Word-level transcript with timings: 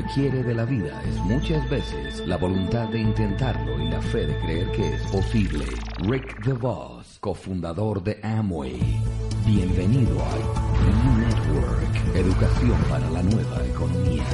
que 0.00 0.06
quiere 0.14 0.42
de 0.42 0.54
la 0.54 0.64
vida 0.64 1.02
es 1.08 1.16
muchas 1.16 1.68
veces 1.68 2.26
la 2.26 2.36
voluntad 2.36 2.88
de 2.88 3.00
intentarlo 3.00 3.78
y 3.82 3.88
la 3.88 4.00
fe 4.00 4.26
de 4.26 4.38
creer 4.38 4.70
que 4.72 4.94
es 4.94 5.02
posible. 5.10 5.64
Rick 5.98 6.44
DeVos, 6.44 7.18
cofundador 7.20 8.02
de 8.02 8.18
Amway. 8.22 8.80
Bienvenido 9.46 10.16
a 10.22 10.36
New 10.86 11.18
Network, 11.18 12.14
educación 12.14 12.78
para 12.88 13.10
la 13.10 13.22
nueva 13.22 13.66
economía. 13.66 14.24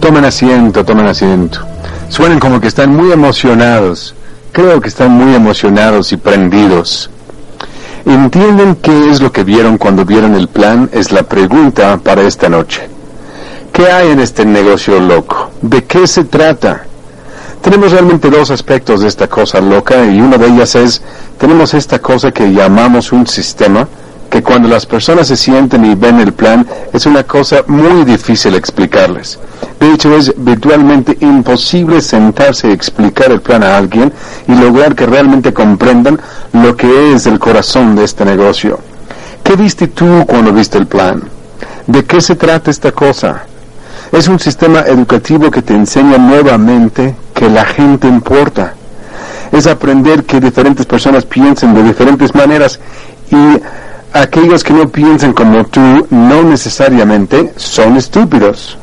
Tomen 0.00 0.24
asiento, 0.24 0.84
tomen 0.84 1.06
asiento. 1.06 1.60
Suenan 2.08 2.38
como 2.38 2.60
que 2.60 2.68
están 2.68 2.94
muy 2.94 3.12
emocionados. 3.12 4.14
Creo 4.52 4.80
que 4.80 4.88
están 4.88 5.10
muy 5.10 5.34
emocionados 5.34 6.12
y 6.12 6.16
prendidos. 6.16 7.10
¿Entienden 8.06 8.76
qué 8.76 9.10
es 9.10 9.20
lo 9.20 9.32
que 9.32 9.42
vieron 9.42 9.78
cuando 9.78 10.04
vieron 10.04 10.36
el 10.36 10.46
plan? 10.46 10.88
Es 10.92 11.10
la 11.10 11.24
pregunta 11.24 11.98
para 11.98 12.22
esta 12.22 12.48
noche. 12.48 12.88
¿Qué 13.72 13.90
hay 13.90 14.10
en 14.10 14.20
este 14.20 14.46
negocio 14.46 15.00
loco? 15.00 15.50
¿De 15.60 15.82
qué 15.82 16.06
se 16.06 16.22
trata? 16.22 16.84
Tenemos 17.60 17.90
realmente 17.90 18.30
dos 18.30 18.52
aspectos 18.52 19.00
de 19.00 19.08
esta 19.08 19.26
cosa 19.26 19.60
loca 19.60 20.06
y 20.06 20.20
una 20.20 20.38
de 20.38 20.46
ellas 20.46 20.76
es, 20.76 21.02
tenemos 21.36 21.74
esta 21.74 21.98
cosa 21.98 22.30
que 22.30 22.52
llamamos 22.52 23.10
un 23.10 23.26
sistema, 23.26 23.88
que 24.30 24.40
cuando 24.40 24.68
las 24.68 24.86
personas 24.86 25.26
se 25.26 25.36
sienten 25.36 25.84
y 25.84 25.96
ven 25.96 26.20
el 26.20 26.32
plan 26.32 26.64
es 26.92 27.06
una 27.06 27.24
cosa 27.24 27.64
muy 27.66 28.04
difícil 28.04 28.54
explicarles. 28.54 29.38
De 29.80 29.92
hecho, 29.92 30.16
es 30.16 30.32
virtualmente 30.36 31.16
imposible 31.20 32.00
sentarse 32.00 32.68
y 32.68 32.72
explicar 32.72 33.30
el 33.30 33.40
plan 33.40 33.62
a 33.62 33.76
alguien 33.76 34.12
y 34.46 34.54
lograr 34.54 34.94
que 34.94 35.06
realmente 35.06 35.52
comprendan 35.52 36.20
lo 36.62 36.76
que 36.76 37.14
es 37.14 37.26
el 37.26 37.38
corazón 37.38 37.94
de 37.94 38.04
este 38.04 38.24
negocio. 38.24 38.78
¿Qué 39.42 39.56
viste 39.56 39.88
tú 39.88 40.24
cuando 40.26 40.52
viste 40.52 40.78
el 40.78 40.86
plan? 40.86 41.22
¿De 41.86 42.04
qué 42.04 42.20
se 42.20 42.34
trata 42.34 42.70
esta 42.70 42.92
cosa? 42.92 43.44
Es 44.12 44.28
un 44.28 44.38
sistema 44.38 44.80
educativo 44.80 45.50
que 45.50 45.62
te 45.62 45.74
enseña 45.74 46.18
nuevamente 46.18 47.14
que 47.34 47.48
la 47.48 47.64
gente 47.64 48.08
importa. 48.08 48.74
Es 49.52 49.66
aprender 49.66 50.24
que 50.24 50.40
diferentes 50.40 50.86
personas 50.86 51.24
piensen 51.24 51.74
de 51.74 51.82
diferentes 51.82 52.34
maneras 52.34 52.80
y 53.30 53.60
aquellos 54.12 54.64
que 54.64 54.72
no 54.72 54.88
piensan 54.88 55.32
como 55.32 55.64
tú 55.64 56.06
no 56.10 56.42
necesariamente 56.42 57.52
son 57.56 57.96
estúpidos. 57.96 58.78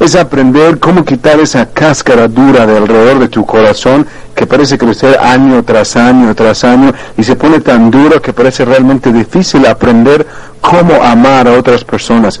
Es 0.00 0.16
aprender 0.16 0.78
cómo 0.78 1.04
quitar 1.04 1.38
esa 1.40 1.66
cáscara 1.66 2.28
dura 2.28 2.66
de 2.66 2.76
alrededor 2.76 3.18
de 3.20 3.28
tu 3.28 3.46
corazón 3.46 4.06
que 4.34 4.46
parece 4.46 4.76
crecer 4.76 5.18
año 5.18 5.62
tras 5.62 5.96
año 5.96 6.34
tras 6.34 6.64
año 6.64 6.92
y 7.16 7.22
se 7.22 7.36
pone 7.36 7.60
tan 7.60 7.90
duro 7.90 8.20
que 8.20 8.32
parece 8.32 8.64
realmente 8.64 9.12
difícil 9.12 9.66
aprender 9.66 10.26
cómo 10.60 11.02
amar 11.02 11.46
a 11.46 11.52
otras 11.52 11.84
personas. 11.84 12.40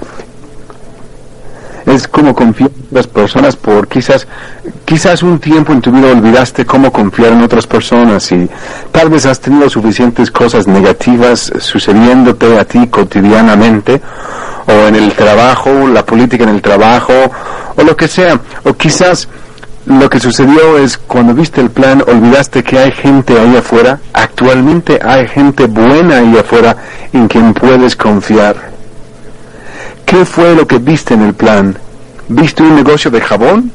Es 1.86 2.08
como 2.08 2.34
confiar 2.34 2.70
en 2.70 2.86
otras 2.88 3.06
personas 3.06 3.56
por 3.56 3.86
quizás, 3.86 4.26
quizás 4.86 5.22
un 5.22 5.38
tiempo 5.38 5.72
en 5.72 5.82
tu 5.82 5.92
vida 5.92 6.10
olvidaste 6.10 6.64
cómo 6.64 6.90
confiar 6.90 7.32
en 7.32 7.42
otras 7.42 7.66
personas 7.66 8.32
y 8.32 8.48
tal 8.90 9.10
vez 9.10 9.26
has 9.26 9.38
tenido 9.38 9.68
suficientes 9.68 10.30
cosas 10.30 10.66
negativas 10.66 11.52
sucediéndote 11.58 12.58
a 12.58 12.64
ti 12.64 12.86
cotidianamente 12.88 14.00
o 14.66 14.72
en 14.88 14.96
el 14.96 15.12
trabajo, 15.12 15.86
la 15.88 16.04
política 16.04 16.44
en 16.44 16.50
el 16.50 16.62
trabajo 16.62 17.12
o 17.76 17.82
lo 17.82 17.96
que 17.96 18.08
sea, 18.08 18.40
o 18.64 18.74
quizás 18.74 19.28
lo 19.86 20.08
que 20.08 20.18
sucedió 20.18 20.78
es 20.78 20.96
cuando 20.96 21.34
viste 21.34 21.60
el 21.60 21.70
plan 21.70 22.02
olvidaste 22.06 22.62
que 22.62 22.78
hay 22.78 22.92
gente 22.92 23.38
ahí 23.38 23.56
afuera, 23.56 24.00
actualmente 24.12 24.98
hay 25.02 25.28
gente 25.28 25.66
buena 25.66 26.18
ahí 26.18 26.38
afuera 26.38 26.76
en 27.12 27.28
quien 27.28 27.52
puedes 27.52 27.94
confiar. 27.94 28.56
¿Qué 30.06 30.24
fue 30.24 30.54
lo 30.54 30.66
que 30.66 30.78
viste 30.78 31.14
en 31.14 31.22
el 31.22 31.34
plan? 31.34 31.76
¿Viste 32.28 32.62
un 32.62 32.74
negocio 32.74 33.10
de 33.10 33.20
jabón? 33.20 33.72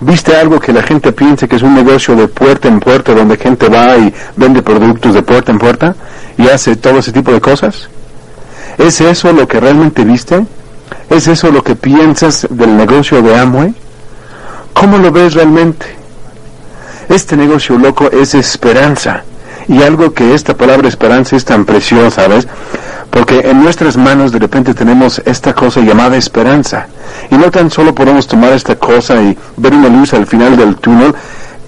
¿Viste 0.00 0.36
algo 0.36 0.58
que 0.58 0.72
la 0.72 0.82
gente 0.82 1.12
piense 1.12 1.46
que 1.46 1.56
es 1.56 1.62
un 1.62 1.74
negocio 1.74 2.16
de 2.16 2.26
puerta 2.26 2.66
en 2.66 2.80
puerta 2.80 3.14
donde 3.14 3.36
gente 3.36 3.68
va 3.68 3.96
y 3.96 4.12
vende 4.36 4.60
productos 4.60 5.14
de 5.14 5.22
puerta 5.22 5.52
en 5.52 5.58
puerta 5.58 5.94
y 6.36 6.48
hace 6.48 6.74
todo 6.76 6.98
ese 6.98 7.12
tipo 7.12 7.32
de 7.32 7.40
cosas? 7.40 7.88
¿Es 8.78 9.00
eso 9.00 9.32
lo 9.32 9.46
que 9.46 9.60
realmente 9.60 10.04
viste? 10.04 10.44
¿Es 11.10 11.28
eso 11.28 11.50
lo 11.50 11.62
que 11.62 11.76
piensas 11.76 12.46
del 12.50 12.76
negocio 12.76 13.22
de 13.22 13.36
Amway? 13.38 13.74
¿Cómo 14.72 14.98
lo 14.98 15.12
ves 15.12 15.34
realmente? 15.34 15.86
Este 17.08 17.36
negocio 17.36 17.78
loco 17.78 18.10
es 18.10 18.34
esperanza. 18.34 19.22
Y 19.68 19.82
algo 19.82 20.12
que 20.12 20.34
esta 20.34 20.54
palabra 20.56 20.88
esperanza 20.88 21.36
es 21.36 21.44
tan 21.44 21.64
preciosa, 21.64 22.26
¿ves? 22.28 22.46
Porque 23.10 23.40
en 23.48 23.62
nuestras 23.62 23.96
manos 23.96 24.32
de 24.32 24.40
repente 24.40 24.74
tenemos 24.74 25.22
esta 25.24 25.54
cosa 25.54 25.80
llamada 25.80 26.16
esperanza. 26.16 26.86
Y 27.30 27.36
no 27.36 27.50
tan 27.50 27.70
solo 27.70 27.94
podemos 27.94 28.26
tomar 28.26 28.52
esta 28.52 28.76
cosa 28.76 29.22
y 29.22 29.36
ver 29.56 29.72
una 29.72 29.88
luz 29.88 30.12
al 30.12 30.26
final 30.26 30.56
del 30.56 30.76
túnel, 30.76 31.14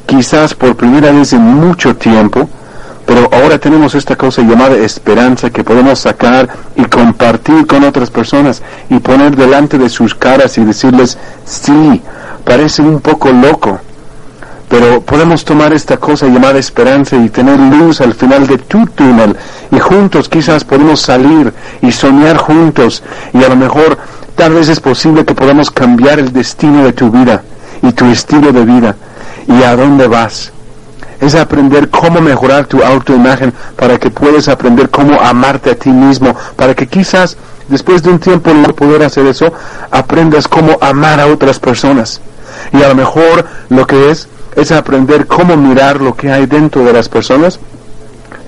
quizás 0.07 0.55
por 0.55 0.77
primera 0.77 1.13
vez 1.13 1.33
en 1.33 1.43
mucho 1.43 1.97
tiempo, 1.97 2.49
pero 3.07 3.31
ahora 3.33 3.59
tenemos 3.59 3.95
esta 3.95 4.17
cosa 4.17 4.43
llamada 4.43 4.77
esperanza 4.77 5.51
que 5.51 5.63
podemos 5.63 6.01
sacar 6.01 6.49
y 6.75 6.85
compartir 6.85 7.67
con 7.67 7.85
otras 7.85 8.11
personas 8.11 8.63
y 8.91 8.99
poner 8.99 9.37
delante 9.37 9.79
de 9.79 9.89
sus 9.89 10.15
caras 10.15 10.59
y 10.59 10.65
decirles, 10.65 11.17
sí, 11.45 12.03
parece 12.45 12.83
un 12.83 13.01
poco 13.01 13.31
loco, 13.31 13.79
pero 14.69 15.01
podemos 15.03 15.45
tomar 15.45 15.73
esta 15.73 15.99
cosa 15.99 16.27
llamada 16.27 16.59
esperanza 16.59 17.17
y 17.17 17.29
tener 17.29 17.59
luz 17.59 18.01
al 18.01 18.15
final 18.15 18.47
de 18.49 18.59
tu 18.59 18.85
túnel 18.87 19.37
y 19.71 19.79
juntos 19.79 20.29
quizás 20.29 20.65
podemos 20.65 21.01
salir 21.01 21.53
y 21.83 21.93
soñar 21.93 22.37
juntos 22.37 23.05
y 23.33 23.45
a 23.45 23.49
lo 23.49 23.57
mejor 23.57 23.97
tal 24.35 24.55
vez 24.55 24.69
es 24.69 24.81
posible 24.81 25.25
que 25.25 25.35
podamos 25.35 25.71
cambiar 25.71 26.19
el 26.19 26.33
destino 26.33 26.85
de 26.85 26.93
tu 26.93 27.11
vida 27.11 27.43
y 27.83 27.93
tu 27.93 28.07
estilo 28.07 28.53
de 28.53 28.65
vida 28.65 28.97
y 29.47 29.63
a 29.63 29.77
dónde 29.77 30.09
vas. 30.09 30.53
Es 31.21 31.35
aprender 31.35 31.89
cómo 31.89 32.21
mejorar 32.21 32.67
tu 32.67 32.83
autoimagen 32.83 33.53
para 33.77 33.99
que 33.99 34.11
puedas 34.11 34.49
aprender 34.49 34.91
cómo 34.91 35.21
amarte 35.21 35.71
a 35.71 35.75
ti 35.75 35.91
mismo, 35.91 36.35
para 36.57 36.75
que 36.75 36.87
quizás 36.87 37.37
después 37.69 38.03
de 38.03 38.11
un 38.11 38.19
tiempo 38.19 38.53
no 38.53 38.75
poder 38.75 39.03
hacer 39.03 39.27
eso, 39.27 39.53
aprendas 39.91 40.49
cómo 40.49 40.79
amar 40.81 41.21
a 41.21 41.27
otras 41.27 41.59
personas. 41.59 42.21
Y 42.73 42.83
a 42.83 42.89
lo 42.89 42.95
mejor 42.95 43.45
lo 43.69 43.87
que 43.87 44.11
es 44.11 44.29
es 44.57 44.73
aprender 44.73 45.27
cómo 45.27 45.57
mirar 45.57 46.01
lo 46.01 46.17
que 46.17 46.33
hay 46.33 46.47
dentro 46.47 46.83
de 46.85 46.93
las 46.93 47.09
personas 47.09 47.61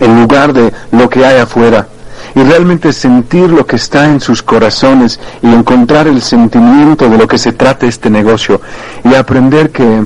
en 0.01 0.21
lugar 0.21 0.53
de 0.53 0.73
lo 0.93 1.09
que 1.09 1.25
hay 1.25 1.39
afuera. 1.39 1.87
Y 2.35 2.43
realmente 2.43 2.93
sentir 2.93 3.51
lo 3.51 3.67
que 3.67 3.77
está 3.77 4.07
en 4.07 4.21
sus 4.21 4.43
corazones 4.43 5.19
y 5.43 5.47
encontrar 5.47 6.07
el 6.09 6.23
sentimiento 6.23 7.09
de 7.09 7.19
lo 7.19 7.27
que 7.27 7.39
se 7.39 7.53
trata 7.53 7.87
este 7.87 8.11
negocio. 8.11 8.61
Y 9.05 9.15
aprender 9.15 9.71
que, 9.71 10.05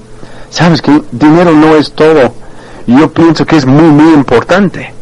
sabes 0.50 0.82
que 0.82 1.02
dinero 1.10 1.52
no 1.52 1.76
es 1.76 1.92
todo. 1.92 2.34
Yo 2.86 3.12
pienso 3.12 3.44
que 3.46 3.56
es 3.56 3.66
muy, 3.66 3.88
muy 3.88 4.14
importante. 4.14 4.92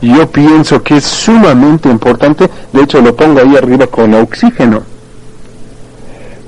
Yo 0.00 0.30
pienso 0.30 0.82
que 0.82 0.96
es 0.96 1.04
sumamente 1.04 1.88
importante. 1.88 2.48
De 2.72 2.82
hecho, 2.82 3.00
lo 3.00 3.14
pongo 3.14 3.40
ahí 3.40 3.56
arriba 3.56 3.86
con 3.86 4.14
oxígeno. 4.14 4.82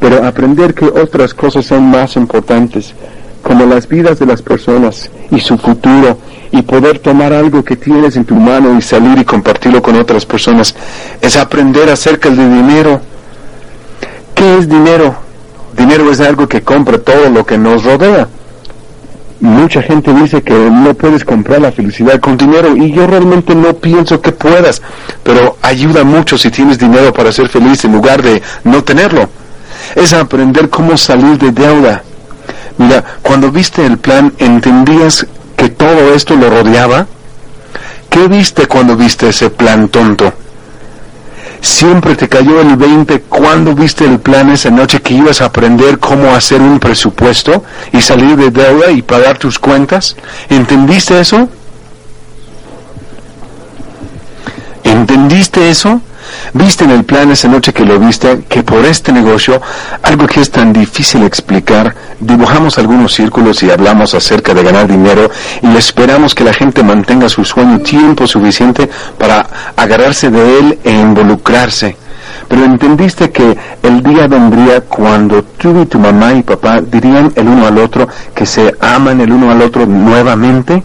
Pero 0.01 0.25
aprender 0.25 0.75
que 0.75 0.87
otras 0.87 1.35
cosas 1.35 1.67
son 1.67 1.91
más 1.91 2.17
importantes 2.17 2.95
como 3.43 3.65
las 3.65 3.89
vidas 3.89 4.19
de 4.19 4.27
las 4.27 4.43
personas 4.43 5.11
y 5.31 5.41
su 5.41 5.57
futuro 5.57 6.19
y 6.51 6.63
poder 6.63 6.99
tomar 6.99 7.33
algo 7.33 7.65
que 7.65 7.77
tienes 7.77 8.17
en 8.17 8.25
tu 8.25 8.35
mano 8.35 8.77
y 8.77 8.83
salir 8.83 9.19
y 9.19 9.25
compartirlo 9.25 9.81
con 9.83 9.97
otras 9.97 10.27
personas 10.27 10.75
es 11.21 11.37
aprender 11.37 11.89
acerca 11.89 12.29
del 12.31 12.53
dinero. 12.53 13.01
¿Qué 14.35 14.59
es 14.59 14.69
dinero? 14.69 15.15
Dinero 15.77 16.11
es 16.11 16.21
algo 16.21 16.47
que 16.47 16.63
compra 16.63 16.99
todo 16.99 17.31
lo 17.31 17.45
que 17.45 17.59
nos 17.59 17.85
rodea. 17.85 18.29
Mucha 19.41 19.83
gente 19.83 20.13
dice 20.13 20.43
que 20.43 20.53
no 20.53 20.95
puedes 20.95 21.25
comprar 21.25 21.61
la 21.61 21.71
felicidad 21.71 22.19
con 22.19 22.37
dinero 22.37 22.77
y 22.77 22.91
yo 22.91 23.07
realmente 23.07 23.55
no 23.55 23.75
pienso 23.75 24.21
que 24.21 24.33
puedas, 24.33 24.83
pero 25.23 25.57
ayuda 25.63 26.03
mucho 26.03 26.37
si 26.37 26.51
tienes 26.51 26.79
dinero 26.79 27.13
para 27.13 27.31
ser 27.31 27.49
feliz 27.49 27.85
en 27.85 27.93
lugar 27.93 28.21
de 28.23 28.43
no 28.65 28.83
tenerlo. 28.83 29.29
Es 29.95 30.13
aprender 30.13 30.69
cómo 30.69 30.97
salir 30.97 31.39
de 31.39 31.53
deuda 31.53 32.03
Mira, 32.79 33.05
cuando 33.23 33.51
viste 33.51 33.85
el 33.85 33.99
plan, 33.99 34.33
¿entendías 34.39 35.27
que 35.57 35.69
todo 35.69 36.15
esto 36.15 36.37
lo 36.37 36.49
rodeaba? 36.49 37.07
¿Qué 38.09 38.29
viste 38.29 38.67
cuando 38.67 38.97
viste 38.97 39.29
ese 39.29 39.51
plan 39.51 39.89
tonto? 39.89 40.33
Siempre 41.61 42.15
te 42.15 42.29
cayó 42.29 42.61
el 42.61 42.77
20 42.77 43.23
cuando 43.23 43.75
viste 43.75 44.05
el 44.05 44.21
plan 44.21 44.51
esa 44.51 44.71
noche 44.71 45.01
que 45.01 45.15
ibas 45.15 45.41
a 45.41 45.47
aprender 45.47 45.99
cómo 45.99 46.35
hacer 46.35 46.61
un 46.61 46.79
presupuesto 46.79 47.65
y 47.93 48.01
salir 48.01 48.37
de 48.37 48.51
deuda 48.51 48.91
y 48.91 49.03
pagar 49.03 49.39
tus 49.39 49.59
cuentas. 49.59 50.17
¿Entendiste 50.49 51.21
eso? 51.21 51.49
¿Entendiste 54.85 55.69
eso? 55.69 56.01
Viste 56.53 56.85
en 56.85 56.91
el 56.91 57.05
plan 57.05 57.31
esa 57.31 57.49
noche 57.49 57.73
que 57.73 57.85
lo 57.85 57.99
viste 57.99 58.41
que 58.49 58.63
por 58.63 58.85
este 58.85 59.13
negocio, 59.13 59.61
algo 60.03 60.27
que 60.27 60.41
es 60.41 60.51
tan 60.51 60.73
difícil 60.73 61.23
explicar, 61.23 61.95
dibujamos 62.21 62.79
algunos 62.79 63.15
círculos 63.15 63.63
y 63.63 63.71
hablamos 63.71 64.15
acerca 64.15 64.55
de 64.55 64.63
ganar 64.63 64.87
dinero 64.87 65.31
y 65.63 65.77
esperamos 65.77 66.35
que 66.35 66.45
la 66.45 66.53
gente 66.53 66.83
mantenga 66.83 67.29
su 67.29 67.45
sueño 67.45 67.81
tiempo 67.81 68.27
suficiente 68.27 68.89
para 69.19 69.47
agarrarse 69.77 70.31
de 70.31 70.59
él 70.59 70.79
e 70.85 70.91
involucrarse. 70.91 71.97
pero 72.49 72.65
entendiste 72.65 73.31
que 73.31 73.57
el 73.83 74.03
día 74.03 74.27
vendría 74.27 74.81
cuando 74.81 75.43
tú 75.43 75.83
y 75.83 75.87
tu 75.87 75.99
mamá 75.99 76.33
y 76.33 76.43
papá 76.43 76.81
dirían 76.81 77.33
el 77.37 77.47
uno 77.47 77.67
al 77.67 77.79
otro 77.79 78.09
que 78.35 78.47
se 78.47 78.75
aman 78.81 79.21
el 79.21 79.33
uno 79.33 79.51
al 79.51 79.61
otro 79.61 79.87
nuevamente 79.87 80.83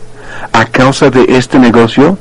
a 0.51 0.65
causa 0.65 1.09
de 1.09 1.25
este 1.29 1.59
negocio. 1.59 2.17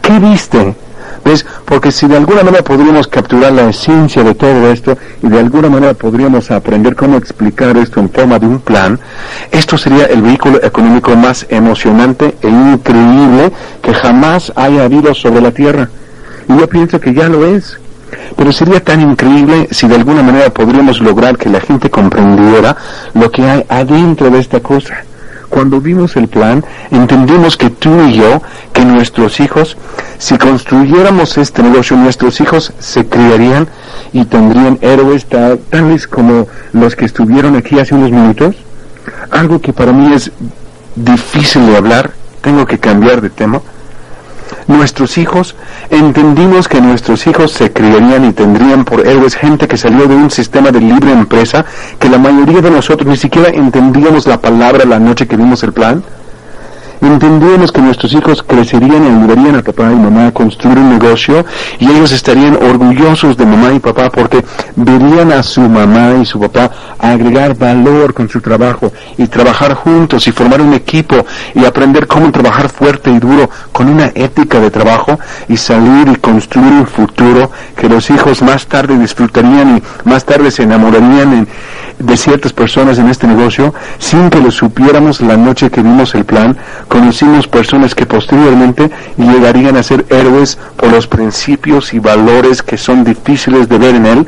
¿Qué 0.00 0.18
viste? 0.18 0.74
¿Ves? 1.24 1.46
Porque 1.64 1.92
si 1.92 2.08
de 2.08 2.16
alguna 2.16 2.42
manera 2.42 2.64
podríamos 2.64 3.06
capturar 3.06 3.52
la 3.52 3.68
esencia 3.70 4.24
de 4.24 4.34
todo 4.34 4.70
esto 4.72 4.98
y 5.22 5.28
de 5.28 5.38
alguna 5.38 5.68
manera 5.68 5.94
podríamos 5.94 6.50
aprender 6.50 6.96
cómo 6.96 7.16
explicar 7.16 7.76
esto 7.76 8.00
en 8.00 8.10
forma 8.10 8.38
de 8.38 8.46
un 8.46 8.58
plan, 8.58 8.98
esto 9.50 9.78
sería 9.78 10.06
el 10.06 10.22
vehículo 10.22 10.62
económico 10.62 11.14
más 11.14 11.46
emocionante 11.48 12.36
e 12.42 12.48
increíble 12.48 13.52
que 13.80 13.94
jamás 13.94 14.52
haya 14.56 14.84
habido 14.84 15.14
sobre 15.14 15.40
la 15.40 15.52
Tierra. 15.52 15.88
Y 16.48 16.58
yo 16.58 16.68
pienso 16.68 17.00
que 17.00 17.14
ya 17.14 17.28
lo 17.28 17.46
es. 17.46 17.78
Pero 18.36 18.52
sería 18.52 18.80
tan 18.80 19.00
increíble 19.00 19.68
si 19.70 19.88
de 19.88 19.94
alguna 19.94 20.22
manera 20.22 20.50
podríamos 20.50 21.00
lograr 21.00 21.38
que 21.38 21.48
la 21.48 21.60
gente 21.60 21.88
comprendiera 21.88 22.76
lo 23.14 23.30
que 23.30 23.42
hay 23.48 23.64
adentro 23.68 24.28
de 24.28 24.38
esta 24.38 24.60
cosa 24.60 25.04
cuando 25.52 25.82
vimos 25.82 26.16
el 26.16 26.28
plan, 26.28 26.64
entendimos 26.90 27.58
que 27.58 27.68
tú 27.68 27.90
y 28.08 28.14
yo, 28.14 28.40
que 28.72 28.86
nuestros 28.86 29.38
hijos, 29.38 29.76
si 30.16 30.38
construyéramos 30.38 31.36
este 31.36 31.62
negocio, 31.62 31.94
nuestros 31.94 32.40
hijos 32.40 32.72
se 32.78 33.04
criarían 33.04 33.68
y 34.14 34.24
tendrían 34.24 34.78
héroes 34.80 35.26
tales 35.26 36.06
como 36.08 36.48
los 36.72 36.96
que 36.96 37.04
estuvieron 37.04 37.54
aquí 37.54 37.78
hace 37.78 37.94
unos 37.94 38.10
minutos. 38.10 38.56
Algo 39.30 39.60
que 39.60 39.74
para 39.74 39.92
mí 39.92 40.14
es 40.14 40.32
difícil 40.96 41.66
de 41.66 41.76
hablar, 41.76 42.12
tengo 42.40 42.64
que 42.64 42.78
cambiar 42.78 43.20
de 43.20 43.28
tema 43.28 43.60
nuestros 44.66 45.18
hijos, 45.18 45.54
entendimos 45.90 46.68
que 46.68 46.80
nuestros 46.80 47.26
hijos 47.26 47.52
se 47.52 47.72
criarían 47.72 48.24
y 48.24 48.32
tendrían 48.32 48.84
por 48.84 49.06
héroes 49.06 49.34
gente 49.34 49.68
que 49.68 49.76
salió 49.76 50.06
de 50.06 50.14
un 50.14 50.30
sistema 50.30 50.70
de 50.70 50.80
libre 50.80 51.12
empresa 51.12 51.64
que 51.98 52.08
la 52.08 52.18
mayoría 52.18 52.60
de 52.60 52.70
nosotros 52.70 53.06
ni 53.06 53.16
siquiera 53.16 53.48
entendíamos 53.50 54.26
la 54.26 54.40
palabra 54.40 54.84
la 54.84 54.98
noche 54.98 55.26
que 55.26 55.36
vimos 55.36 55.62
el 55.62 55.72
plan 55.72 56.02
entendíamos 57.06 57.72
que 57.72 57.80
nuestros 57.80 58.12
hijos 58.12 58.42
crecerían 58.42 59.04
y 59.04 59.08
ayudarían 59.08 59.56
a 59.56 59.62
papá 59.62 59.90
y 59.90 59.96
mamá 59.96 60.28
a 60.28 60.32
construir 60.32 60.78
un 60.78 60.90
negocio 60.90 61.44
y 61.78 61.90
ellos 61.90 62.12
estarían 62.12 62.56
orgullosos 62.56 63.36
de 63.36 63.44
mamá 63.44 63.72
y 63.72 63.80
papá 63.80 64.10
porque 64.10 64.44
verían 64.76 65.32
a 65.32 65.42
su 65.42 65.60
mamá 65.62 66.14
y 66.20 66.24
su 66.24 66.38
papá 66.38 66.70
agregar 66.98 67.56
valor 67.56 68.14
con 68.14 68.28
su 68.28 68.40
trabajo 68.40 68.92
y 69.18 69.26
trabajar 69.26 69.74
juntos 69.74 70.26
y 70.28 70.32
formar 70.32 70.60
un 70.60 70.74
equipo 70.74 71.26
y 71.54 71.64
aprender 71.64 72.06
cómo 72.06 72.30
trabajar 72.30 72.68
fuerte 72.68 73.10
y 73.10 73.18
duro 73.18 73.50
con 73.72 73.88
una 73.88 74.12
ética 74.14 74.60
de 74.60 74.70
trabajo 74.70 75.18
y 75.48 75.56
salir 75.56 76.08
y 76.08 76.16
construir 76.16 76.72
un 76.72 76.86
futuro 76.86 77.50
que 77.76 77.88
los 77.88 78.08
hijos 78.10 78.42
más 78.42 78.66
tarde 78.66 78.96
disfrutarían 78.98 79.78
y 79.78 80.08
más 80.08 80.24
tarde 80.24 80.50
se 80.50 80.62
enamorarían 80.62 81.48
de 82.02 82.16
ciertas 82.16 82.52
personas 82.52 82.98
en 82.98 83.08
este 83.08 83.26
negocio 83.26 83.74
sin 83.98 84.28
que 84.30 84.40
lo 84.40 84.50
supiéramos 84.50 85.20
la 85.20 85.36
noche 85.36 85.70
que 85.70 85.82
vimos 85.82 86.14
el 86.14 86.24
plan. 86.24 86.56
Conocimos 86.88 87.46
personas 87.46 87.94
que 87.94 88.06
posteriormente 88.06 88.90
llegarían 89.16 89.76
a 89.76 89.82
ser 89.82 90.04
héroes 90.10 90.58
por 90.76 90.90
los 90.90 91.06
principios 91.06 91.94
y 91.94 91.98
valores 91.98 92.62
que 92.62 92.76
son 92.76 93.04
difíciles 93.04 93.68
de 93.68 93.78
ver 93.78 93.94
en 93.94 94.06
él, 94.06 94.26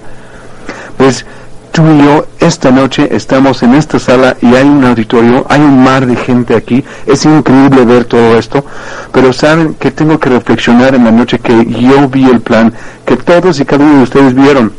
pues 0.97 1.27
tú 1.73 1.83
y 1.91 2.05
yo 2.05 2.27
esta 2.39 2.71
noche 2.71 3.09
estamos 3.11 3.65
en 3.65 3.75
esta 3.75 3.99
sala 3.99 4.37
y 4.41 4.55
hay 4.55 4.65
un 4.65 4.85
auditorio, 4.85 5.45
hay 5.49 5.61
un 5.61 5.83
mar 5.83 6.07
de 6.07 6.15
gente 6.15 6.55
aquí, 6.55 6.85
es 7.05 7.25
increíble 7.25 7.85
ver 7.85 8.05
todo 8.05 8.39
esto, 8.39 8.65
pero 9.11 9.33
saben 9.33 9.75
que 9.75 9.91
tengo 9.91 10.21
que 10.21 10.31
reflexionar 10.31 10.95
en 10.95 11.05
la 11.05 11.11
noche 11.11 11.41
que 11.41 11.67
yo 11.67 12.09
vi 12.09 12.27
el 12.27 12.41
plan, 12.41 12.73
que 13.05 13.17
todos 13.17 13.59
y 13.59 13.65
cada 13.65 13.85
uno 13.85 13.97
de 13.97 14.03
ustedes 14.05 14.35
vieron, 14.35 14.73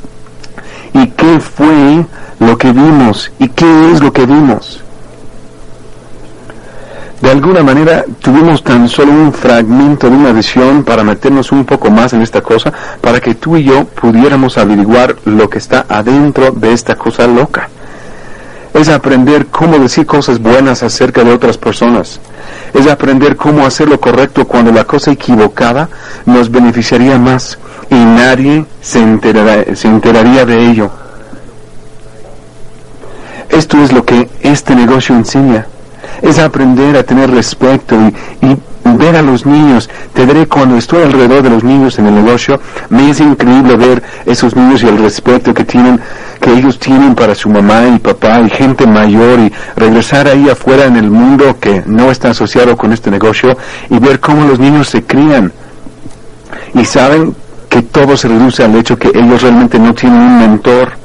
y 0.93 1.07
qué 1.07 1.41
fue 1.41 2.05
lo 2.39 2.57
que 2.57 2.71
vimos, 2.71 3.31
y 3.39 3.49
qué 3.49 3.91
es 3.91 4.01
lo 4.01 4.11
que 4.11 4.25
vimos 4.25 4.85
de 7.25 7.31
alguna 7.31 7.63
manera 7.63 8.05
tuvimos 8.19 8.63
tan 8.63 8.87
solo 8.87 9.11
un 9.11 9.33
fragmento 9.33 10.09
de 10.09 10.15
una 10.15 10.31
visión 10.31 10.83
para 10.83 11.03
meternos 11.03 11.51
un 11.51 11.65
poco 11.65 11.89
más 11.89 12.13
en 12.13 12.21
esta 12.21 12.41
cosa, 12.41 12.71
para 13.01 13.19
que 13.19 13.33
tú 13.33 13.57
y 13.57 13.63
yo 13.63 13.85
pudiéramos 13.85 14.59
averiguar 14.59 15.15
lo 15.25 15.49
que 15.49 15.57
está 15.57 15.85
adentro 15.89 16.51
de 16.51 16.73
esta 16.73 16.95
cosa 16.95 17.25
loca. 17.25 17.69
Es 18.75 18.89
aprender 18.89 19.47
cómo 19.47 19.79
decir 19.79 20.05
cosas 20.05 20.39
buenas 20.39 20.83
acerca 20.83 21.23
de 21.23 21.31
otras 21.31 21.57
personas. 21.57 22.19
Es 22.73 22.85
aprender 22.87 23.37
cómo 23.37 23.65
hacer 23.65 23.87
lo 23.87 23.99
correcto 23.99 24.45
cuando 24.45 24.71
la 24.71 24.83
cosa 24.83 25.11
equivocada 25.11 25.89
nos 26.25 26.51
beneficiaría 26.51 27.17
más 27.17 27.57
y 27.89 27.95
nadie 27.95 28.65
se, 28.81 28.99
se 29.75 29.87
enteraría 29.87 30.45
de 30.45 30.69
ello. 30.69 30.91
Esto 33.49 33.81
es 33.83 33.91
lo 33.91 34.03
que 34.03 34.29
este 34.41 34.75
negocio 34.75 35.15
enseña. 35.15 35.65
Es 36.21 36.39
aprender 36.39 36.95
a 36.97 37.03
tener 37.03 37.29
respeto 37.31 37.95
y, 38.41 38.57
ver 38.97 39.15
a 39.15 39.21
los 39.21 39.45
niños. 39.45 39.89
Te 40.13 40.25
diré, 40.25 40.47
cuando 40.47 40.77
estoy 40.77 41.03
alrededor 41.03 41.41
de 41.43 41.49
los 41.49 41.63
niños 41.63 41.97
en 41.99 42.07
el 42.07 42.15
negocio, 42.15 42.59
me 42.89 43.09
es 43.09 43.19
increíble 43.19 43.75
ver 43.75 44.03
esos 44.25 44.55
niños 44.55 44.83
y 44.83 44.87
el 44.87 44.97
respeto 44.99 45.53
que 45.53 45.65
tienen, 45.65 45.99
que 46.39 46.53
ellos 46.53 46.79
tienen 46.79 47.15
para 47.15 47.35
su 47.35 47.49
mamá 47.49 47.87
y 47.87 47.99
papá 47.99 48.41
y 48.41 48.49
gente 48.49 48.85
mayor 48.85 49.39
y 49.39 49.51
regresar 49.75 50.27
ahí 50.27 50.49
afuera 50.49 50.85
en 50.85 50.95
el 50.95 51.09
mundo 51.09 51.57
que 51.59 51.83
no 51.85 52.11
está 52.11 52.29
asociado 52.29 52.77
con 52.77 52.93
este 52.93 53.09
negocio 53.11 53.57
y 53.89 53.99
ver 53.99 54.19
cómo 54.19 54.45
los 54.45 54.59
niños 54.59 54.87
se 54.87 55.03
crían. 55.03 55.51
Y 56.73 56.85
saben 56.85 57.35
que 57.67 57.81
todo 57.81 58.15
se 58.15 58.27
reduce 58.27 58.63
al 58.63 58.75
hecho 58.75 58.97
que 58.97 59.09
ellos 59.13 59.41
realmente 59.41 59.79
no 59.79 59.93
tienen 59.93 60.21
un 60.21 60.39
mentor 60.39 61.04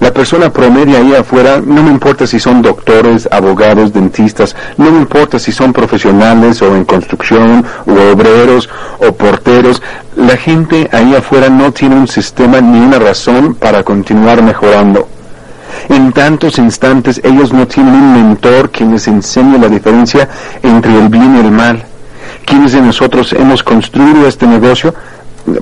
la 0.00 0.12
persona 0.12 0.50
promedia 0.50 0.98
ahí 0.98 1.14
afuera, 1.14 1.60
no 1.64 1.82
me 1.82 1.90
importa 1.90 2.26
si 2.26 2.40
son 2.40 2.62
doctores, 2.62 3.28
abogados, 3.30 3.92
dentistas, 3.92 4.56
no 4.78 4.90
me 4.90 4.98
importa 4.98 5.38
si 5.38 5.52
son 5.52 5.74
profesionales 5.74 6.62
o 6.62 6.74
en 6.74 6.84
construcción, 6.86 7.64
o 7.86 8.12
obreros, 8.12 8.68
o 8.98 9.12
porteros, 9.12 9.82
la 10.16 10.36
gente 10.38 10.88
ahí 10.90 11.14
afuera 11.14 11.50
no 11.50 11.70
tiene 11.72 11.96
un 11.96 12.08
sistema 12.08 12.60
ni 12.60 12.80
una 12.80 12.98
razón 12.98 13.54
para 13.54 13.82
continuar 13.82 14.42
mejorando. 14.42 15.06
En 15.90 16.12
tantos 16.12 16.58
instantes 16.58 17.20
ellos 17.22 17.52
no 17.52 17.66
tienen 17.66 17.94
un 17.94 18.12
mentor 18.12 18.70
quien 18.70 18.92
les 18.92 19.06
enseñe 19.06 19.58
la 19.58 19.68
diferencia 19.68 20.28
entre 20.62 20.96
el 20.98 21.08
bien 21.08 21.36
y 21.36 21.40
el 21.40 21.50
mal. 21.50 21.84
Quienes 22.46 22.72
de 22.72 22.80
nosotros 22.80 23.32
hemos 23.34 23.62
construido 23.62 24.26
este 24.26 24.46
negocio, 24.46 24.94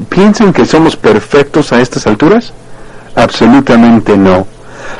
¿piensan 0.08 0.52
que 0.52 0.64
somos 0.64 0.96
perfectos 0.96 1.72
a 1.72 1.80
estas 1.80 2.06
alturas? 2.06 2.52
Absolutamente 3.18 4.16
no. 4.16 4.46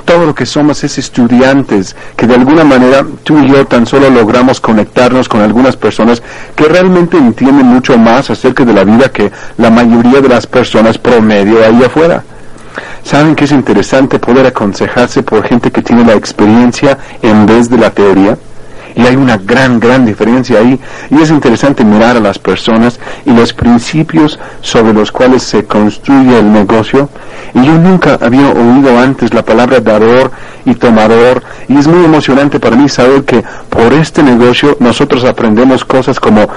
Todo 0.05 0.27
lo 0.27 0.35
que 0.35 0.45
somos 0.45 0.83
es 0.83 0.99
estudiantes, 0.99 1.95
que 2.17 2.27
de 2.27 2.35
alguna 2.35 2.65
manera 2.65 3.07
tú 3.23 3.39
y 3.39 3.49
yo 3.49 3.65
tan 3.67 3.87
solo 3.87 4.11
logramos 4.11 4.61
conectarnos 4.61 5.29
con 5.29 5.41
algunas 5.41 5.77
personas 5.77 6.21
que 6.57 6.65
realmente 6.65 7.17
entienden 7.17 7.67
mucho 7.67 7.97
más 7.97 8.29
acerca 8.29 8.65
de 8.65 8.73
la 8.73 8.83
vida 8.83 9.13
que 9.13 9.31
la 9.57 9.71
mayoría 9.71 10.21
de 10.21 10.29
las 10.29 10.47
personas 10.49 10.99
promedio 10.99 11.65
ahí 11.65 11.83
afuera. 11.85 12.25
¿Saben 13.05 13.37
que 13.37 13.45
es 13.45 13.53
interesante 13.53 14.19
poder 14.19 14.47
aconsejarse 14.47 15.23
por 15.23 15.47
gente 15.47 15.71
que 15.71 15.83
tiene 15.83 16.05
la 16.05 16.15
experiencia 16.15 16.99
en 17.23 17.47
vez 17.47 17.71
de 17.71 17.79
la 17.79 17.91
teoría? 17.91 18.37
Y 18.99 19.07
hay 19.07 19.15
una 19.15 19.37
gran, 19.37 19.79
gran 19.79 20.05
diferencia 20.05 20.59
ahí. 20.59 20.79
Y 21.09 21.23
es 21.23 21.31
interesante 21.31 21.85
mirar 21.85 22.17
a 22.17 22.21
las 22.21 22.37
personas 22.41 22.99
y 23.25 23.31
los 23.31 23.53
principios 23.53 24.41
sobre 24.61 24.93
los 24.93 25.13
cuales 25.13 25.45
se 25.45 25.65
construye 25.65 26.37
el 26.37 26.53
negocio. 26.53 27.09
Y 27.55 27.65
yo 27.65 27.75
nunca 27.75 28.19
había 28.21 28.49
oído 28.51 28.99
antes 28.99 29.33
la 29.33 29.45
palabra 29.45 29.79
dador 29.79 30.33
y 30.65 30.75
tomador. 30.75 31.45
Y 31.69 31.79
es 31.79 31.87
muy 31.87 32.05
emocionante 32.05 32.59
para 32.59 32.75
mí 32.75 32.89
saber 32.89 33.23
que 33.23 33.45
por 33.71 33.93
este 33.93 34.21
negocio 34.21 34.77
nosotros 34.81 35.23
aprendemos 35.23 35.85
cosas 35.85 36.19
como 36.19 36.49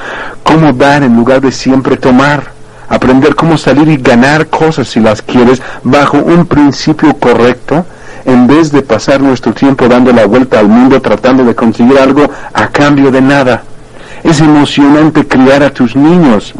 cómo 0.41 0.73
dar 0.73 1.03
en 1.03 1.15
lugar 1.15 1.41
de 1.41 1.51
siempre 1.51 1.95
tomar 1.95 2.59
aprender 2.89 3.35
cómo 3.35 3.57
salir 3.57 3.87
y 3.87 3.95
ganar 3.95 4.47
cosas 4.47 4.89
si 4.89 4.99
las 4.99 5.21
quieres 5.21 5.61
bajo 5.83 6.17
un 6.17 6.45
principio 6.45 7.13
correcto 7.13 7.85
en 8.25 8.47
vez 8.47 8.71
de 8.71 8.81
pasar 8.81 9.21
nuestro 9.21 9.53
tiempo 9.53 9.87
dando 9.87 10.11
la 10.11 10.25
vuelta 10.25 10.59
al 10.59 10.67
mundo 10.67 11.01
tratando 11.01 11.43
de 11.43 11.55
conseguir 11.55 11.97
algo 11.99 12.29
a 12.53 12.67
cambio 12.67 13.11
de 13.11 13.21
nada. 13.21 13.63
Es 14.23 14.39
emocionante 14.39 15.27
criar 15.27 15.63
a 15.63 15.71
tus 15.71 15.95
niños. 15.95 16.53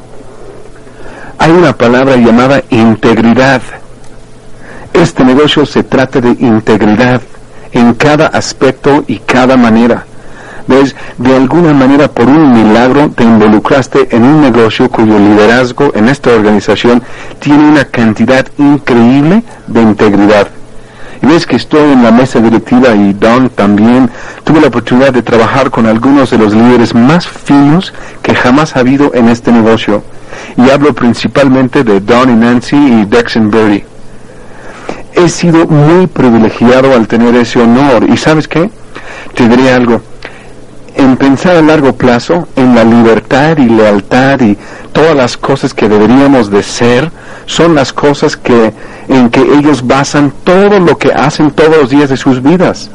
Hay 1.38 1.52
una 1.52 1.74
palabra 1.76 2.16
llamada 2.16 2.64
integridad. 2.70 3.62
Este 4.94 5.24
negocio 5.24 5.66
se 5.66 5.84
trata 5.84 6.22
de 6.22 6.30
integridad 6.40 7.22
en 7.72 7.94
cada 7.94 8.28
aspecto 8.28 9.04
y 9.08 9.20
cada 9.20 9.58
manera. 9.58 10.06
¿Ves? 10.68 10.96
De 11.18 11.36
alguna 11.36 11.74
manera, 11.74 12.08
por 12.08 12.28
un 12.28 12.52
milagro, 12.52 13.10
te 13.10 13.24
involucraste 13.24 14.16
en 14.16 14.24
un 14.24 14.42
negocio 14.42 14.90
cuyo 14.90 15.18
liderazgo 15.18 15.92
en 15.96 16.10
esta 16.10 16.32
organización 16.32 17.02
tiene 17.40 17.68
una 17.68 17.86
cantidad 17.86 18.46
increíble 18.58 19.44
de 19.68 19.82
integridad. 19.82 20.48
Y 21.22 21.28
ves 21.28 21.46
que 21.46 21.56
estoy 21.56 21.92
en 21.92 22.04
la 22.04 22.12
mesa 22.12 22.40
directiva 22.40 22.96
y 22.96 23.14
Don 23.14 23.50
también. 23.50 24.10
Tuve 24.44 24.62
la 24.62 24.68
oportunidad 24.68 25.14
de 25.14 25.22
trabajar 25.22 25.70
con 25.70 25.86
algunos 25.86 26.32
de 26.32 26.38
los 26.38 26.54
líderes 26.54 26.96
más 26.96 27.28
finos 27.28 27.94
que 28.24 28.34
jamás 28.34 28.76
ha 28.76 28.80
habido 28.80 29.12
en 29.14 29.30
este 29.30 29.52
negocio. 29.52 30.04
Y 30.58 30.70
hablo 30.70 30.94
principalmente 30.94 31.84
de 31.84 32.00
Don 32.00 32.30
y 32.30 32.34
Nancy 32.34 32.76
y 32.76 33.06
Dexon 33.06 33.52
Berry. 33.52 33.84
he 35.14 35.30
sido 35.30 35.68
muy 35.68 36.08
privilegiado 36.08 36.94
al 36.94 37.08
tener 37.08 37.36
ese 37.36 37.60
honor. 37.60 38.10
¿Y 38.10 38.18
sabes 38.18 38.48
qué? 38.48 38.72
Te 39.36 39.48
diré 39.48 39.72
algo. 39.72 40.02
En 40.96 41.16
pensar 41.18 41.56
a 41.56 41.62
largo 41.62 41.94
plazo, 41.94 42.48
en 42.56 42.76
la 42.76 42.84
libertad 42.84 43.58
y 43.58 43.66
lealtad 43.66 44.40
y 44.42 44.58
todas 44.92 45.16
las 45.16 45.38
cosas 45.38 45.74
que 45.74 45.88
deberíamos 45.88 46.50
de 46.50 46.64
ser, 46.64 47.12
son 47.46 47.76
las 47.76 47.94
cosas 47.94 48.36
que, 48.36 48.74
en 49.12 49.30
que 49.30 49.42
ellos 49.42 49.86
basan 49.86 50.34
todo 50.44 50.80
lo 50.80 50.98
que 50.98 51.12
hacen 51.12 51.52
todos 51.52 51.78
los 51.78 51.90
días 51.90 52.10
de 52.10 52.18
sus 52.18 52.42
vidas. 52.42 52.90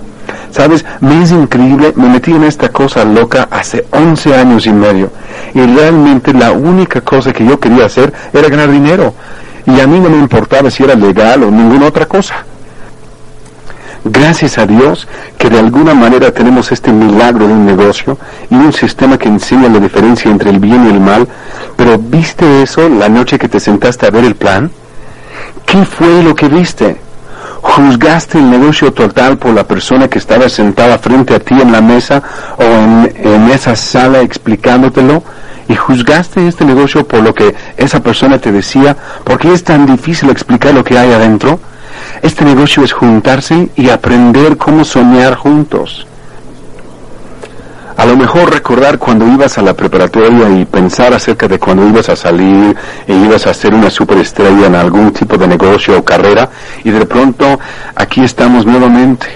Sabes, 0.50 0.84
me 1.00 1.22
es 1.22 1.30
increíble, 1.30 1.92
me 1.94 2.08
metí 2.08 2.32
en 2.32 2.44
esta 2.44 2.70
cosa 2.70 3.04
loca 3.04 3.46
hace 3.50 3.86
11 3.90 4.34
años 4.34 4.66
y 4.66 4.72
medio 4.72 5.10
y 5.54 5.60
realmente 5.60 6.32
la 6.32 6.52
única 6.52 7.02
cosa 7.02 7.32
que 7.32 7.44
yo 7.44 7.60
quería 7.60 7.84
hacer 7.84 8.12
era 8.32 8.48
ganar 8.48 8.70
dinero 8.70 9.14
y 9.66 9.78
a 9.80 9.86
mí 9.86 10.00
no 10.00 10.08
me 10.08 10.18
importaba 10.18 10.70
si 10.70 10.82
era 10.82 10.94
legal 10.94 11.44
o 11.44 11.50
ninguna 11.50 11.86
otra 11.86 12.06
cosa. 12.06 12.34
Gracias 14.04 14.56
a 14.56 14.66
Dios 14.66 15.06
que 15.36 15.50
de 15.50 15.58
alguna 15.58 15.92
manera 15.92 16.32
tenemos 16.32 16.72
este 16.72 16.92
milagro 16.92 17.46
de 17.46 17.52
un 17.52 17.66
negocio 17.66 18.16
y 18.50 18.54
un 18.54 18.72
sistema 18.72 19.18
que 19.18 19.28
enseña 19.28 19.68
la 19.68 19.80
diferencia 19.80 20.30
entre 20.30 20.50
el 20.50 20.60
bien 20.60 20.86
y 20.86 20.90
el 20.90 21.00
mal, 21.00 21.28
pero 21.76 21.98
¿viste 21.98 22.62
eso 22.62 22.88
la 22.88 23.08
noche 23.08 23.38
que 23.38 23.48
te 23.48 23.60
sentaste 23.60 24.06
a 24.06 24.10
ver 24.10 24.24
el 24.24 24.36
plan? 24.36 24.70
¿Qué 25.66 25.84
fue 25.84 26.22
lo 26.22 26.34
que 26.34 26.48
viste? 26.48 26.96
¿Juzgaste 27.60 28.38
el 28.38 28.50
negocio 28.50 28.92
total 28.92 29.36
por 29.36 29.52
la 29.52 29.64
persona 29.64 30.08
que 30.08 30.18
estaba 30.18 30.48
sentada 30.48 30.98
frente 30.98 31.34
a 31.34 31.40
ti 31.40 31.60
en 31.60 31.72
la 31.72 31.80
mesa 31.80 32.22
o 32.56 32.62
en, 32.62 33.12
en 33.16 33.50
esa 33.50 33.76
sala 33.76 34.20
explicándotelo? 34.20 35.22
y 35.68 35.74
juzgaste 35.74 36.46
este 36.46 36.64
negocio 36.64 37.06
por 37.06 37.22
lo 37.22 37.34
que 37.34 37.54
esa 37.76 38.00
persona 38.00 38.38
te 38.38 38.52
decía, 38.52 38.96
porque 39.24 39.52
es 39.52 39.64
tan 39.64 39.86
difícil 39.86 40.30
explicar 40.30 40.74
lo 40.74 40.84
que 40.84 40.98
hay 40.98 41.12
adentro. 41.12 41.58
Este 42.22 42.44
negocio 42.44 42.84
es 42.84 42.92
juntarse 42.92 43.70
y 43.74 43.88
aprender 43.90 44.56
cómo 44.56 44.84
soñar 44.84 45.34
juntos. 45.34 46.05
A 47.96 48.04
lo 48.04 48.14
mejor 48.16 48.52
recordar 48.52 48.98
cuando 48.98 49.26
ibas 49.26 49.56
a 49.56 49.62
la 49.62 49.72
preparatoria 49.72 50.50
y 50.50 50.66
pensar 50.66 51.14
acerca 51.14 51.48
de 51.48 51.58
cuando 51.58 51.86
ibas 51.88 52.10
a 52.10 52.16
salir 52.16 52.76
e 53.06 53.14
ibas 53.14 53.46
a 53.46 53.54
ser 53.54 53.72
una 53.72 53.88
superestrella 53.88 54.66
en 54.66 54.74
algún 54.74 55.12
tipo 55.12 55.38
de 55.38 55.48
negocio 55.48 55.98
o 55.98 56.04
carrera 56.04 56.50
y 56.84 56.90
de 56.90 57.06
pronto 57.06 57.58
aquí 57.94 58.22
estamos 58.22 58.66
nuevamente. 58.66 59.26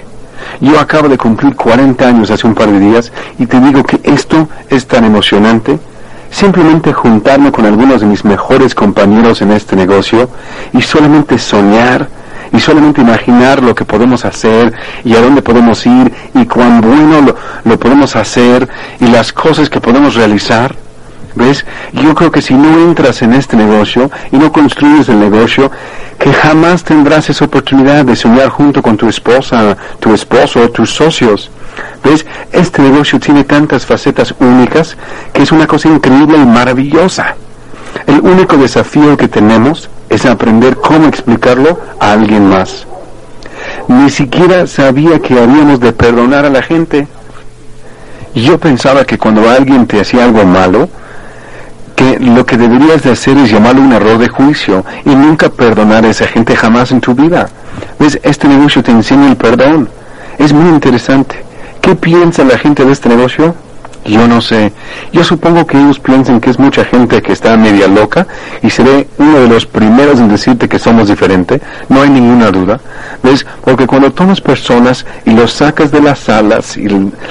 Yo 0.60 0.78
acabo 0.78 1.08
de 1.08 1.16
cumplir 1.16 1.56
40 1.56 2.06
años 2.06 2.30
hace 2.30 2.46
un 2.46 2.54
par 2.54 2.70
de 2.70 2.80
días 2.80 3.10
y 3.38 3.46
te 3.46 3.58
digo 3.60 3.82
que 3.82 3.98
esto 4.04 4.46
es 4.68 4.86
tan 4.86 5.04
emocionante 5.04 5.78
simplemente 6.30 6.92
juntarme 6.92 7.50
con 7.50 7.64
algunos 7.66 8.02
de 8.02 8.06
mis 8.06 8.24
mejores 8.24 8.74
compañeros 8.74 9.40
en 9.42 9.52
este 9.52 9.74
negocio 9.74 10.28
y 10.72 10.82
solamente 10.82 11.38
soñar 11.38 12.08
y 12.52 12.60
solamente 12.60 13.00
imaginar 13.00 13.62
lo 13.62 13.74
que 13.74 13.84
podemos 13.84 14.24
hacer 14.24 14.72
y 15.04 15.14
a 15.14 15.20
dónde 15.20 15.42
podemos 15.42 15.84
ir 15.86 16.12
y 16.34 16.46
cuán 16.46 16.80
bueno 16.80 17.34
lo, 17.64 17.78
podemos 17.78 18.16
hacer 18.16 18.68
y 19.00 19.06
las 19.06 19.32
cosas 19.32 19.70
que 19.70 19.80
podemos 19.80 20.14
realizar. 20.14 20.74
¿Ves? 21.36 21.64
Yo 21.92 22.12
creo 22.16 22.32
que 22.32 22.42
si 22.42 22.54
no 22.54 22.80
entras 22.80 23.22
en 23.22 23.32
este 23.34 23.56
negocio 23.56 24.10
y 24.32 24.36
no 24.36 24.50
construyes 24.50 25.08
el 25.08 25.20
negocio, 25.20 25.70
que 26.18 26.32
jamás 26.32 26.82
tendrás 26.82 27.30
esa 27.30 27.44
oportunidad 27.44 28.04
de 28.04 28.16
soñar 28.16 28.48
junto 28.48 28.82
con 28.82 28.96
tu 28.96 29.08
esposa, 29.08 29.76
tu 30.00 30.12
esposo 30.12 30.60
o 30.60 30.70
tus 30.70 30.90
socios. 30.90 31.50
¿Ves? 32.02 32.26
Este 32.50 32.82
negocio 32.82 33.20
tiene 33.20 33.44
tantas 33.44 33.86
facetas 33.86 34.34
únicas 34.40 34.96
que 35.32 35.42
es 35.42 35.52
una 35.52 35.68
cosa 35.68 35.88
increíble 35.88 36.36
y 36.36 36.44
maravillosa. 36.44 37.36
El 38.06 38.20
único 38.20 38.56
desafío 38.56 39.16
que 39.16 39.28
tenemos 39.28 39.90
es 40.08 40.26
aprender 40.26 40.76
cómo 40.76 41.06
explicarlo 41.06 41.78
a 41.98 42.12
alguien 42.12 42.48
más. 42.48 42.86
Ni 43.88 44.10
siquiera 44.10 44.66
sabía 44.66 45.18
que 45.20 45.38
habíamos 45.38 45.80
de 45.80 45.92
perdonar 45.92 46.44
a 46.44 46.50
la 46.50 46.62
gente. 46.62 47.06
Yo 48.34 48.58
pensaba 48.58 49.04
que 49.04 49.18
cuando 49.18 49.48
alguien 49.48 49.86
te 49.86 50.00
hacía 50.00 50.24
algo 50.24 50.44
malo, 50.44 50.88
que 51.96 52.18
lo 52.18 52.46
que 52.46 52.56
deberías 52.56 53.02
de 53.02 53.10
hacer 53.12 53.36
es 53.38 53.50
llamarlo 53.50 53.82
un 53.82 53.92
error 53.92 54.18
de 54.18 54.28
juicio 54.28 54.84
y 55.04 55.14
nunca 55.14 55.50
perdonar 55.50 56.04
a 56.04 56.08
esa 56.08 56.26
gente 56.26 56.56
jamás 56.56 56.92
en 56.92 57.00
tu 57.00 57.14
vida. 57.14 57.48
¿Ves? 57.98 58.18
Este 58.22 58.48
negocio 58.48 58.82
te 58.82 58.90
enseña 58.90 59.28
el 59.28 59.36
perdón. 59.36 59.88
Es 60.38 60.52
muy 60.52 60.68
interesante. 60.70 61.44
¿Qué 61.80 61.94
piensa 61.94 62.44
la 62.44 62.58
gente 62.58 62.84
de 62.84 62.92
este 62.92 63.08
negocio? 63.08 63.54
Yo 64.04 64.26
no 64.26 64.40
sé. 64.40 64.72
Yo 65.12 65.22
supongo 65.24 65.66
que 65.66 65.78
ellos 65.78 66.00
piensan 66.00 66.40
que 66.40 66.50
es 66.50 66.58
mucha 66.58 66.84
gente 66.84 67.20
que 67.20 67.32
está 67.32 67.56
media 67.56 67.86
loca 67.86 68.26
y 68.62 68.70
seré 68.70 69.08
uno 69.18 69.40
de 69.40 69.48
los 69.48 69.66
primeros 69.66 70.18
en 70.18 70.28
decirte 70.28 70.68
que 70.68 70.78
somos 70.78 71.08
diferentes. 71.08 71.60
No 71.88 72.02
hay 72.02 72.10
ninguna 72.10 72.50
duda. 72.50 72.80
¿Ves? 73.22 73.46
Porque 73.62 73.86
cuando 73.86 74.10
tomas 74.12 74.40
personas 74.40 75.04
y 75.26 75.32
los 75.32 75.52
sacas 75.52 75.92
de 75.92 76.00
las 76.00 76.18
salas 76.20 76.76
y 76.76 76.88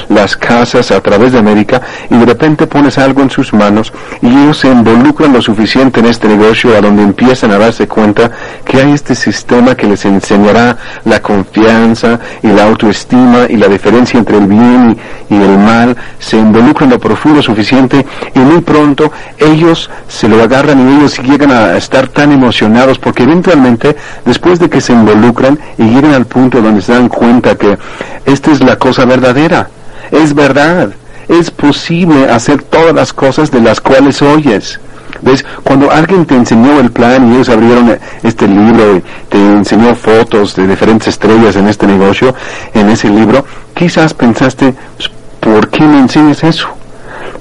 las 0.09 0.37
casas 0.37 0.91
a 0.91 1.01
través 1.01 1.31
de 1.31 1.39
América 1.39 1.81
y 2.09 2.17
de 2.17 2.25
repente 2.25 2.67
pones 2.67 2.97
algo 2.97 3.21
en 3.21 3.29
sus 3.29 3.53
manos 3.53 3.91
y 4.21 4.27
ellos 4.27 4.59
se 4.59 4.67
involucran 4.67 5.33
lo 5.33 5.41
suficiente 5.41 5.99
en 5.99 6.05
este 6.05 6.27
negocio 6.27 6.75
a 6.75 6.81
donde 6.81 7.01
empiezan 7.01 7.51
a 7.51 7.57
darse 7.57 7.87
cuenta 7.87 8.31
que 8.63 8.77
hay 8.79 8.91
este 8.91 9.15
sistema 9.15 9.75
que 9.75 9.87
les 9.87 10.05
enseñará 10.05 10.77
la 11.05 11.19
confianza 11.21 12.19
y 12.43 12.47
la 12.47 12.65
autoestima 12.65 13.47
y 13.49 13.55
la 13.55 13.67
diferencia 13.67 14.19
entre 14.19 14.37
el 14.37 14.45
bien 14.45 14.97
y, 15.29 15.35
el 15.35 15.57
mal, 15.57 15.95
se 16.19 16.37
involucran 16.37 16.58
lo 16.89 16.99
profundo 16.99 17.41
suficiente 17.41 18.05
y 18.33 18.39
muy 18.39 18.61
pronto 18.61 19.11
ellos 19.37 19.89
se 20.07 20.27
lo 20.27 20.41
agarran 20.41 20.79
y 20.79 20.97
ellos 20.97 21.19
llegan 21.19 21.51
a 21.51 21.77
estar 21.77 22.07
tan 22.07 22.31
emocionados 22.31 22.99
porque 22.99 23.23
eventualmente 23.23 23.95
después 24.25 24.59
de 24.59 24.69
que 24.69 24.81
se 24.81 24.93
involucran 24.93 25.59
y 25.77 25.83
llegan 25.83 26.13
al 26.13 26.25
punto 26.25 26.61
donde 26.61 26.81
se 26.81 26.93
dan 26.93 27.09
cuenta 27.09 27.55
que 27.55 27.77
esta 28.25 28.51
es 28.51 28.61
la 28.61 28.77
cosa 28.77 29.05
verdadera, 29.05 29.69
es 30.11 30.33
verdad, 30.33 30.89
es 31.27 31.51
posible 31.51 32.29
hacer 32.29 32.63
todas 32.63 32.93
las 32.93 33.13
cosas 33.13 33.51
de 33.51 33.61
las 33.61 33.81
cuales 33.81 34.21
oyes. 34.21 34.79
¿Ves? 35.21 35.43
Cuando 35.63 35.91
alguien 35.91 36.25
te 36.25 36.35
enseñó 36.35 36.79
el 36.79 36.91
plan 36.91 37.29
y 37.29 37.35
ellos 37.35 37.49
abrieron 37.49 37.97
este 38.23 38.47
libro 38.47 38.97
y 38.97 39.03
te 39.27 39.37
enseñó 39.37 39.93
fotos 39.95 40.55
de 40.55 40.65
diferentes 40.65 41.09
estrellas 41.09 41.57
en 41.57 41.67
este 41.67 41.87
negocio, 41.87 42.33
en 42.73 42.89
ese 42.89 43.09
libro, 43.09 43.43
quizás 43.73 44.13
pensaste, 44.13 44.73
pues, 44.95 45.11
¿por 45.39 45.69
qué 45.69 45.83
me 45.83 45.99
enseñas 45.99 46.43
eso? 46.43 46.67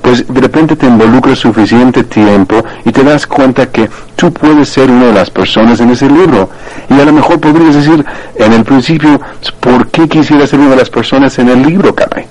Pues 0.02 0.26
de 0.26 0.40
repente 0.40 0.76
te 0.76 0.86
involucras 0.86 1.38
suficiente 1.38 2.04
tiempo 2.04 2.64
y 2.84 2.92
te 2.92 3.02
das 3.02 3.26
cuenta 3.26 3.66
que 3.66 3.90
tú 4.16 4.32
puedes 4.32 4.68
ser 4.68 4.90
una 4.90 5.06
de 5.06 5.12
las 5.12 5.30
personas 5.30 5.80
en 5.80 5.90
ese 5.90 6.08
libro. 6.08 6.48
Y 6.88 7.00
a 7.00 7.04
lo 7.04 7.12
mejor 7.12 7.40
podrías 7.40 7.74
decir 7.74 8.04
en 8.36 8.52
el 8.52 8.64
principio, 8.64 9.20
¿por 9.60 9.88
qué 9.88 10.08
quisiera 10.08 10.46
ser 10.46 10.60
una 10.60 10.70
de 10.70 10.76
las 10.76 10.90
personas 10.90 11.38
en 11.38 11.48
el 11.48 11.62
libro, 11.62 11.94
caray? 11.94 12.26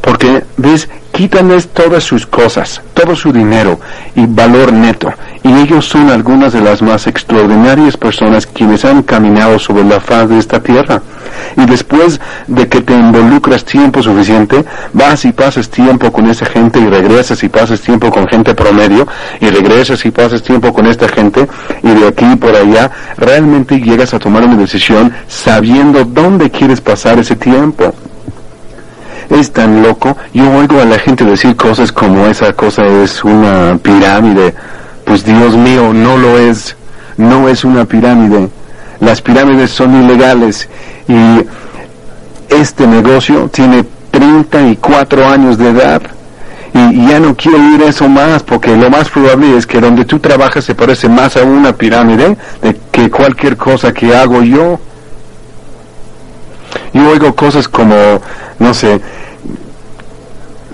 Porque, 0.00 0.44
ves, 0.56 0.88
quítales 1.18 1.66
todas 1.70 2.04
sus 2.04 2.28
cosas, 2.28 2.80
todo 2.94 3.16
su 3.16 3.32
dinero 3.32 3.80
y 4.14 4.24
valor 4.24 4.72
neto, 4.72 5.12
y 5.42 5.52
ellos 5.52 5.88
son 5.88 6.10
algunas 6.10 6.52
de 6.52 6.60
las 6.60 6.80
más 6.80 7.08
extraordinarias 7.08 7.96
personas 7.96 8.46
quienes 8.46 8.84
han 8.84 9.02
caminado 9.02 9.58
sobre 9.58 9.82
la 9.82 9.98
faz 9.98 10.28
de 10.28 10.38
esta 10.38 10.62
tierra. 10.62 11.02
Y 11.56 11.66
después 11.66 12.20
de 12.46 12.68
que 12.68 12.82
te 12.82 12.92
involucras 12.92 13.64
tiempo 13.64 14.00
suficiente, 14.00 14.64
vas 14.92 15.24
y 15.24 15.32
pasas 15.32 15.68
tiempo 15.68 16.12
con 16.12 16.30
esa 16.30 16.46
gente 16.46 16.78
y 16.78 16.86
regresas 16.86 17.42
y 17.42 17.48
pasas 17.48 17.80
tiempo 17.80 18.12
con 18.12 18.28
gente 18.28 18.54
promedio 18.54 19.08
y 19.40 19.50
regresas 19.50 20.06
y 20.06 20.12
pasas 20.12 20.44
tiempo 20.44 20.72
con 20.72 20.86
esta 20.86 21.08
gente 21.08 21.48
y 21.82 21.94
de 21.94 22.06
aquí 22.06 22.36
por 22.36 22.54
allá, 22.54 22.92
realmente 23.16 23.80
llegas 23.80 24.14
a 24.14 24.20
tomar 24.20 24.44
una 24.44 24.54
decisión 24.54 25.12
sabiendo 25.26 26.04
dónde 26.04 26.48
quieres 26.48 26.80
pasar 26.80 27.18
ese 27.18 27.34
tiempo 27.34 27.92
es 29.30 29.52
tan 29.52 29.82
loco. 29.82 30.16
Yo 30.32 30.50
oigo 30.52 30.80
a 30.80 30.84
la 30.84 30.98
gente 30.98 31.24
decir 31.24 31.56
cosas 31.56 31.92
como 31.92 32.26
esa 32.26 32.52
cosa 32.52 32.86
es 32.86 33.24
una 33.24 33.78
pirámide. 33.82 34.54
Pues 35.04 35.24
Dios 35.24 35.56
mío, 35.56 35.92
no 35.92 36.16
lo 36.16 36.38
es. 36.38 36.76
No 37.16 37.48
es 37.48 37.64
una 37.64 37.84
pirámide. 37.84 38.48
Las 39.00 39.20
pirámides 39.22 39.70
son 39.70 40.02
ilegales 40.02 40.68
y 41.06 41.40
este 42.48 42.86
negocio 42.86 43.48
tiene 43.48 43.84
34 44.10 45.26
años 45.28 45.58
de 45.58 45.70
edad. 45.70 46.02
Y 46.74 47.08
ya 47.08 47.18
no 47.18 47.34
quiero 47.34 47.58
ir 47.74 47.82
eso 47.82 48.08
más 48.08 48.42
porque 48.42 48.76
lo 48.76 48.90
más 48.90 49.08
probable 49.08 49.56
es 49.56 49.66
que 49.66 49.80
donde 49.80 50.04
tú 50.04 50.18
trabajas 50.18 50.64
se 50.64 50.74
parece 50.74 51.08
más 51.08 51.36
a 51.36 51.42
una 51.42 51.72
pirámide 51.72 52.36
de 52.62 52.76
que 52.92 53.10
cualquier 53.10 53.56
cosa 53.56 53.92
que 53.92 54.14
hago 54.14 54.42
yo. 54.42 54.78
Yo 56.92 57.10
oigo 57.10 57.34
cosas 57.34 57.68
como, 57.68 57.94
no 58.58 58.74
sé, 58.74 59.00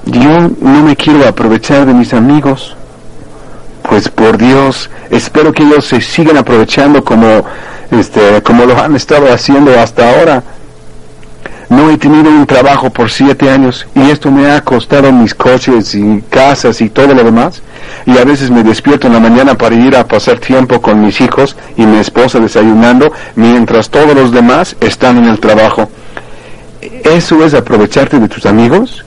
yo 0.06 0.50
no 0.60 0.82
me 0.82 0.96
quiero 0.96 1.26
aprovechar 1.26 1.86
de 1.86 1.94
mis 1.94 2.12
amigos, 2.12 2.76
pues 3.88 4.08
por 4.08 4.38
Dios, 4.38 4.90
espero 5.10 5.52
que 5.52 5.62
ellos 5.62 5.86
se 5.86 6.00
sigan 6.00 6.36
aprovechando 6.36 7.04
como, 7.04 7.44
este, 7.90 8.42
como 8.42 8.64
lo 8.64 8.78
han 8.78 8.96
estado 8.96 9.32
haciendo 9.32 9.78
hasta 9.78 10.10
ahora. 10.10 10.42
No 11.70 11.90
he 11.90 11.96
tenido 11.96 12.30
un 12.30 12.46
trabajo 12.46 12.90
por 12.90 13.10
siete 13.10 13.50
años 13.50 13.86
y 13.94 14.10
esto 14.10 14.30
me 14.30 14.50
ha 14.50 14.60
costado 14.60 15.10
mis 15.10 15.34
coches 15.34 15.94
y 15.94 16.22
casas 16.28 16.80
y 16.80 16.90
todo 16.90 17.14
lo 17.14 17.24
demás. 17.24 17.62
Y 18.06 18.18
a 18.18 18.24
veces 18.24 18.50
me 18.50 18.62
despierto 18.62 19.06
en 19.06 19.14
la 19.14 19.20
mañana 19.20 19.56
para 19.56 19.74
ir 19.74 19.96
a 19.96 20.06
pasar 20.06 20.38
tiempo 20.38 20.80
con 20.82 21.00
mis 21.00 21.20
hijos 21.20 21.56
y 21.76 21.86
mi 21.86 21.98
esposa 21.98 22.38
desayunando 22.38 23.12
mientras 23.34 23.88
todos 23.88 24.14
los 24.14 24.30
demás 24.30 24.76
están 24.80 25.16
en 25.18 25.24
el 25.24 25.40
trabajo. 25.40 25.88
¿Eso 27.04 27.44
es 27.44 27.52
aprovecharte 27.52 28.18
de 28.18 28.28
tus 28.28 28.46
amigos? 28.46 29.04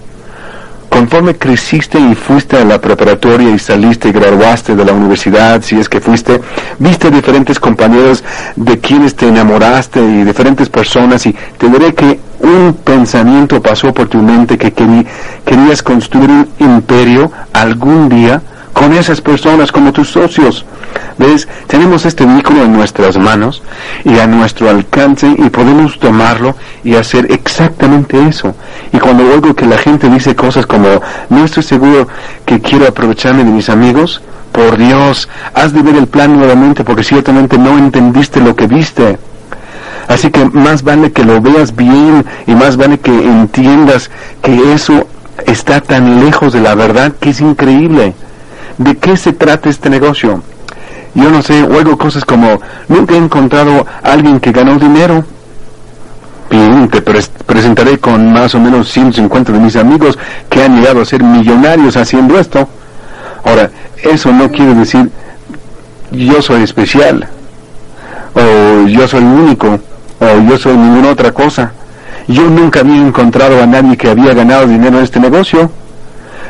Conforme 0.87 1.35
creciste 1.35 1.99
y 1.99 2.13
fuiste 2.13 2.55
a 2.55 2.63
la 2.63 2.79
preparatoria 2.79 3.49
y 3.49 3.57
saliste 3.57 4.09
y 4.09 4.11
graduaste 4.11 4.75
de 4.75 4.85
la 4.85 4.93
universidad, 4.93 5.63
si 5.63 5.79
es 5.79 5.89
que 5.89 5.99
fuiste, 5.99 6.39
viste 6.77 7.09
diferentes 7.09 7.59
compañeros 7.59 8.23
de 8.55 8.77
quienes 8.79 9.15
te 9.15 9.27
enamoraste 9.27 9.99
y 9.99 10.23
diferentes 10.23 10.69
personas 10.69 11.25
y 11.25 11.35
te 11.57 11.69
diré 11.69 11.95
que 11.95 12.19
un 12.39 12.77
pensamiento 12.83 13.61
pasó 13.63 13.91
por 13.91 14.07
tu 14.07 14.19
mente 14.19 14.59
que 14.59 14.71
querías 14.71 15.81
construir 15.81 16.29
un 16.29 16.47
imperio 16.59 17.31
algún 17.51 18.09
día 18.09 18.43
con 18.77 18.93
esas 18.93 19.21
personas 19.21 19.71
como 19.71 19.91
tus 19.91 20.09
socios. 20.09 20.63
¿Ves? 21.17 21.47
Tenemos 21.65 22.05
este 22.05 22.25
vehículo 22.25 22.63
en 22.63 22.73
nuestras 22.73 23.17
manos 23.17 23.63
y 24.05 24.19
a 24.19 24.27
nuestro 24.27 24.69
alcance 24.69 25.27
y 25.35 25.49
podemos 25.49 25.97
tomarlo 25.97 26.55
y 26.83 26.93
hacer 26.93 27.31
exactamente 27.31 28.27
eso. 28.27 28.55
Y 28.93 28.99
cuando 28.99 29.23
oigo 29.25 29.55
que 29.55 29.65
la 29.65 29.77
gente 29.79 30.09
dice 30.09 30.35
cosas 30.35 30.67
como, 30.67 31.01
no 31.29 31.43
estoy 31.43 31.63
seguro 31.63 32.07
que 32.45 32.61
quiero 32.61 32.87
aprovecharme 32.87 33.43
de 33.43 33.51
mis 33.51 33.69
amigos, 33.69 34.21
por 34.51 34.77
Dios, 34.77 35.27
has 35.53 35.73
de 35.73 35.81
ver 35.81 35.95
el 35.95 36.07
plan 36.07 36.37
nuevamente 36.37 36.83
porque 36.83 37.03
ciertamente 37.03 37.57
no 37.57 37.77
entendiste 37.77 38.39
lo 38.39 38.55
que 38.55 38.67
viste. 38.67 39.17
Así 40.07 40.29
que 40.29 40.45
más 40.45 40.83
vale 40.83 41.11
que 41.11 41.23
lo 41.23 41.41
veas 41.41 41.75
bien 41.75 42.25
y 42.45 42.53
más 42.53 42.77
vale 42.77 42.99
que 42.99 43.11
entiendas 43.11 44.09
que 44.41 44.73
eso 44.73 45.07
está 45.45 45.81
tan 45.81 46.23
lejos 46.23 46.53
de 46.53 46.61
la 46.61 46.75
verdad 46.75 47.13
que 47.19 47.31
es 47.31 47.41
increíble. 47.41 48.13
¿De 48.77 48.95
qué 48.97 49.17
se 49.17 49.33
trata 49.33 49.69
este 49.69 49.89
negocio? 49.89 50.43
Yo 51.15 51.31
no 51.31 51.41
sé, 51.41 51.63
oigo 51.63 51.97
cosas 51.97 52.23
como, 52.23 52.61
nunca 52.87 53.15
he 53.15 53.17
encontrado 53.17 53.87
a 54.03 54.11
alguien 54.11 54.39
que 54.39 54.51
ganó 54.51 54.75
dinero. 54.75 55.25
Bien, 56.49 56.87
te 56.87 57.01
presentaré 57.01 57.97
con 57.97 58.31
más 58.31 58.53
o 58.53 58.59
menos 58.59 58.89
150 58.91 59.51
de 59.51 59.59
mis 59.59 59.75
amigos 59.75 60.17
que 60.49 60.63
han 60.63 60.79
llegado 60.79 61.01
a 61.01 61.05
ser 61.05 61.23
millonarios 61.23 61.97
haciendo 61.97 62.39
esto. 62.39 62.69
Ahora, 63.43 63.71
eso 64.03 64.31
no 64.31 64.51
quiere 64.51 64.75
decir 64.75 65.09
yo 66.11 66.41
soy 66.41 66.61
especial, 66.63 67.27
o 68.33 68.87
yo 68.87 69.07
soy 69.07 69.23
único, 69.23 69.79
o 70.19 70.49
yo 70.49 70.57
soy 70.57 70.77
ninguna 70.77 71.09
otra 71.09 71.31
cosa. 71.31 71.73
Yo 72.27 72.43
nunca 72.49 72.81
había 72.81 72.97
encontrado 72.97 73.61
a 73.61 73.65
nadie 73.65 73.97
que 73.97 74.09
había 74.09 74.33
ganado 74.33 74.67
dinero 74.67 74.97
en 74.97 75.03
este 75.03 75.19
negocio 75.19 75.71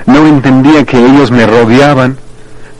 no 0.07 0.25
entendía 0.25 0.83
que 0.85 0.97
ellos 0.97 1.29
me 1.29 1.45
rodeaban. 1.45 2.17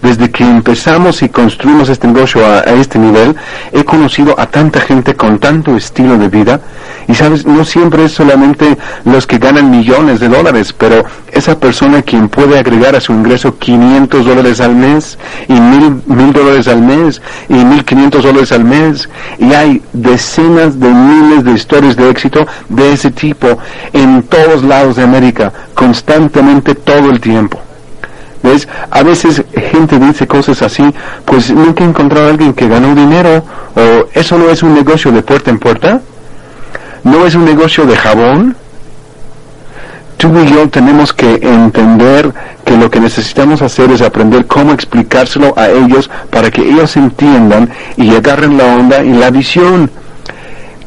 Desde 0.08 0.32
que 0.32 0.46
empezamos 0.46 1.22
y 1.22 1.28
construimos 1.28 1.90
este 1.90 2.08
negocio 2.08 2.40
a, 2.46 2.60
este 2.62 2.98
nivel, 2.98 3.36
he 3.74 3.84
conocido 3.84 4.40
a 4.40 4.46
tanta 4.46 4.80
gente 4.80 5.16
con 5.16 5.38
tanto 5.38 5.76
estilo 5.76 6.18
de 6.18 6.30
vida. 6.30 6.62
Y 7.10 7.14
sabes, 7.14 7.46
no 7.46 7.66
siempre 7.66 8.06
es 8.06 8.14
solamente 8.14 8.78
los 9.04 9.28
que 9.28 9.38
ganan 9.38 9.70
millones 9.70 10.22
de 10.22 10.30
dólares, 10.30 10.72
pero 10.72 11.04
esa 11.34 11.60
persona 11.60 12.04
quien 12.04 12.30
puede 12.30 12.58
agregar 12.58 12.96
a 12.96 13.02
su 13.02 13.12
ingreso 13.12 13.58
500 13.58 14.26
dólares 14.26 14.62
al 14.62 14.76
mes, 14.76 15.20
y 15.50 15.60
mil, 15.60 16.02
mil 16.06 16.32
dólares 16.32 16.70
al 16.70 16.82
mes, 16.82 17.22
y 17.50 17.56
1500 17.56 18.24
dólares 18.24 18.54
al 18.54 18.64
mes. 18.64 19.10
Y 19.40 19.52
hay 19.52 19.82
decenas 19.92 20.80
de 20.80 20.88
miles 20.88 21.44
de 21.44 21.52
historias 21.52 21.98
de 21.98 22.10
éxito 22.10 22.48
de 22.70 22.94
ese 22.94 23.12
tipo 23.12 23.58
en 23.92 24.24
todos 24.24 24.64
lados 24.64 24.96
de 24.96 25.04
América, 25.04 25.52
constantemente 25.74 26.76
todo 26.76 27.10
el 27.10 27.20
tiempo. 27.20 27.67
¿Ves? 28.44 28.68
A 28.92 29.04
veces 29.04 29.44
gente 29.72 30.00
dice 30.00 30.28
cosas 30.28 30.62
así, 30.62 30.84
pues 31.26 31.52
nunca 31.52 31.84
he 31.84 31.88
encontrado 31.88 32.28
a 32.28 32.30
alguien 32.30 32.54
que 32.54 32.68
ganó 32.68 32.94
dinero, 32.94 33.44
o 33.76 34.08
eso 34.14 34.38
no 34.38 34.50
es 34.50 34.64
un 34.64 34.74
negocio 34.74 35.12
de 35.12 35.22
puerta 35.24 35.50
en 35.50 35.60
puerta, 35.60 36.02
no 37.04 37.26
es 37.26 37.36
un 37.36 37.46
negocio 37.46 37.86
de 37.86 37.96
jabón. 37.96 38.56
Tú 40.18 40.36
y 40.40 40.52
yo 40.52 40.68
tenemos 40.70 41.14
que 41.14 41.36
entender 41.44 42.34
que 42.66 42.76
lo 42.76 42.90
que 42.90 43.00
necesitamos 43.00 43.62
hacer 43.62 43.92
es 43.92 44.02
aprender 44.02 44.48
cómo 44.48 44.74
explicárselo 44.74 45.54
a 45.58 45.70
ellos 45.70 46.10
para 46.32 46.50
que 46.50 46.62
ellos 46.62 46.98
entiendan 46.98 47.70
y 47.98 48.16
agarren 48.16 48.58
la 48.58 48.66
onda 48.66 49.04
y 49.04 49.14
la 49.14 49.30
visión. 49.30 49.92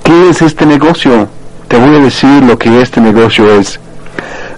¿Qué 0.03 0.31
es 0.31 0.43
este 0.43 0.67
negocio? 0.67 1.29
Te 1.69 1.77
voy 1.79 1.95
a 1.95 2.01
decir 2.01 2.43
lo 2.43 2.59
que 2.59 2.83
este 2.83 3.01
negocio 3.01 3.49
es. 3.55 3.79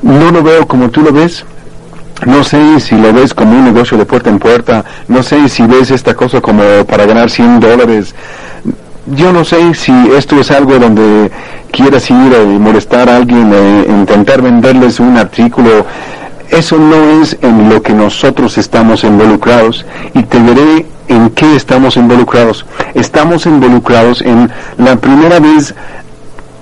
No 0.00 0.31
lo 0.31 0.42
veo 0.42 0.66
como 0.66 0.88
tú 0.88 1.02
lo 1.02 1.12
ves, 1.12 1.44
no 2.26 2.44
sé 2.44 2.80
si 2.80 2.96
lo 2.96 3.12
ves 3.12 3.35
como 3.35 3.52
un 3.52 3.64
negocio 3.64 3.98
de 3.98 4.04
puerta 4.04 4.30
en 4.30 4.38
puerta, 4.38 4.85
no 5.08 5.22
sé 5.22 5.48
si 5.48 5.66
ves 5.66 5.90
esta 5.90 6.14
cosa 6.14 6.40
como 6.40 6.62
para 6.87 7.06
ganar 7.06 7.30
100 7.30 7.61
dólares. 7.61 8.14
Yo 9.06 9.32
no 9.32 9.44
sé 9.44 9.74
si 9.74 9.92
esto 10.16 10.40
es 10.40 10.50
algo 10.50 10.78
donde 10.78 11.30
quieras 11.72 12.08
ir 12.11 12.35
a 12.35 12.44
molestar 12.58 13.08
a 13.08 13.16
alguien, 13.16 13.52
e 13.52 13.87
intentar 13.88 14.42
venderles 14.42 15.00
un 15.00 15.16
artículo. 15.16 15.85
Eso 16.48 16.78
no 16.78 17.22
es 17.22 17.37
en 17.42 17.68
lo 17.68 17.82
que 17.82 17.94
nosotros 17.94 18.58
estamos 18.58 19.04
involucrados 19.04 19.85
y 20.14 20.22
te 20.22 20.38
veré 20.38 20.87
en 21.08 21.30
qué 21.30 21.56
estamos 21.56 21.96
involucrados. 21.96 22.64
Estamos 22.94 23.46
involucrados 23.46 24.22
en 24.22 24.50
la 24.78 24.96
primera 24.96 25.40
vez 25.40 25.74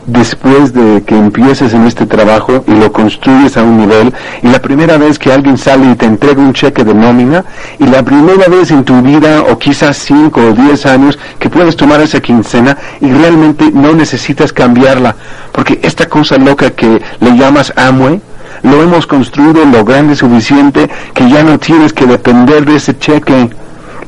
después 0.07 0.73
de 0.73 1.03
que 1.03 1.17
empieces 1.17 1.75
en 1.75 1.87
este 1.87 2.07
trabajo 2.07 2.65
y 2.67 2.73
lo 2.73 2.93
construyes 2.93 3.57
a 3.57 3.63
un 3.63 3.79
nivel, 3.79 4.13
y 4.43 4.49
la 4.49 4.61
primera 4.61 4.97
vez 4.97 5.19
que 5.19 5.33
alguien 5.33 5.59
sale 5.59 5.91
y 5.91 5.95
te 5.95 6.07
entrega 6.07 6.41
un 6.41 6.53
cheque 6.53 6.85
de 6.85 6.95
nómina, 6.95 7.45
y 7.79 7.87
la 7.87 8.03
primera 8.03 8.49
vez 8.49 8.71
en 8.71 8.85
tu 8.85 9.01
vida, 9.03 9.43
o 9.51 9.59
quizás 9.59 9.97
cinco 9.97 10.41
o 10.41 10.53
diez 10.53 10.87
años, 10.87 11.19
que 11.39 11.51
puedes 11.51 11.77
tomar 11.77 12.01
esa 12.01 12.21
quincena 12.21 12.77
y 13.01 13.11
realmente 13.11 13.71
no 13.73 13.93
necesitas 13.93 14.53
cambiarla, 14.53 15.17
porque 15.53 15.81
esta 15.83 16.09
cosa 16.09 16.37
loca 16.37 16.71
que 16.71 17.01
le 17.21 17.37
llamas 17.37 17.73
Amway, 17.77 18.21
lo 18.63 18.83
hemos 18.83 19.07
construido 19.07 19.65
lo 19.65 19.85
grande 19.85 20.15
suficiente 20.17 20.91
que 21.15 21.29
ya 21.31 21.43
no 21.43 21.59
tienes 21.59 21.93
que 21.93 22.07
depender 22.07 22.65
de 22.67 22.77
ese 22.77 22.99
cheque. 22.99 23.49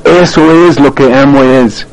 Eso 0.04 0.66
es 0.68 0.78
lo 0.78 0.94
que 0.94 1.14
Amway 1.14 1.64
es 1.64 1.86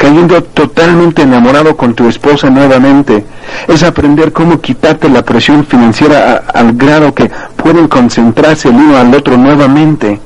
cayendo 0.00 0.42
totalmente 0.42 1.20
enamorado 1.20 1.76
con 1.76 1.92
tu 1.92 2.08
esposa 2.08 2.48
nuevamente. 2.48 3.22
Es 3.68 3.82
aprender 3.82 4.32
cómo 4.32 4.58
quitarte 4.58 5.10
la 5.10 5.22
presión 5.22 5.66
financiera 5.66 6.44
al 6.54 6.72
grado 6.72 7.14
que 7.14 7.30
pueden 7.54 7.86
concentrarse 7.86 8.68
el 8.68 8.76
uno 8.76 8.96
al 8.96 9.14
otro 9.14 9.36
nuevamente. 9.36 10.18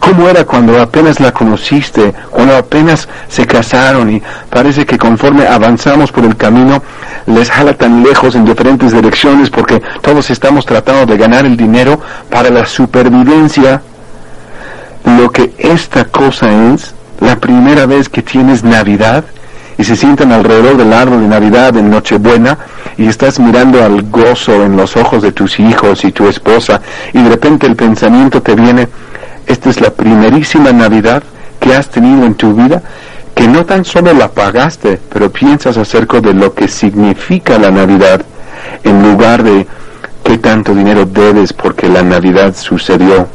¿Cómo 0.00 0.26
era 0.26 0.46
cuando 0.46 0.80
apenas 0.80 1.20
la 1.20 1.32
conociste, 1.32 2.14
cuando 2.30 2.56
apenas 2.56 3.06
se 3.28 3.46
casaron 3.46 4.10
y 4.10 4.22
parece 4.48 4.86
que 4.86 4.96
conforme 4.96 5.46
avanzamos 5.46 6.10
por 6.10 6.24
el 6.24 6.36
camino 6.36 6.82
les 7.26 7.50
jala 7.50 7.74
tan 7.74 8.02
lejos 8.02 8.34
en 8.34 8.46
diferentes 8.46 8.92
direcciones 8.92 9.50
porque 9.50 9.82
todos 10.00 10.30
estamos 10.30 10.64
tratando 10.64 11.04
de 11.04 11.18
ganar 11.18 11.44
el 11.44 11.58
dinero 11.58 12.00
para 12.30 12.48
la 12.48 12.64
supervivencia? 12.64 13.82
Lo 15.04 15.30
que 15.30 15.52
esta 15.58 16.06
cosa 16.06 16.72
es 16.72 16.94
la 17.24 17.36
primera 17.36 17.86
vez 17.86 18.08
que 18.08 18.22
tienes 18.22 18.64
Navidad 18.64 19.24
y 19.78 19.84
se 19.84 19.96
sientan 19.96 20.30
alrededor 20.30 20.76
del 20.76 20.92
árbol 20.92 21.22
de 21.22 21.28
Navidad 21.28 21.76
en 21.76 21.90
Nochebuena 21.90 22.58
y 22.96 23.06
estás 23.06 23.40
mirando 23.40 23.82
al 23.82 24.02
gozo 24.02 24.64
en 24.64 24.76
los 24.76 24.96
ojos 24.96 25.22
de 25.22 25.32
tus 25.32 25.58
hijos 25.58 26.04
y 26.04 26.12
tu 26.12 26.28
esposa 26.28 26.80
y 27.12 27.22
de 27.22 27.30
repente 27.30 27.66
el 27.66 27.76
pensamiento 27.76 28.42
te 28.42 28.54
viene, 28.54 28.88
esta 29.46 29.70
es 29.70 29.80
la 29.80 29.90
primerísima 29.90 30.72
Navidad 30.72 31.22
que 31.58 31.74
has 31.74 31.88
tenido 31.88 32.26
en 32.26 32.34
tu 32.34 32.54
vida, 32.54 32.82
que 33.34 33.48
no 33.48 33.64
tan 33.64 33.84
solo 33.84 34.12
la 34.12 34.28
pagaste, 34.28 35.00
pero 35.12 35.30
piensas 35.30 35.76
acerca 35.78 36.20
de 36.20 36.34
lo 36.34 36.54
que 36.54 36.68
significa 36.68 37.58
la 37.58 37.70
Navidad 37.70 38.20
en 38.84 39.02
lugar 39.02 39.42
de 39.42 39.66
qué 40.22 40.38
tanto 40.38 40.74
dinero 40.74 41.06
debes 41.06 41.52
porque 41.52 41.88
la 41.88 42.02
Navidad 42.02 42.54
sucedió. 42.54 43.26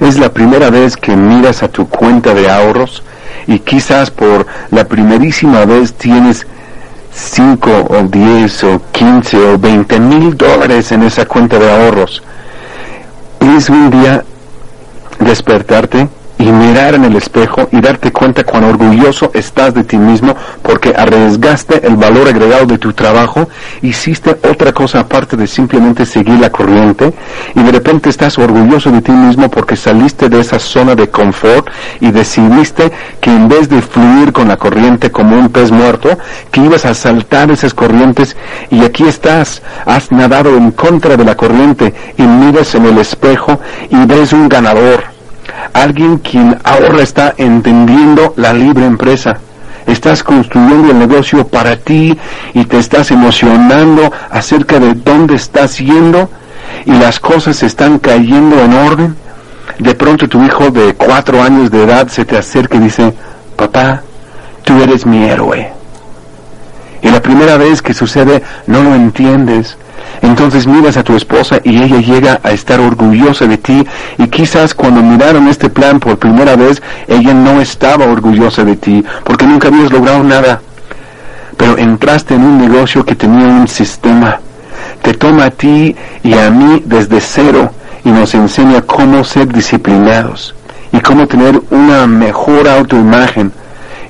Es 0.00 0.18
la 0.18 0.32
primera 0.32 0.70
vez 0.70 0.96
que 0.96 1.14
miras 1.14 1.62
a 1.62 1.68
tu 1.68 1.88
cuenta 1.88 2.34
de 2.34 2.50
ahorros 2.50 3.02
y 3.46 3.58
quizás 3.58 4.10
por 4.10 4.46
la 4.70 4.84
primerísima 4.84 5.64
vez 5.64 5.92
tienes 5.92 6.46
5 7.12 7.70
o 7.90 8.02
10 8.04 8.64
o 8.64 8.82
15 8.92 9.36
o 9.36 9.58
20 9.58 10.00
mil 10.00 10.36
dólares 10.36 10.90
en 10.92 11.02
esa 11.02 11.26
cuenta 11.26 11.58
de 11.58 11.70
ahorros. 11.70 12.22
Es 13.56 13.68
un 13.68 13.90
día 13.90 14.24
despertarte 15.18 16.08
y 16.40 16.50
mirar 16.50 16.94
en 16.94 17.04
el 17.04 17.16
espejo 17.16 17.68
y 17.70 17.80
darte 17.82 18.12
cuenta 18.12 18.44
cuán 18.44 18.64
orgulloso 18.64 19.30
estás 19.34 19.74
de 19.74 19.84
ti 19.84 19.98
mismo 19.98 20.34
porque 20.62 20.94
arriesgaste 20.96 21.86
el 21.86 21.96
valor 21.96 22.28
agregado 22.28 22.64
de 22.64 22.78
tu 22.78 22.94
trabajo, 22.94 23.48
hiciste 23.82 24.30
otra 24.50 24.72
cosa 24.72 25.00
aparte 25.00 25.36
de 25.36 25.46
simplemente 25.46 26.06
seguir 26.06 26.40
la 26.40 26.50
corriente 26.50 27.12
y 27.54 27.62
de 27.62 27.70
repente 27.70 28.08
estás 28.08 28.38
orgulloso 28.38 28.90
de 28.90 29.02
ti 29.02 29.12
mismo 29.12 29.50
porque 29.50 29.76
saliste 29.76 30.30
de 30.30 30.40
esa 30.40 30.58
zona 30.58 30.94
de 30.94 31.10
confort 31.10 31.68
y 32.00 32.10
decidiste 32.10 32.90
que 33.20 33.30
en 33.30 33.46
vez 33.46 33.68
de 33.68 33.82
fluir 33.82 34.32
con 34.32 34.48
la 34.48 34.56
corriente 34.56 35.10
como 35.10 35.36
un 35.36 35.50
pez 35.50 35.70
muerto, 35.70 36.18
que 36.50 36.62
ibas 36.62 36.86
a 36.86 36.94
saltar 36.94 37.50
esas 37.50 37.74
corrientes 37.74 38.34
y 38.70 38.82
aquí 38.82 39.06
estás, 39.06 39.62
has 39.84 40.10
nadado 40.10 40.56
en 40.56 40.70
contra 40.70 41.18
de 41.18 41.24
la 41.24 41.36
corriente 41.36 41.92
y 42.16 42.22
miras 42.22 42.74
en 42.74 42.86
el 42.86 42.96
espejo 42.96 43.60
y 43.90 44.06
ves 44.06 44.32
un 44.32 44.48
ganador 44.48 45.19
alguien 45.72 46.18
quien 46.18 46.58
ahora 46.64 47.02
está 47.02 47.34
entendiendo 47.36 48.34
la 48.36 48.52
libre 48.52 48.84
empresa. 48.84 49.38
Estás 49.86 50.22
construyendo 50.22 50.90
el 50.92 50.98
negocio 50.98 51.46
para 51.46 51.76
ti 51.76 52.16
y 52.54 52.64
te 52.64 52.78
estás 52.78 53.10
emocionando 53.10 54.12
acerca 54.30 54.78
de 54.78 54.94
dónde 54.94 55.34
estás 55.34 55.78
yendo 55.78 56.30
y 56.84 56.92
las 56.92 57.18
cosas 57.18 57.62
están 57.62 57.98
cayendo 57.98 58.60
en 58.62 58.72
orden. 58.74 59.16
De 59.78 59.94
pronto 59.94 60.28
tu 60.28 60.42
hijo 60.44 60.70
de 60.70 60.94
cuatro 60.94 61.42
años 61.42 61.70
de 61.70 61.82
edad 61.82 62.08
se 62.08 62.24
te 62.24 62.36
acerca 62.36 62.76
y 62.76 62.80
dice, 62.80 63.14
papá, 63.56 64.02
tú 64.62 64.80
eres 64.82 65.06
mi 65.06 65.24
héroe. 65.24 65.79
Y 67.02 67.08
la 67.08 67.22
primera 67.22 67.56
vez 67.56 67.82
que 67.82 67.94
sucede 67.94 68.42
no 68.66 68.82
lo 68.82 68.94
entiendes, 68.94 69.76
entonces 70.22 70.66
miras 70.66 70.96
a 70.96 71.02
tu 71.02 71.16
esposa 71.16 71.60
y 71.64 71.82
ella 71.82 72.00
llega 72.00 72.40
a 72.42 72.50
estar 72.50 72.80
orgullosa 72.80 73.46
de 73.46 73.56
ti 73.56 73.86
y 74.18 74.26
quizás 74.28 74.74
cuando 74.74 75.02
miraron 75.02 75.48
este 75.48 75.70
plan 75.70 75.98
por 75.98 76.18
primera 76.18 76.56
vez, 76.56 76.82
ella 77.08 77.32
no 77.32 77.60
estaba 77.60 78.06
orgullosa 78.06 78.64
de 78.64 78.76
ti 78.76 79.04
porque 79.24 79.46
nunca 79.46 79.68
habías 79.68 79.90
logrado 79.90 80.22
nada. 80.22 80.60
Pero 81.56 81.78
entraste 81.78 82.34
en 82.34 82.42
un 82.42 82.58
negocio 82.58 83.04
que 83.04 83.14
tenía 83.14 83.46
un 83.46 83.68
sistema. 83.68 84.40
Te 85.02 85.14
toma 85.14 85.46
a 85.46 85.50
ti 85.50 85.96
y 86.22 86.34
a 86.34 86.50
mí 86.50 86.82
desde 86.84 87.20
cero 87.20 87.70
y 88.04 88.10
nos 88.10 88.34
enseña 88.34 88.82
cómo 88.82 89.24
ser 89.24 89.48
disciplinados 89.48 90.54
y 90.92 91.00
cómo 91.00 91.26
tener 91.26 91.60
una 91.70 92.06
mejor 92.06 92.68
autoimagen 92.68 93.52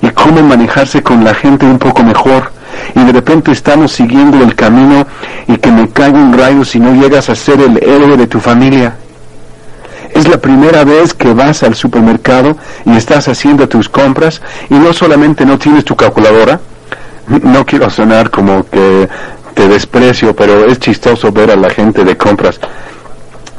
y 0.02 0.08
cómo 0.10 0.42
manejarse 0.42 1.02
con 1.02 1.24
la 1.24 1.34
gente 1.34 1.66
un 1.66 1.78
poco 1.78 2.02
mejor 2.02 2.50
y 2.94 3.04
de 3.04 3.12
repente 3.12 3.52
estamos 3.52 3.92
siguiendo 3.92 4.42
el 4.42 4.54
camino 4.54 5.06
y 5.46 5.56
que 5.56 5.70
me 5.70 5.88
caiga 5.88 6.18
un 6.18 6.32
rayo 6.32 6.64
si 6.64 6.80
no 6.80 6.94
llegas 6.94 7.28
a 7.30 7.34
ser 7.34 7.60
el 7.60 7.82
héroe 7.82 8.16
de 8.16 8.26
tu 8.26 8.40
familia. 8.40 8.96
Es 10.14 10.28
la 10.28 10.38
primera 10.38 10.84
vez 10.84 11.14
que 11.14 11.32
vas 11.32 11.62
al 11.62 11.74
supermercado 11.74 12.56
y 12.84 12.96
estás 12.96 13.28
haciendo 13.28 13.68
tus 13.68 13.88
compras 13.88 14.42
y 14.68 14.74
no 14.74 14.92
solamente 14.92 15.44
no 15.46 15.58
tienes 15.58 15.84
tu 15.84 15.94
calculadora, 15.94 16.60
no 17.28 17.64
quiero 17.64 17.88
sonar 17.90 18.30
como 18.30 18.68
que 18.68 19.08
te 19.54 19.68
desprecio, 19.68 20.34
pero 20.34 20.66
es 20.66 20.80
chistoso 20.80 21.30
ver 21.30 21.50
a 21.50 21.56
la 21.56 21.70
gente 21.70 22.04
de 22.04 22.16
compras 22.16 22.58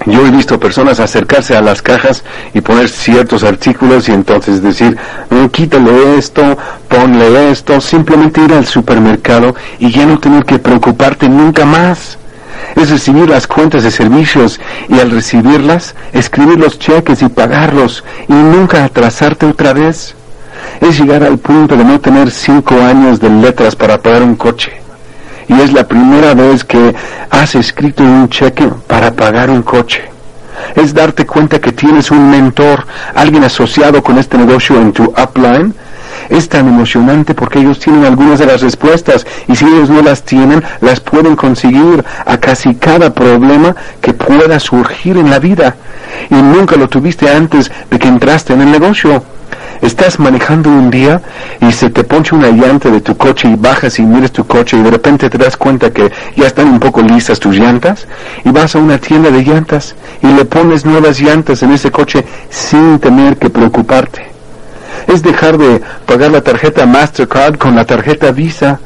yo 0.06 0.26
he 0.26 0.32
visto 0.32 0.60
personas 0.60 1.00
acercarse 1.00 1.56
a 1.56 1.62
las 1.62 1.82
cajas 1.82 2.24
y 2.54 2.62
poner 2.62 2.90
ciertos 2.90 3.44
artículos 3.44 4.10
y 4.10 4.14
entonces 4.14 4.64
decir, 4.64 4.98
mm, 5.30 5.46
quítale 5.48 6.18
esto, 6.18 6.58
ponle 6.88 7.52
esto, 7.52 7.80
simplemente 7.80 8.42
ir 8.42 8.54
al 8.54 8.66
supermercado 8.66 9.56
y 9.80 9.92
ya 9.92 10.06
no 10.06 10.20
tener 10.20 10.44
que 10.44 10.60
preocuparte 10.60 11.30
nunca 11.30 11.66
más. 11.66 12.18
Es 12.76 12.90
recibir 12.90 13.30
las 13.30 13.48
cuentas 13.48 13.84
de 13.84 13.92
servicios 13.92 14.60
y 14.88 15.00
al 15.00 15.12
recibirlas, 15.12 15.96
escribir 16.14 16.60
los 16.60 16.80
cheques 16.80 17.22
y 17.22 17.30
pagarlos 17.30 18.04
y 18.28 18.34
nunca 18.34 18.84
atrasarte 18.84 19.46
otra 19.46 19.74
vez. 19.74 20.16
Es 20.80 21.00
llegar 21.00 21.24
al 21.24 21.38
punto 21.38 21.76
de 21.76 21.84
no 21.84 22.00
tener 22.00 22.32
cinco 22.32 22.76
años 22.76 23.20
de 23.20 23.30
letras 23.30 23.76
para 23.76 24.00
pagar 24.00 24.24
un 24.24 24.36
coche 24.36 24.81
y 25.47 25.60
es 25.60 25.73
la 25.73 25.88
primera 25.88 26.34
vez 26.34 26.63
que 26.63 26.95
has 27.30 27.56
escrito 27.56 28.04
un 28.04 28.30
cheque 28.30 28.67
para 28.88 29.12
pagar 29.12 29.49
un 29.49 29.62
coche. 29.62 30.04
Es 30.75 30.93
darte 30.93 31.25
cuenta 31.25 31.60
que 31.60 31.71
tienes 31.71 32.12
un 32.12 32.30
mentor, 32.30 32.86
alguien 33.15 33.43
asociado 33.43 34.01
con 34.01 34.17
este 34.17 34.38
negocio 34.38 34.80
en 34.80 34.93
tu 34.93 35.04
upline. 35.04 35.73
Es 36.30 36.47
tan 36.47 36.67
emocionante 36.67 37.34
porque 37.34 37.60
ellos 37.60 37.80
tienen 37.80 38.06
algunas 38.06 38.39
de 38.39 38.45
las 38.45 38.62
respuestas 38.62 39.25
y 39.47 39.56
si 39.56 39.65
ellos 39.65 39.89
no 39.89 40.01
las 40.01 40.23
tienen, 40.23 40.63
las 40.80 40.99
pueden 40.99 41.36
conseguir 41.36 42.06
a 42.25 42.38
casi 42.38 42.75
cada 42.75 43.13
problema 43.13 43.75
que 44.01 44.13
pueda 44.13 44.60
surgir 44.60 45.17
en 45.17 45.30
la 45.30 45.39
vida. 45.39 45.75
Y 46.30 46.36
nunca 46.36 46.75
lo 46.75 46.88
tuviste 46.88 47.30
antes 47.30 47.71
de 47.89 47.99
que 47.99 48.08
entraste 48.08 48.54
en 48.54 48.62
el 48.62 48.71
negocio. 48.71 49.23
Estás 49.82 50.20
manejando 50.20 50.70
un 50.70 50.91
día 50.91 51.24
y 51.60 51.72
se 51.72 51.89
te 51.89 52.04
ponche 52.04 52.36
una 52.36 52.50
llanta 52.50 52.91
de 52.91 53.02
tu 53.02 53.17
coche 53.17 53.48
y 53.48 53.56
bajas 53.56 53.98
y 53.98 54.04
miras 54.04 54.32
tu 54.32 54.46
coche 54.46 54.78
y 54.78 54.84
de 54.84 54.91
repente 54.91 55.28
te 55.28 55.39
das 55.39 55.58
cuenta 55.58 55.89
que 55.89 56.12
ya 56.36 56.46
están 56.46 56.67
un 56.67 56.80
poco 56.80 57.02
lisas 57.02 57.39
tus 57.39 57.58
llantas 57.58 58.08
y 58.46 58.52
vas 58.52 58.76
a 58.76 58.80
una 58.80 59.00
tienda 59.00 59.32
de 59.32 59.41
llantas 59.41 59.96
y 60.22 60.28
le 60.28 60.46
pones 60.46 60.86
nuevas 60.86 61.20
llantas 61.20 61.63
en 61.63 61.72
ese 61.72 61.89
coche 61.89 62.24
sin 62.52 63.00
tener 63.00 63.38
que 63.38 63.50
preocuparte. 63.50 64.28
Es 65.08 65.24
dejar 65.24 65.58
de 65.58 65.82
pagar 66.06 66.30
la 66.30 66.41
tarjeta 66.41 66.86
Mastercard 66.86 67.58
con 67.58 67.76
la 67.76 67.86
tarjeta 67.86 68.32
Visa. 68.32 68.80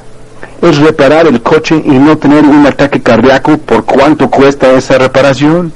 Es 0.62 0.78
reparar 0.78 1.28
el 1.28 1.42
coche 1.42 1.76
y 1.84 1.92
no 1.92 2.18
tener 2.18 2.46
un 2.46 2.66
ataque 2.66 3.02
cardíaco 3.02 3.58
por 3.58 3.84
cuánto 3.84 4.30
cuesta 4.30 4.72
esa 4.72 4.98
reparación 4.98 5.74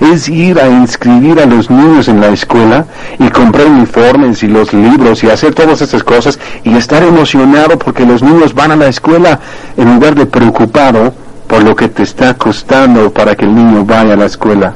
es 0.00 0.28
ir 0.28 0.58
a 0.58 0.68
inscribir 0.68 1.40
a 1.40 1.46
los 1.46 1.70
niños 1.70 2.08
en 2.08 2.20
la 2.20 2.28
escuela 2.28 2.86
y 3.18 3.28
comprar 3.30 3.66
uniformes 3.66 4.42
y 4.42 4.48
los 4.48 4.72
libros 4.72 5.22
y 5.22 5.30
hacer 5.30 5.54
todas 5.54 5.80
esas 5.82 6.02
cosas 6.02 6.38
y 6.64 6.74
estar 6.76 7.02
emocionado 7.02 7.78
porque 7.78 8.06
los 8.06 8.22
niños 8.22 8.54
van 8.54 8.72
a 8.72 8.76
la 8.76 8.88
escuela 8.88 9.40
en 9.76 9.94
lugar 9.94 10.14
de 10.14 10.26
preocupado 10.26 11.12
por 11.46 11.62
lo 11.62 11.74
que 11.74 11.88
te 11.88 12.02
está 12.02 12.34
costando 12.34 13.12
para 13.12 13.34
que 13.34 13.44
el 13.44 13.54
niño 13.54 13.84
vaya 13.84 14.14
a 14.14 14.16
la 14.16 14.26
escuela. 14.26 14.74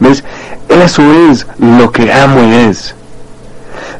¿Ves? 0.00 0.22
Eso 0.68 1.02
es 1.30 1.46
lo 1.58 1.90
que 1.90 2.12
amo 2.12 2.40
es. 2.40 2.94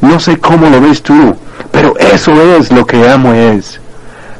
No 0.00 0.20
sé 0.20 0.38
cómo 0.38 0.68
lo 0.68 0.80
ves 0.80 1.02
tú, 1.02 1.34
pero 1.72 1.98
eso 1.98 2.32
es 2.56 2.70
lo 2.70 2.86
que 2.86 3.08
amo 3.08 3.32
es. 3.32 3.80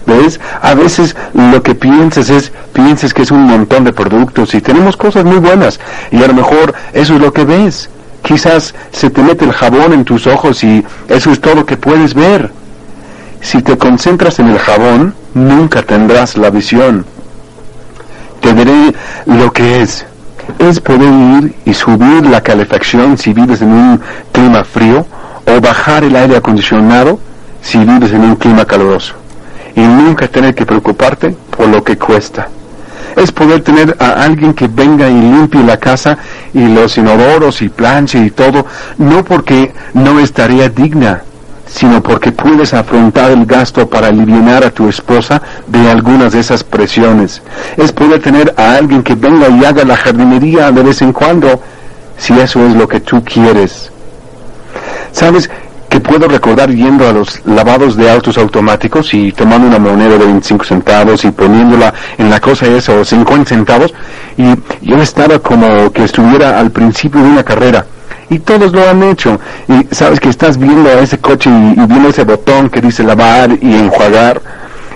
¿Ves? 0.09 0.40
A 0.62 0.73
veces 0.73 1.14
lo 1.35 1.62
que 1.62 1.75
piensas 1.75 2.31
es, 2.31 2.51
piensas 2.73 3.12
que 3.12 3.23
es 3.23 3.31
un 3.31 3.42
montón 3.42 3.85
de 3.85 3.92
productos 3.92 4.55
y 4.55 4.62
tenemos 4.62 4.97
cosas 4.97 5.23
muy 5.27 5.37
buenas 5.37 5.79
y 6.11 6.23
a 6.23 6.27
lo 6.27 6.33
mejor 6.33 6.75
eso 6.94 7.14
es 7.16 7.21
lo 7.21 7.31
que 7.31 7.44
ves. 7.44 7.90
Quizás 8.23 8.75
se 8.90 9.11
te 9.11 9.23
mete 9.23 9.44
el 9.44 9.53
jabón 9.53 9.92
en 9.92 10.07
tus 10.07 10.27
ojos 10.27 10.64
y 10.64 10.83
eso 11.09 11.31
es 11.31 11.40
todo 11.42 11.57
lo 11.57 11.66
que 11.66 11.77
puedes 11.77 12.14
ver. 12.14 12.51
Si 13.42 13.61
te 13.61 13.77
concentras 13.77 14.38
en 14.38 14.49
el 14.49 14.59
jabón, 14.59 15.14
nunca 15.35 15.83
tendrás 15.83 16.38
la 16.38 16.49
visión. 16.49 17.05
Te 18.40 18.55
lo 19.27 19.53
que 19.53 19.83
es. 19.83 20.07
Es 20.59 20.81
poder 20.81 21.12
ir 21.42 21.55
y 21.66 21.75
subir 21.75 22.25
la 22.25 22.40
calefacción 22.40 23.18
si 23.18 23.35
vives 23.35 23.61
en 23.61 23.73
un 23.73 24.01
clima 24.33 24.64
frío 24.64 25.07
o 25.44 25.61
bajar 25.61 26.03
el 26.05 26.16
aire 26.16 26.38
acondicionado 26.38 27.21
si 27.61 27.77
vives 27.79 28.12
en 28.12 28.23
un 28.23 28.37
clima 28.37 28.64
caluroso 28.64 29.17
y 29.79 29.81
nunca 29.81 30.27
tener 30.27 30.57
que 30.57 30.67
preocuparte 30.67 31.37
por 31.57 31.69
lo 31.69 31.85
que 31.85 31.97
cuesta. 31.97 32.49
Es 33.17 33.31
poder 33.31 33.62
tener 33.62 33.97
a 34.01 34.25
alguien 34.25 34.53
que 34.53 34.67
venga 34.67 35.09
y 35.09 35.14
limpie 35.14 35.62
la 35.62 35.77
casa 35.77 36.19
y 36.53 36.67
los 36.67 36.99
inodoros 36.99 37.62
y 37.62 37.69
planche 37.69 38.19
y 38.19 38.31
todo, 38.31 38.67
no 38.99 39.25
porque 39.25 39.73
no 39.95 40.19
es 40.19 40.33
tarea 40.33 40.69
digna, 40.69 41.23
sino 41.67 42.03
porque 42.03 42.33
puedes 42.33 42.75
afrontar 42.75 43.31
el 43.31 43.47
gasto 43.47 43.88
para 43.88 44.09
aliviar 44.09 44.64
a 44.64 44.71
tu 44.71 44.88
esposa 44.88 45.41
de 45.69 45.88
algunas 45.88 46.33
de 46.33 46.41
esas 46.41 46.64
presiones. 46.64 47.41
Es 47.77 47.93
poder 47.93 48.21
tener 48.21 48.53
a 48.57 48.75
alguien 48.75 49.05
que 49.05 49.14
venga 49.14 49.49
y 49.49 49.64
haga 49.64 49.85
la 49.85 49.97
jardinería 49.97 50.73
de 50.73 50.83
vez 50.83 51.03
en 51.03 51.12
cuando, 51.12 51.61
si 52.17 52.37
eso 52.37 52.67
es 52.67 52.75
lo 52.75 52.88
que 52.88 52.99
tú 52.99 53.23
quieres. 53.23 53.93
¿Sabes? 55.12 55.49
Puedo 56.00 56.28
recordar 56.28 56.70
yendo 56.70 57.08
a 57.08 57.12
los 57.12 57.40
lavados 57.46 57.96
de 57.96 58.11
autos 58.11 58.38
automáticos 58.38 59.12
y 59.14 59.32
tomando 59.32 59.66
una 59.66 59.78
moneda 59.78 60.18
de 60.18 60.26
25 60.26 60.64
centavos 60.64 61.24
y 61.24 61.30
poniéndola 61.30 61.92
en 62.16 62.30
la 62.30 62.40
cosa 62.40 62.66
esa 62.66 62.94
o 62.94 63.04
50 63.04 63.48
centavos 63.48 63.94
y 64.37 64.54
yo 64.82 64.96
estaba 64.96 65.38
como 65.38 65.90
que 65.92 66.04
estuviera 66.04 66.58
al 66.58 66.70
principio 66.70 67.20
de 67.22 67.28
una 67.28 67.42
carrera 67.42 67.87
y 68.30 68.38
todos 68.38 68.72
lo 68.72 68.88
han 68.88 69.02
hecho 69.02 69.40
y 69.68 69.94
sabes 69.94 70.20
que 70.20 70.28
estás 70.28 70.58
viendo 70.58 70.88
a 70.90 71.00
ese 71.00 71.18
coche 71.18 71.50
y 71.50 71.87
viendo 71.87 72.08
ese 72.08 72.24
botón 72.24 72.68
que 72.68 72.80
dice 72.80 73.02
lavar 73.02 73.50
y 73.61 73.74
enjuagar 73.74 74.40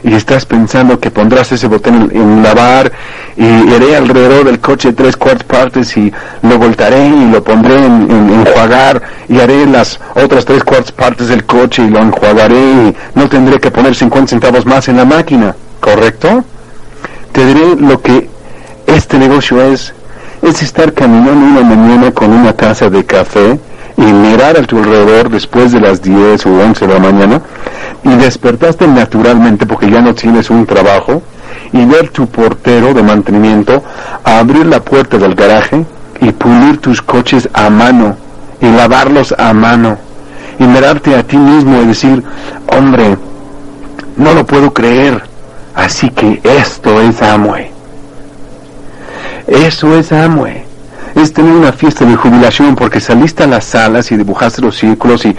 y 0.05 0.15
estás 0.15 0.45
pensando 0.47 0.99
que 0.99 1.11
pondrás 1.11 1.53
ese 1.53 1.69
botón 1.69 2.11
en, 2.13 2.43
lavar 2.43 2.93
y 3.37 3.45
iré 3.45 3.97
alrededor 3.97 4.45
del 4.45 4.59
coche 4.59 4.93
tres 4.93 5.17
cuartas 5.17 5.45
partes 5.45 5.97
y 5.97 6.13
lo 6.43 6.59
voltaré 6.59 7.07
y 7.07 7.31
lo 7.31 7.43
pondré 7.43 7.77
en, 7.77 8.11
enjuagar 8.11 9.01
y 9.29 9.39
haré 9.39 9.67
las 9.67 10.01
otras 10.15 10.45
tres 10.45 10.65
cuartas 10.65 10.93
partes 10.93 11.29
del 11.29 11.45
coche 11.45 11.85
y 11.85 11.91
lo 11.91 12.01
enjuagaré 12.01 12.61
y 12.61 12.97
no 13.15 13.29
tendré 13.29 13.61
que 13.61 13.71
poner 13.71 13.95
50 13.95 14.31
centavos 14.31 14.67
más 14.67 14.89
en 14.89 14.97
la 14.97 15.05
máquina, 15.05 15.55
¿correcto? 15.81 16.45
Te 17.31 17.47
diré 17.47 17.77
lo 17.77 18.01
que 18.03 18.29
este 18.87 19.19
negocio 19.19 19.63
es, 19.63 19.95
es 20.43 20.63
estar 20.63 20.93
caminando 20.93 21.47
una 21.47 21.63
mañana 21.63 22.11
con 22.11 22.31
una 22.33 22.53
taza 22.53 22.91
de 22.91 23.05
café 23.05 23.59
y 23.97 24.03
mirar 24.03 24.57
a 24.57 24.63
tu 24.63 24.79
alrededor 24.79 25.31
después 25.31 25.73
de 25.73 25.81
las 25.81 26.03
10 26.03 26.47
o 26.47 26.51
11 26.51 26.87
de 26.87 26.93
la 26.93 27.01
mañana 27.01 27.43
y 28.05 28.11
despertaste 28.17 28.87
naturalmente 28.87 29.67
porque 29.67 29.91
ya 29.91 30.01
no 30.01 30.15
tienes 30.15 30.51
un 30.51 30.67
trabajo 30.67 31.23
y 31.73 31.85
ver 31.85 32.11
tu 32.11 32.27
portero 32.27 32.93
de 32.95 33.03
mantenimiento 33.03 33.83
abrir 34.25 34.67
la 34.67 34.81
puerta 34.81 35.19
del 35.19 35.35
garaje 35.35 35.85
y 36.21 36.33
pulir 36.33 36.79
tus 36.79 37.03
coches 37.03 37.49
a 37.53 37.71
mano 37.71 38.17
y 38.61 38.71
lavarlos 38.71 39.35
a 39.39 39.53
mano 39.53 39.99
y 40.59 40.65
mirarte 40.65 41.17
a 41.17 41.23
ti 41.23 41.37
mismo 41.37 41.83
y 41.83 41.87
decir, 41.87 42.23
hombre, 42.69 43.17
no 44.17 44.35
lo 44.35 44.47
puedo 44.47 44.73
creer, 44.73 45.23
así 45.75 46.11
que 46.11 46.41
esto 46.45 47.01
es 47.01 47.21
Amway. 47.23 47.71
Eso 49.47 49.97
es 49.97 50.13
Amway. 50.13 50.72
Es 51.15 51.33
tener 51.33 51.53
una 51.53 51.73
fiesta 51.73 52.05
de 52.05 52.17
jubilación 52.17 52.75
porque 52.75 53.01
saliste 53.01 53.43
a 53.43 53.47
las 53.47 53.65
salas 53.65 54.11
y 54.13 54.17
dibujaste 54.17 54.63
los 54.63 54.77
círculos 54.77 55.25
y 55.27 55.37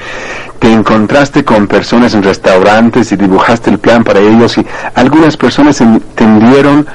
te 0.59 0.71
encontraste 0.71 1.43
con 1.43 1.67
personas 1.67 2.13
en 2.13 2.23
restaurantes 2.23 3.11
y 3.11 3.15
dibujaste 3.15 3.69
el 3.69 3.79
plan 3.79 4.03
para 4.03 4.19
ellos 4.19 4.57
y 4.57 4.65
algunas 4.93 5.35
personas 5.35 5.81
entendieron 5.81 6.85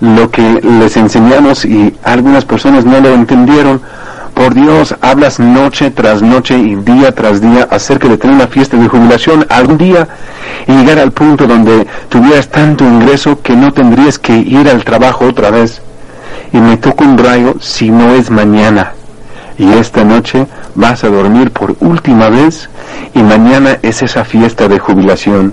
lo 0.00 0.30
que 0.30 0.60
les 0.62 0.96
enseñamos 0.96 1.64
y 1.64 1.94
algunas 2.02 2.44
personas 2.44 2.84
no 2.84 3.00
lo 3.00 3.14
entendieron. 3.14 3.80
Por 4.34 4.52
Dios, 4.52 4.96
hablas 5.00 5.38
noche 5.38 5.92
tras 5.92 6.20
noche 6.20 6.58
y 6.58 6.74
día 6.74 7.12
tras 7.12 7.40
día 7.40 7.68
acerca 7.70 8.08
de 8.08 8.18
tener 8.18 8.34
una 8.34 8.48
fiesta 8.48 8.76
de 8.76 8.88
jubilación 8.88 9.46
algún 9.48 9.78
día 9.78 10.08
y 10.66 10.72
llegar 10.72 10.98
al 10.98 11.12
punto 11.12 11.46
donde 11.46 11.86
tuvieras 12.08 12.48
tanto 12.48 12.84
ingreso 12.84 13.40
que 13.42 13.54
no 13.54 13.72
tendrías 13.72 14.18
que 14.18 14.36
ir 14.36 14.68
al 14.68 14.82
trabajo 14.82 15.26
otra 15.26 15.50
vez 15.50 15.80
y 16.54 16.60
me 16.60 16.76
toca 16.76 17.04
un 17.04 17.18
rayo 17.18 17.56
si 17.60 17.90
no 17.90 18.14
es 18.14 18.30
mañana. 18.30 18.92
Y 19.58 19.72
esta 19.72 20.04
noche 20.04 20.46
vas 20.76 21.02
a 21.02 21.08
dormir 21.08 21.50
por 21.50 21.74
última 21.80 22.28
vez 22.28 22.70
y 23.12 23.22
mañana 23.22 23.78
es 23.82 24.02
esa 24.02 24.24
fiesta 24.24 24.68
de 24.68 24.78
jubilación. 24.78 25.52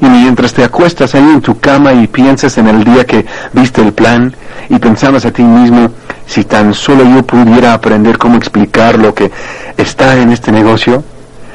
Y 0.00 0.06
mientras 0.06 0.52
te 0.52 0.64
acuestas 0.64 1.14
ahí 1.14 1.22
en 1.22 1.42
tu 1.42 1.60
cama 1.60 1.92
y 1.92 2.08
piensas 2.08 2.58
en 2.58 2.66
el 2.66 2.82
día 2.82 3.06
que 3.06 3.24
viste 3.52 3.82
el 3.82 3.92
plan 3.92 4.34
y 4.68 4.80
pensabas 4.80 5.24
a 5.26 5.30
ti 5.30 5.44
mismo, 5.44 5.92
si 6.26 6.42
tan 6.42 6.74
solo 6.74 7.04
yo 7.04 7.22
pudiera 7.22 7.72
aprender 7.72 8.18
cómo 8.18 8.36
explicar 8.36 8.98
lo 8.98 9.14
que 9.14 9.30
está 9.76 10.16
en 10.16 10.32
este 10.32 10.50
negocio, 10.50 11.04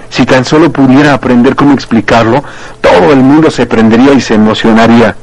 si 0.09 0.25
tan 0.25 0.45
solo 0.45 0.71
pudiera 0.71 1.13
aprender 1.13 1.57
cómo 1.57 1.73
explicarlo, 1.73 2.41
todo 2.79 3.11
el 3.11 3.19
mundo 3.19 3.51
se 3.51 3.65
prendería 3.65 4.13
y 4.13 4.21
se 4.21 4.35
emocionaría. 4.35 5.13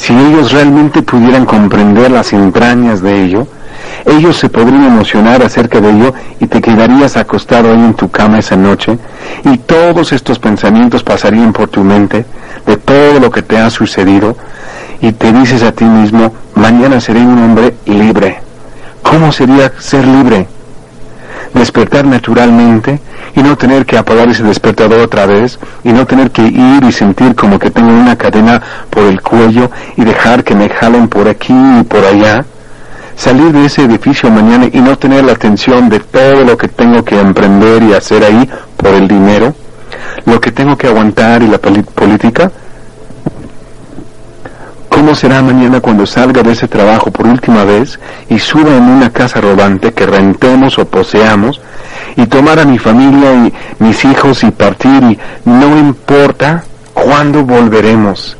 Si 0.00 0.14
ellos 0.14 0.50
realmente 0.50 1.02
pudieran 1.02 1.44
comprender 1.44 2.10
las 2.10 2.32
entrañas 2.32 3.02
de 3.02 3.22
ello, 3.22 3.46
ellos 4.06 4.38
se 4.38 4.48
podrían 4.48 4.86
emocionar 4.86 5.42
acerca 5.42 5.78
de 5.78 5.90
ello 5.90 6.14
y 6.40 6.46
te 6.46 6.62
quedarías 6.62 7.18
acostado 7.18 7.70
ahí 7.70 7.78
en 7.78 7.92
tu 7.92 8.10
cama 8.10 8.38
esa 8.38 8.56
noche 8.56 8.98
y 9.44 9.58
todos 9.58 10.14
estos 10.14 10.38
pensamientos 10.38 11.04
pasarían 11.04 11.52
por 11.52 11.68
tu 11.68 11.84
mente 11.84 12.24
de 12.66 12.76
todo 12.78 13.20
lo 13.20 13.30
que 13.30 13.42
te 13.42 13.58
ha 13.58 13.68
sucedido 13.68 14.38
y 15.02 15.12
te 15.12 15.34
dices 15.34 15.62
a 15.62 15.72
ti 15.72 15.84
mismo, 15.84 16.32
mañana 16.54 16.98
seré 16.98 17.20
un 17.20 17.38
hombre 17.38 17.74
libre. 17.84 18.40
¿Cómo 19.02 19.30
sería 19.32 19.70
ser 19.78 20.06
libre? 20.06 20.48
Despertar 21.54 22.04
naturalmente 22.06 23.00
y 23.34 23.42
no 23.42 23.56
tener 23.56 23.86
que 23.86 23.98
apagar 23.98 24.28
ese 24.28 24.42
despertador 24.42 25.00
otra 25.00 25.26
vez 25.26 25.58
y 25.84 25.92
no 25.92 26.06
tener 26.06 26.30
que 26.30 26.42
ir 26.42 26.82
y 26.82 26.92
sentir 26.92 27.34
como 27.34 27.58
que 27.58 27.70
tengo 27.70 27.90
una 27.90 28.16
cadena 28.16 28.62
por 28.90 29.04
el 29.04 29.20
cuello 29.20 29.70
y 29.96 30.04
dejar 30.04 30.44
que 30.44 30.54
me 30.54 30.68
jalen 30.68 31.08
por 31.08 31.28
aquí 31.28 31.54
y 31.80 31.82
por 31.84 32.04
allá. 32.04 32.44
Salir 33.16 33.52
de 33.52 33.66
ese 33.66 33.84
edificio 33.84 34.30
mañana 34.30 34.68
y 34.72 34.80
no 34.80 34.96
tener 34.96 35.24
la 35.24 35.32
atención 35.32 35.88
de 35.88 36.00
todo 36.00 36.44
lo 36.44 36.56
que 36.56 36.68
tengo 36.68 37.04
que 37.04 37.20
emprender 37.20 37.82
y 37.82 37.92
hacer 37.92 38.24
ahí 38.24 38.48
por 38.76 38.94
el 38.94 39.06
dinero, 39.06 39.54
lo 40.24 40.40
que 40.40 40.52
tengo 40.52 40.76
que 40.76 40.86
aguantar 40.86 41.42
y 41.42 41.48
la 41.48 41.58
política, 41.58 42.50
¿Cómo 44.90 45.14
será 45.14 45.40
mañana 45.40 45.80
cuando 45.80 46.04
salga 46.04 46.42
de 46.42 46.52
ese 46.52 46.68
trabajo 46.68 47.10
por 47.10 47.26
última 47.26 47.64
vez 47.64 47.98
y 48.28 48.38
suba 48.38 48.76
en 48.76 48.82
una 48.82 49.10
casa 49.10 49.40
rodante 49.40 49.92
que 49.92 50.04
rentemos 50.04 50.78
o 50.78 50.84
poseamos 50.84 51.60
y 52.16 52.26
tomar 52.26 52.58
a 52.58 52.66
mi 52.66 52.78
familia 52.78 53.32
y 53.32 53.52
mis 53.78 54.04
hijos 54.04 54.44
y 54.44 54.50
partir 54.50 55.02
y 55.02 55.18
no 55.48 55.78
importa 55.78 56.64
cuándo 56.92 57.44
volveremos? 57.44 58.36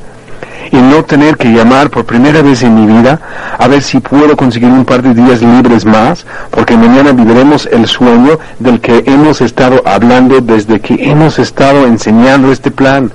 Y 0.70 0.77
no 0.77 1.05
tener 1.05 1.37
que 1.37 1.49
llamar 1.49 1.90
por 1.90 2.05
primera 2.05 2.42
vez 2.42 2.62
en 2.62 2.75
mi 2.75 2.87
vida 2.87 3.20
a 3.59 3.68
ver 3.68 3.83
si 3.83 4.01
puedo 4.01 4.37
conseguir 4.37 4.70
un 4.70 4.85
par 4.85 5.03
de 5.03 5.14
días 5.14 5.42
libres 5.42 5.85
más, 5.85 6.27
porque 6.51 6.77
mañana 6.77 7.12
viviremos 7.12 7.68
el 7.70 7.87
sueño 7.87 8.38
del 8.59 8.81
que 8.81 9.03
hemos 9.07 9.40
estado 9.40 9.83
hablando 9.85 10.40
desde 10.40 10.81
que 10.81 11.11
hemos 11.11 11.38
estado 11.38 11.87
enseñando 11.87 12.53
este 12.53 12.70
plan 12.70 13.11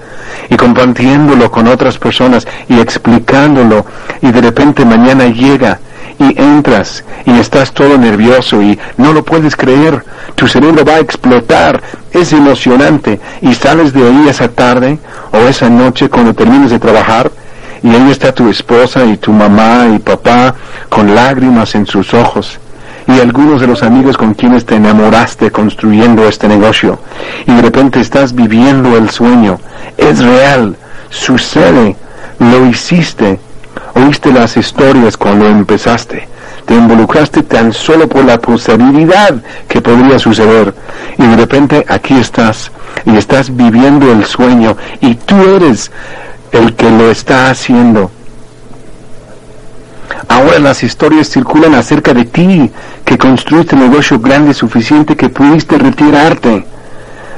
y 0.50 0.56
compartiéndolo 0.56 1.52
con 1.52 1.68
otras 1.68 1.98
personas 1.98 2.48
y 2.70 2.80
explicándolo. 2.80 3.86
Y 4.22 4.32
de 4.32 4.42
repente 4.42 4.86
mañana 4.86 5.26
llega 5.28 5.80
y 6.20 6.40
entras 6.40 7.04
y 7.26 7.32
estás 7.40 7.72
todo 7.72 7.98
nervioso 7.98 8.62
y 8.62 8.78
no 8.98 9.14
lo 9.14 9.24
puedes 9.24 9.56
creer, 9.56 10.04
tu 10.36 10.48
cerebro 10.48 10.86
va 10.86 10.96
a 10.96 11.00
explotar, 11.00 11.82
es 12.12 12.34
emocionante. 12.34 13.20
Y 13.42 13.54
sales 13.54 13.94
de 13.94 14.08
ahí 14.08 14.28
esa 14.30 14.48
tarde 14.48 15.00
o 15.32 15.38
esa 15.48 15.70
noche 15.70 16.10
cuando 16.10 16.34
termines 16.34 16.72
de 16.72 16.80
trabajar 16.80 17.32
y 17.84 17.90
ahí 17.90 18.10
está 18.10 18.34
tu 18.34 18.50
esposa 18.50 19.06
y 19.06 19.18
tu 19.18 19.32
mamá 19.32 19.88
y 19.94 20.00
papá 20.00 20.56
con 20.90 21.14
lágrimas 21.14 21.76
en 21.76 21.86
sus 21.86 22.14
ojos. 22.14 22.60
Y 23.08 23.20
algunos 23.20 23.62
de 23.62 23.68
los 23.68 23.84
amigos 23.84 24.18
con 24.18 24.34
quienes 24.34 24.66
te 24.66 24.76
enamoraste 24.76 25.52
construyendo 25.52 26.28
este 26.28 26.48
negocio. 26.48 26.98
Y 27.46 27.54
de 27.54 27.62
repente 27.62 28.02
estás 28.02 28.34
viviendo 28.34 28.98
el 28.98 29.12
sueño. 29.12 29.60
Es 29.98 30.24
real, 30.24 30.76
sucede, 31.12 31.96
lo 32.40 32.66
hiciste, 32.66 33.40
oíste 33.96 34.32
las 34.32 34.58
historias 34.58 35.18
cuando 35.18 35.48
empezaste, 35.48 36.28
te 36.66 36.74
involucraste 36.74 37.44
tan 37.44 37.74
solo 37.74 38.08
por 38.08 38.26
la 38.26 38.40
posibilidad 38.40 39.34
que 39.68 39.82
podría 39.82 40.20
suceder 40.20 40.74
y 41.18 41.26
de 41.26 41.36
repente 41.36 41.86
aquí 41.88 42.16
estás 42.16 42.72
y 43.06 43.16
estás 43.18 43.56
viviendo 43.56 44.12
el 44.12 44.26
sueño 44.26 44.78
y 45.02 45.16
tú 45.16 45.36
eres 45.56 45.92
el 46.52 46.76
que 46.76 46.90
lo 46.90 47.12
está 47.12 47.50
haciendo. 47.50 48.12
Ahora 50.28 50.60
las 50.60 50.84
historias 50.84 51.30
circulan 51.30 51.76
acerca 51.76 52.14
de 52.14 52.26
ti, 52.26 52.72
que 53.04 53.18
construiste 53.18 53.76
un 53.76 53.82
negocio 53.82 54.20
grande 54.20 54.54
suficiente 54.54 55.16
que 55.16 55.30
pudiste 55.30 55.78
retirarte. 55.78 56.66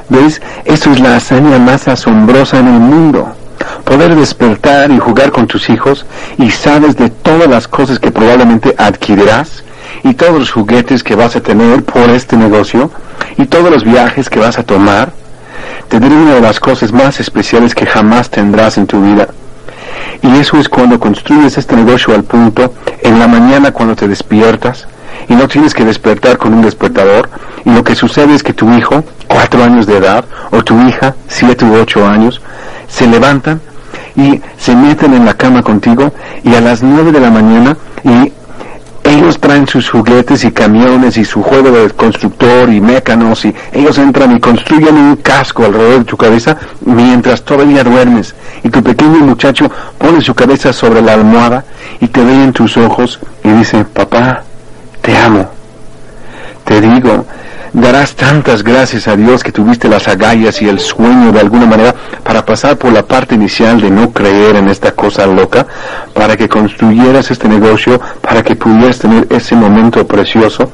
¿Ves? 0.09 0.41
Eso 0.63 0.91
es 0.91 0.99
la 0.99 1.17
hazaña 1.17 1.59
más 1.59 1.87
asombrosa 1.87 2.59
en 2.59 2.67
el 2.67 2.79
mundo. 2.79 3.35
Poder 3.83 4.15
despertar 4.15 4.91
y 4.91 4.99
jugar 4.99 5.31
con 5.31 5.47
tus 5.47 5.69
hijos 5.69 6.05
y 6.37 6.49
sabes 6.51 6.97
de 6.97 7.09
todas 7.09 7.47
las 7.47 7.67
cosas 7.67 7.99
que 7.99 8.11
probablemente 8.11 8.75
adquirirás 8.77 9.63
y 10.03 10.13
todos 10.13 10.39
los 10.39 10.51
juguetes 10.51 11.03
que 11.03 11.15
vas 11.15 11.35
a 11.35 11.41
tener 11.41 11.83
por 11.83 12.09
este 12.09 12.35
negocio 12.35 12.91
y 13.37 13.45
todos 13.45 13.71
los 13.71 13.83
viajes 13.83 14.29
que 14.29 14.39
vas 14.39 14.59
a 14.59 14.63
tomar 14.63 15.11
diré 15.99 16.15
una 16.15 16.35
de 16.35 16.41
las 16.41 16.59
cosas 16.59 16.91
más 16.91 17.19
especiales 17.19 17.73
que 17.73 17.85
jamás 17.85 18.29
tendrás 18.29 18.77
en 18.77 18.87
tu 18.87 19.01
vida. 19.01 19.29
Y 20.21 20.37
eso 20.37 20.57
es 20.57 20.69
cuando 20.69 20.99
construyes 20.99 21.57
este 21.57 21.75
negocio 21.75 22.13
al 22.13 22.23
punto, 22.23 22.73
en 23.01 23.19
la 23.19 23.27
mañana 23.27 23.71
cuando 23.71 23.95
te 23.95 24.07
despiertas, 24.07 24.87
y 25.27 25.33
no 25.33 25.47
tienes 25.47 25.73
que 25.73 25.85
despertar 25.85 26.37
con 26.37 26.53
un 26.53 26.61
despertador, 26.61 27.29
y 27.65 27.71
lo 27.71 27.83
que 27.83 27.95
sucede 27.95 28.35
es 28.35 28.43
que 28.43 28.53
tu 28.53 28.71
hijo, 28.73 29.03
cuatro 29.27 29.63
años 29.63 29.87
de 29.87 29.97
edad, 29.97 30.25
o 30.51 30.63
tu 30.63 30.79
hija, 30.87 31.15
siete 31.27 31.65
u 31.65 31.75
ocho 31.75 32.05
años, 32.05 32.41
se 32.87 33.07
levantan 33.07 33.61
y 34.15 34.41
se 34.57 34.75
meten 34.75 35.13
en 35.13 35.25
la 35.25 35.35
cama 35.35 35.61
contigo, 35.61 36.13
y 36.43 36.55
a 36.55 36.61
las 36.61 36.81
nueve 36.81 37.11
de 37.11 37.19
la 37.19 37.29
mañana, 37.29 37.77
y 38.03 38.31
ellos 39.07 39.39
traen 39.39 39.67
sus 39.67 39.89
juguetes 39.89 40.43
y 40.43 40.51
camiones 40.51 41.17
y 41.17 41.23
su 41.23 41.41
juego 41.41 41.71
de 41.71 41.89
constructor 41.91 42.69
y 42.69 42.81
mécanos 42.81 43.45
y 43.45 43.55
ellos 43.71 43.97
entran 43.97 44.35
y 44.35 44.39
construyen 44.39 44.95
un 44.95 45.15
casco 45.17 45.63
alrededor 45.63 45.99
de 45.99 46.05
tu 46.05 46.17
cabeza 46.17 46.57
mientras 46.81 47.43
todavía 47.43 47.83
duermes 47.83 48.35
y 48.63 48.69
tu 48.69 48.83
pequeño 48.83 49.19
muchacho 49.19 49.71
pone 49.97 50.21
su 50.21 50.35
cabeza 50.35 50.73
sobre 50.73 51.01
la 51.01 51.13
almohada 51.13 51.63
y 52.01 52.07
te 52.07 52.23
ve 52.23 52.43
en 52.43 52.51
tus 52.51 52.75
ojos 52.75 53.19
y 53.43 53.49
dice, 53.49 53.85
papá, 53.85 54.43
te 55.01 55.17
amo. 55.17 55.56
Te 56.67 56.81
digo, 56.81 57.25
darás 57.71 58.13
tantas 58.15 58.61
gracias 58.61 59.07
a 59.07 59.15
Dios 59.15 59.41
que 59.41 59.53
tuviste 59.53 59.87
las 59.87 60.09
agallas 60.09 60.61
y 60.61 60.67
el 60.67 60.81
sueño 60.81 61.31
de 61.31 61.39
alguna 61.39 61.65
manera 61.65 61.95
para 62.23 62.43
pasar 62.43 62.75
por 62.77 62.91
la 62.91 63.03
parte 63.03 63.35
inicial 63.35 63.79
de 63.79 63.89
no 63.89 64.11
creer 64.11 64.57
en 64.57 64.67
esta 64.67 64.91
cosa 64.91 65.25
loca, 65.27 65.65
para 66.13 66.35
que 66.35 66.49
construyeras 66.49 67.31
este 67.31 67.47
negocio, 67.47 68.01
para 68.21 68.43
que 68.43 68.57
pudieras 68.57 68.99
tener 68.99 69.27
ese 69.29 69.55
momento 69.55 70.05
precioso. 70.05 70.69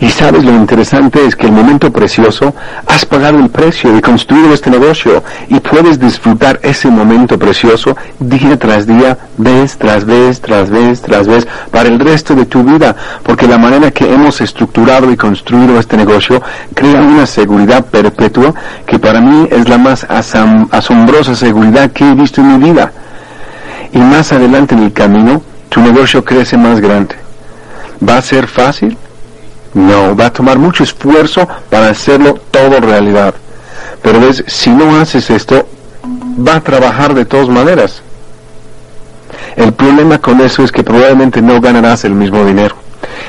Y 0.00 0.08
sabes 0.08 0.44
lo 0.44 0.52
interesante 0.52 1.26
es 1.26 1.36
que 1.36 1.44
el 1.44 1.52
momento 1.52 1.92
precioso 1.92 2.54
has 2.86 3.04
pagado 3.04 3.38
el 3.38 3.50
precio 3.50 3.92
de 3.92 4.00
construir 4.00 4.50
este 4.50 4.70
negocio 4.70 5.22
y 5.48 5.60
puedes 5.60 6.00
disfrutar 6.00 6.58
ese 6.62 6.88
momento 6.88 7.38
precioso 7.38 7.94
día 8.18 8.58
tras 8.58 8.86
día, 8.86 9.18
vez 9.36 9.76
tras 9.76 10.06
vez, 10.06 10.40
tras 10.40 10.70
vez, 10.70 11.02
tras 11.02 11.26
vez, 11.26 11.46
para 11.70 11.90
el 11.90 11.98
resto 11.98 12.34
de 12.34 12.46
tu 12.46 12.62
vida, 12.62 12.96
porque 13.22 13.46
la 13.46 13.58
manera 13.58 13.90
que 13.90 14.10
hemos 14.10 14.40
estructurado 14.40 15.12
y 15.12 15.18
construido 15.18 15.78
este 15.78 15.98
negocio 15.98 16.42
crea 16.72 17.02
una 17.02 17.26
seguridad 17.26 17.84
perpetua 17.84 18.54
que 18.86 18.98
para 18.98 19.20
mí 19.20 19.48
es 19.50 19.68
la 19.68 19.76
más 19.76 20.06
asombrosa 20.08 21.34
seguridad 21.34 21.90
que 21.90 22.08
he 22.08 22.14
visto 22.14 22.40
en 22.40 22.58
mi 22.58 22.70
vida. 22.70 22.90
Y 23.92 23.98
más 23.98 24.32
adelante 24.32 24.74
en 24.74 24.84
el 24.84 24.94
camino, 24.94 25.42
tu 25.68 25.82
negocio 25.82 26.24
crece 26.24 26.56
más 26.56 26.80
grande. 26.80 27.16
¿Va 28.06 28.16
a 28.16 28.22
ser 28.22 28.46
fácil? 28.46 28.96
No, 29.74 30.16
va 30.16 30.26
a 30.26 30.32
tomar 30.32 30.58
mucho 30.58 30.82
esfuerzo 30.82 31.46
para 31.68 31.90
hacerlo 31.90 32.40
todo 32.50 32.80
realidad. 32.80 33.34
Pero 34.02 34.20
ves, 34.20 34.42
si 34.46 34.70
no 34.70 34.96
haces 34.98 35.30
esto, 35.30 35.68
va 36.46 36.56
a 36.56 36.60
trabajar 36.60 37.14
de 37.14 37.24
todas 37.24 37.48
maneras. 37.48 38.02
El 39.56 39.72
problema 39.72 40.18
con 40.18 40.40
eso 40.40 40.64
es 40.64 40.72
que 40.72 40.82
probablemente 40.82 41.40
no 41.42 41.60
ganarás 41.60 42.04
el 42.04 42.14
mismo 42.14 42.44
dinero 42.44 42.76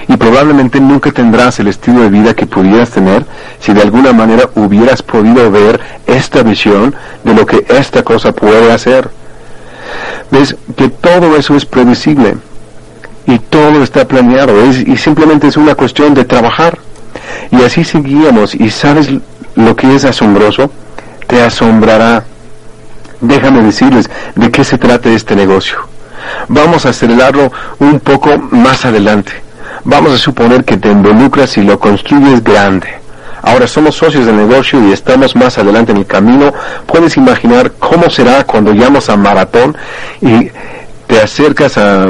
y 0.07 0.17
probablemente 0.17 0.79
nunca 0.79 1.11
tendrás 1.11 1.59
el 1.59 1.67
estilo 1.67 2.01
de 2.01 2.09
vida 2.09 2.33
que 2.33 2.45
pudieras 2.45 2.89
tener 2.89 3.25
si 3.59 3.73
de 3.73 3.81
alguna 3.81 4.13
manera 4.13 4.49
hubieras 4.55 5.01
podido 5.01 5.49
ver 5.51 5.79
esta 6.05 6.43
visión 6.43 6.95
de 7.23 7.33
lo 7.33 7.45
que 7.45 7.65
esta 7.69 8.03
cosa 8.03 8.31
puede 8.33 8.71
hacer. 8.71 9.09
Ves 10.31 10.55
que 10.75 10.89
todo 10.89 11.35
eso 11.35 11.55
es 11.55 11.65
previsible 11.65 12.37
y 13.25 13.39
todo 13.39 13.83
está 13.83 14.07
planeado 14.07 14.53
y 14.65 14.97
simplemente 14.97 15.47
es 15.47 15.57
una 15.57 15.75
cuestión 15.75 16.13
de 16.13 16.25
trabajar. 16.25 16.77
Y 17.51 17.61
así 17.63 17.83
seguíamos 17.83 18.55
y 18.55 18.69
sabes 18.69 19.09
lo 19.55 19.75
que 19.75 19.95
es 19.95 20.05
asombroso, 20.05 20.71
te 21.27 21.41
asombrará. 21.41 22.23
Déjame 23.19 23.61
decirles 23.61 24.09
de 24.35 24.49
qué 24.49 24.63
se 24.63 24.77
trata 24.77 25.09
este 25.09 25.35
negocio. 25.35 25.77
Vamos 26.47 26.85
a 26.85 26.89
acelerarlo 26.89 27.51
un 27.79 27.99
poco 27.99 28.37
más 28.51 28.85
adelante. 28.85 29.31
Vamos 29.83 30.13
a 30.13 30.17
suponer 30.17 30.63
que 30.63 30.77
te 30.77 30.89
involucras 30.89 31.57
y 31.57 31.63
lo 31.63 31.79
construyes 31.79 32.43
grande. 32.43 32.87
Ahora 33.43 33.67
somos 33.67 33.95
socios 33.95 34.25
del 34.25 34.37
negocio 34.37 34.79
y 34.87 34.91
estamos 34.91 35.35
más 35.35 35.57
adelante 35.57 35.91
en 35.91 35.99
el 35.99 36.05
camino. 36.05 36.53
Puedes 36.85 37.17
imaginar 37.17 37.71
cómo 37.79 38.09
será 38.09 38.43
cuando 38.43 38.71
llamas 38.71 39.09
a 39.09 39.17
maratón 39.17 39.75
y 40.21 40.49
te 41.07 41.19
acercas 41.21 41.77
a, 41.77 42.05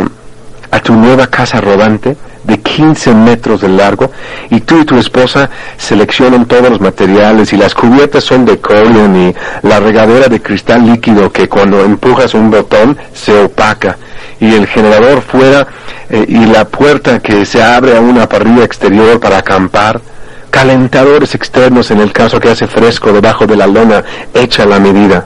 a 0.71 0.79
tu 0.79 0.93
nueva 0.93 1.27
casa 1.27 1.59
rodante 1.61 2.15
de 2.43 2.59
15 2.59 3.13
metros 3.13 3.61
de 3.61 3.69
largo 3.69 4.11
y 4.49 4.61
tú 4.61 4.79
y 4.79 4.85
tu 4.85 4.97
esposa 4.97 5.49
seleccionan 5.77 6.45
todos 6.45 6.69
los 6.69 6.81
materiales 6.81 7.53
y 7.53 7.57
las 7.57 7.75
cubiertas 7.75 8.23
son 8.23 8.45
de 8.45 8.57
Corian 8.57 9.15
y 9.15 9.35
la 9.61 9.79
regadera 9.79 10.27
de 10.27 10.41
cristal 10.41 10.85
líquido 10.85 11.31
que 11.31 11.47
cuando 11.47 11.83
empujas 11.83 12.33
un 12.33 12.49
botón 12.49 12.97
se 13.13 13.43
opaca 13.43 13.97
y 14.39 14.55
el 14.55 14.65
generador 14.65 15.21
fuera 15.21 15.67
eh, 16.09 16.25
y 16.27 16.45
la 16.45 16.65
puerta 16.65 17.19
que 17.19 17.45
se 17.45 17.61
abre 17.61 17.95
a 17.95 18.01
una 18.01 18.27
parrilla 18.27 18.63
exterior 18.63 19.19
para 19.19 19.37
acampar. 19.37 20.01
Calentadores 20.49 21.35
externos 21.35 21.91
en 21.91 22.01
el 22.01 22.11
caso 22.11 22.39
que 22.39 22.49
hace 22.49 22.67
fresco 22.67 23.13
debajo 23.13 23.45
de 23.45 23.55
la 23.55 23.67
lona 23.67 24.03
hecha 24.33 24.65
la 24.65 24.79
medida 24.79 25.25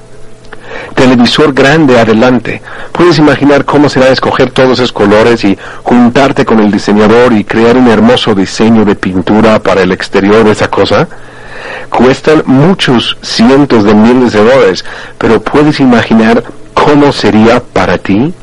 televisor 0.94 1.54
grande 1.54 2.00
adelante. 2.00 2.62
Puedes 2.92 3.18
imaginar 3.18 3.66
cómo 3.66 3.90
será 3.90 4.10
escoger 4.10 4.52
todos 4.52 4.80
esos 4.80 4.92
colores 4.92 5.44
y 5.44 5.58
juntarte 5.84 6.46
con 6.46 6.60
el 6.60 6.72
diseñador 6.72 7.34
y 7.34 7.44
crear 7.44 7.78
un 7.78 7.88
hermoso 7.88 8.36
diseño 8.36 8.86
de 8.86 8.96
pintura 8.96 9.60
para 9.60 9.82
el 9.82 9.92
exterior 9.92 10.44
de 10.44 10.52
esa 10.52 10.70
cosa. 10.70 11.08
Cuestan 11.90 12.44
muchos 12.46 13.18
cientos 13.22 13.84
de 13.84 13.94
miles 13.94 14.34
de 14.34 14.44
dólares, 14.44 14.86
pero 15.18 15.42
puedes 15.42 15.80
imaginar 15.80 16.44
cómo 16.74 17.12
sería 17.12 17.62
para 17.62 17.98
ti. 17.98 18.34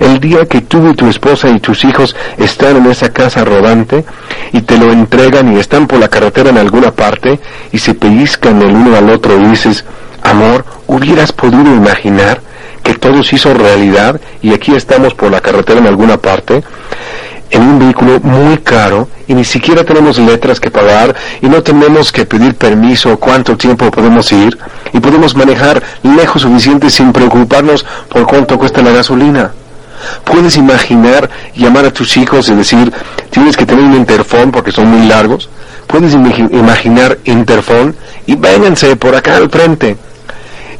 El 0.00 0.20
día 0.20 0.46
que 0.46 0.60
tú 0.60 0.88
y 0.90 0.94
tu 0.94 1.08
esposa 1.08 1.48
y 1.48 1.58
tus 1.58 1.84
hijos 1.84 2.14
están 2.38 2.76
en 2.76 2.86
esa 2.86 3.12
casa 3.12 3.44
rodante 3.44 4.04
y 4.52 4.62
te 4.62 4.78
lo 4.78 4.92
entregan 4.92 5.52
y 5.52 5.58
están 5.58 5.86
por 5.86 5.98
la 5.98 6.08
carretera 6.08 6.50
en 6.50 6.58
alguna 6.58 6.92
parte 6.92 7.40
y 7.72 7.78
se 7.78 7.94
pellizcan 7.94 8.62
el 8.62 8.70
uno 8.74 8.96
al 8.96 9.10
otro 9.10 9.38
y 9.38 9.46
dices, 9.46 9.84
Amor, 10.22 10.64
¿hubieras 10.86 11.32
podido 11.32 11.74
imaginar 11.74 12.40
que 12.82 12.94
todo 12.94 13.22
se 13.22 13.36
hizo 13.36 13.54
realidad 13.54 14.20
y 14.40 14.52
aquí 14.52 14.74
estamos 14.74 15.14
por 15.14 15.30
la 15.30 15.40
carretera 15.40 15.80
en 15.80 15.86
alguna 15.86 16.16
parte? 16.16 16.62
en 17.52 17.62
un 17.62 17.78
vehículo 17.78 18.18
muy 18.20 18.56
caro 18.58 19.08
y 19.28 19.34
ni 19.34 19.44
siquiera 19.44 19.84
tenemos 19.84 20.18
letras 20.18 20.58
que 20.58 20.70
pagar 20.70 21.14
y 21.42 21.48
no 21.48 21.62
tenemos 21.62 22.10
que 22.10 22.24
pedir 22.24 22.54
permiso 22.54 23.18
cuánto 23.18 23.56
tiempo 23.56 23.90
podemos 23.90 24.32
ir 24.32 24.58
y 24.92 25.00
podemos 25.00 25.36
manejar 25.36 25.82
lejos 26.02 26.42
suficiente 26.42 26.90
sin 26.90 27.12
preocuparnos 27.12 27.84
por 28.08 28.26
cuánto 28.26 28.58
cuesta 28.58 28.80
la 28.80 28.90
gasolina. 28.90 29.52
Puedes 30.24 30.56
imaginar 30.56 31.28
llamar 31.54 31.84
a 31.84 31.92
tus 31.92 32.16
hijos 32.16 32.48
y 32.48 32.54
decir, 32.54 32.90
tienes 33.30 33.56
que 33.56 33.66
tener 33.66 33.84
un 33.84 33.94
interfón 33.96 34.50
porque 34.50 34.72
son 34.72 34.86
muy 34.86 35.06
largos. 35.06 35.50
Puedes 35.86 36.14
imaginar 36.14 37.18
interfón 37.24 37.94
y 38.26 38.34
vénganse 38.34 38.96
por 38.96 39.14
acá 39.14 39.36
al 39.36 39.50
frente 39.50 39.98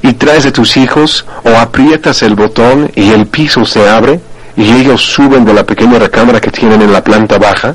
y 0.02 0.12
traes 0.14 0.46
a 0.46 0.52
tus 0.52 0.76
hijos 0.76 1.24
o 1.44 1.50
aprietas 1.56 2.22
el 2.22 2.34
botón 2.34 2.90
y 2.94 3.10
el 3.10 3.26
piso 3.26 3.64
se 3.64 3.88
abre 3.88 4.20
y 4.56 4.70
ellos 4.70 5.00
suben 5.00 5.44
de 5.44 5.54
la 5.54 5.64
pequeña 5.64 5.98
recámara 5.98 6.40
que 6.40 6.50
tienen 6.50 6.82
en 6.82 6.92
la 6.92 7.02
planta 7.02 7.38
baja, 7.38 7.74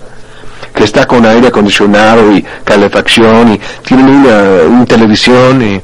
que 0.73 0.83
está 0.83 1.07
con 1.07 1.25
aire 1.25 1.47
acondicionado 1.47 2.31
y 2.31 2.45
calefacción 2.63 3.53
y 3.53 3.61
tienen 3.83 4.07
una, 4.07 4.85
televisión 4.85 5.61
y, 5.61 5.81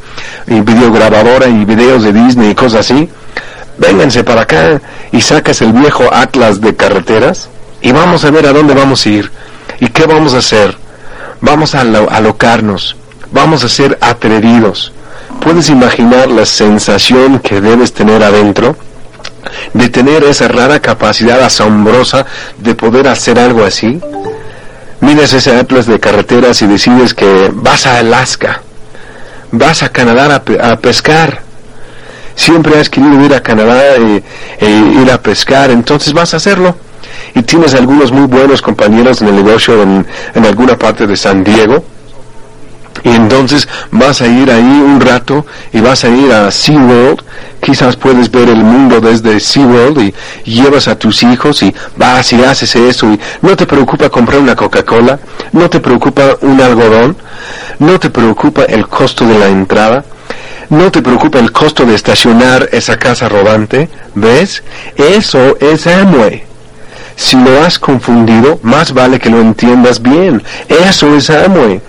y, 0.53 0.59
videograbadora 0.61 1.47
y 1.47 1.65
videos 1.65 2.03
de 2.03 2.13
Disney 2.13 2.51
y 2.51 2.55
cosas 2.55 2.81
así. 2.81 3.09
Vénganse 3.77 4.23
para 4.23 4.41
acá 4.41 4.81
y 5.11 5.21
sacas 5.21 5.61
el 5.61 5.73
viejo 5.73 6.13
atlas 6.13 6.61
de 6.61 6.75
carreteras 6.75 7.49
y 7.81 7.91
vamos 7.91 8.23
a 8.23 8.31
ver 8.31 8.45
a 8.45 8.53
dónde 8.53 8.75
vamos 8.75 9.05
a 9.05 9.09
ir 9.09 9.31
y 9.79 9.87
qué 9.87 10.05
vamos 10.05 10.33
a 10.33 10.39
hacer. 10.39 10.77
Vamos 11.41 11.75
a 11.75 11.81
alocarnos, 11.81 12.95
vamos 13.31 13.63
a 13.65 13.69
ser 13.69 13.97
atrevidos, 13.99 14.93
¿Puedes 15.43 15.69
imaginar 15.69 16.29
la 16.29 16.45
sensación 16.45 17.39
que 17.39 17.59
debes 17.59 17.91
tener 17.91 18.23
adentro? 18.23 18.77
De 19.73 19.89
tener 19.89 20.23
esa 20.23 20.47
rara 20.47 20.79
capacidad 20.79 21.41
asombrosa 21.43 22.25
de 22.59 22.73
poder 22.75 23.09
hacer 23.09 23.37
algo 23.37 23.65
así. 23.65 23.99
Miras 25.01 25.33
ese 25.33 25.53
atlas 25.57 25.85
de 25.85 25.99
carreteras 25.99 26.61
y 26.61 26.67
decides 26.67 27.13
que 27.13 27.51
vas 27.53 27.85
a 27.85 27.97
Alaska, 27.97 28.61
vas 29.51 29.83
a 29.83 29.89
Canadá 29.89 30.41
a, 30.61 30.77
pescar. 30.77 31.41
Siempre 32.35 32.79
has 32.79 32.89
querido 32.89 33.21
ir 33.25 33.35
a 33.35 33.43
Canadá 33.43 33.97
e, 33.97 34.23
ir 34.61 35.11
a 35.11 35.21
pescar, 35.21 35.71
entonces 35.71 36.13
vas 36.13 36.33
a 36.33 36.37
hacerlo 36.37 36.77
y 37.35 37.41
tienes 37.41 37.73
algunos 37.73 38.13
muy 38.13 38.27
buenos 38.27 38.61
compañeros 38.61 39.21
en 39.21 39.27
el 39.27 39.35
negocio 39.35 39.81
en, 39.81 40.05
alguna 40.45 40.77
parte 40.77 41.05
de 41.05 41.17
San 41.17 41.43
Diego 41.43 41.83
y 43.03 43.09
entonces 43.09 43.67
vas 43.91 44.21
a 44.21 44.27
ir 44.27 44.51
ahí 44.51 44.61
un 44.63 45.01
rato 45.01 45.45
y 45.71 45.81
vas 45.81 46.03
a 46.03 46.09
ir 46.09 46.31
a 46.31 46.51
SeaWorld, 46.51 47.21
quizás 47.61 47.95
puedes 47.95 48.29
ver 48.29 48.49
el 48.49 48.63
mundo 48.63 49.01
desde 49.01 49.39
SeaWorld 49.39 49.99
y 49.99 50.13
llevas 50.43 50.87
a 50.87 50.97
tus 50.97 51.23
hijos 51.23 51.63
y 51.63 51.73
vas 51.97 52.31
y 52.33 52.43
haces 52.43 52.75
eso 52.75 53.11
y 53.11 53.19
no 53.41 53.55
te 53.55 53.65
preocupa 53.65 54.09
comprar 54.09 54.39
una 54.39 54.55
Coca-Cola, 54.55 55.19
no 55.51 55.69
te 55.69 55.79
preocupa 55.79 56.37
un 56.41 56.61
algodón, 56.61 57.17
no 57.79 57.99
te 57.99 58.09
preocupa 58.09 58.63
el 58.63 58.87
costo 58.87 59.25
de 59.25 59.39
la 59.39 59.47
entrada, 59.47 60.05
no 60.69 60.91
te 60.91 61.01
preocupa 61.01 61.39
el 61.39 61.51
costo 61.51 61.85
de 61.85 61.95
estacionar 61.95 62.69
esa 62.71 62.97
casa 62.97 63.27
rodante, 63.27 63.89
¿ves? 64.15 64.63
Eso 64.95 65.57
es 65.59 65.87
Amway. 65.87 66.43
Si 67.15 67.37
lo 67.37 67.63
has 67.63 67.77
confundido, 67.77 68.59
más 68.63 68.91
vale 68.91 69.19
que 69.19 69.29
lo 69.29 69.39
entiendas 69.39 70.01
bien. 70.01 70.41
Eso 70.67 71.15
es 71.15 71.29
Amway 71.29 71.79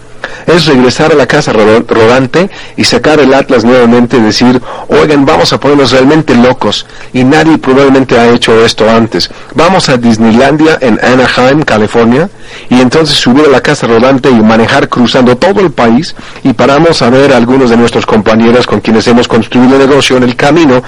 es 0.46 0.66
regresar 0.66 1.12
a 1.12 1.14
la 1.14 1.26
casa 1.26 1.52
rodante 1.52 2.50
y 2.76 2.84
sacar 2.84 3.20
el 3.20 3.34
Atlas 3.34 3.64
nuevamente 3.64 4.16
y 4.16 4.20
decir, 4.20 4.60
oigan, 4.88 5.24
vamos 5.24 5.52
a 5.52 5.60
ponernos 5.60 5.92
realmente 5.92 6.34
locos. 6.34 6.86
Y 7.12 7.24
nadie 7.24 7.58
probablemente 7.58 8.18
ha 8.18 8.30
hecho 8.30 8.64
esto 8.64 8.88
antes. 8.88 9.30
Vamos 9.54 9.88
a 9.88 9.96
Disneylandia 9.96 10.78
en 10.80 10.98
Anaheim, 11.02 11.62
California, 11.62 12.28
y 12.68 12.80
entonces 12.80 13.16
subir 13.16 13.46
a 13.46 13.50
la 13.50 13.60
casa 13.60 13.86
rodante 13.86 14.30
y 14.30 14.34
manejar 14.34 14.88
cruzando 14.88 15.36
todo 15.36 15.60
el 15.60 15.70
país 15.70 16.14
y 16.42 16.52
paramos 16.52 17.02
a 17.02 17.10
ver 17.10 17.32
a 17.32 17.36
algunos 17.36 17.70
de 17.70 17.76
nuestros 17.76 18.06
compañeros 18.06 18.66
con 18.66 18.80
quienes 18.80 19.06
hemos 19.06 19.28
construido 19.28 19.74
el 19.76 19.88
negocio 19.88 20.16
en 20.16 20.24
el 20.24 20.36
camino 20.36 20.82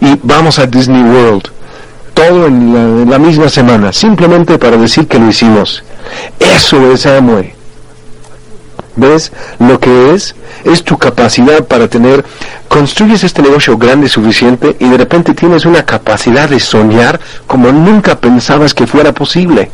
y 0.00 0.18
vamos 0.22 0.58
a 0.58 0.66
Disney 0.66 1.02
World 1.02 1.50
todo 2.14 2.46
en 2.46 3.08
la, 3.10 3.18
misma 3.18 3.48
semana, 3.48 3.92
simplemente 3.92 4.58
para 4.58 4.76
decir 4.76 5.06
que 5.08 5.18
lo 5.18 5.28
hicimos. 5.28 5.82
Eso 6.38 6.92
es 6.92 7.06
Amway. 7.06 7.61
¿Ves 8.96 9.32
lo 9.58 9.80
que 9.80 10.14
es? 10.14 10.34
Es 10.64 10.84
tu 10.84 10.98
capacidad 10.98 11.64
para 11.64 11.88
tener, 11.88 12.24
construyes 12.68 13.24
este 13.24 13.42
negocio 13.42 13.78
grande 13.78 14.08
suficiente 14.08 14.76
y 14.78 14.88
de 14.88 14.98
repente 14.98 15.34
tienes 15.34 15.64
una 15.64 15.84
capacidad 15.84 16.48
de 16.48 16.60
soñar 16.60 17.18
como 17.46 17.72
nunca 17.72 18.18
pensabas 18.18 18.74
que 18.74 18.86
fuera 18.86 19.12
posible. 19.12 19.70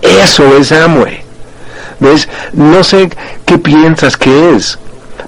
Eso 0.00 0.56
es 0.56 0.72
Amway. 0.72 1.22
¿Ves? 2.00 2.28
No 2.52 2.82
sé 2.82 3.10
qué 3.44 3.58
piensas 3.58 4.16
que 4.16 4.54
es, 4.54 4.78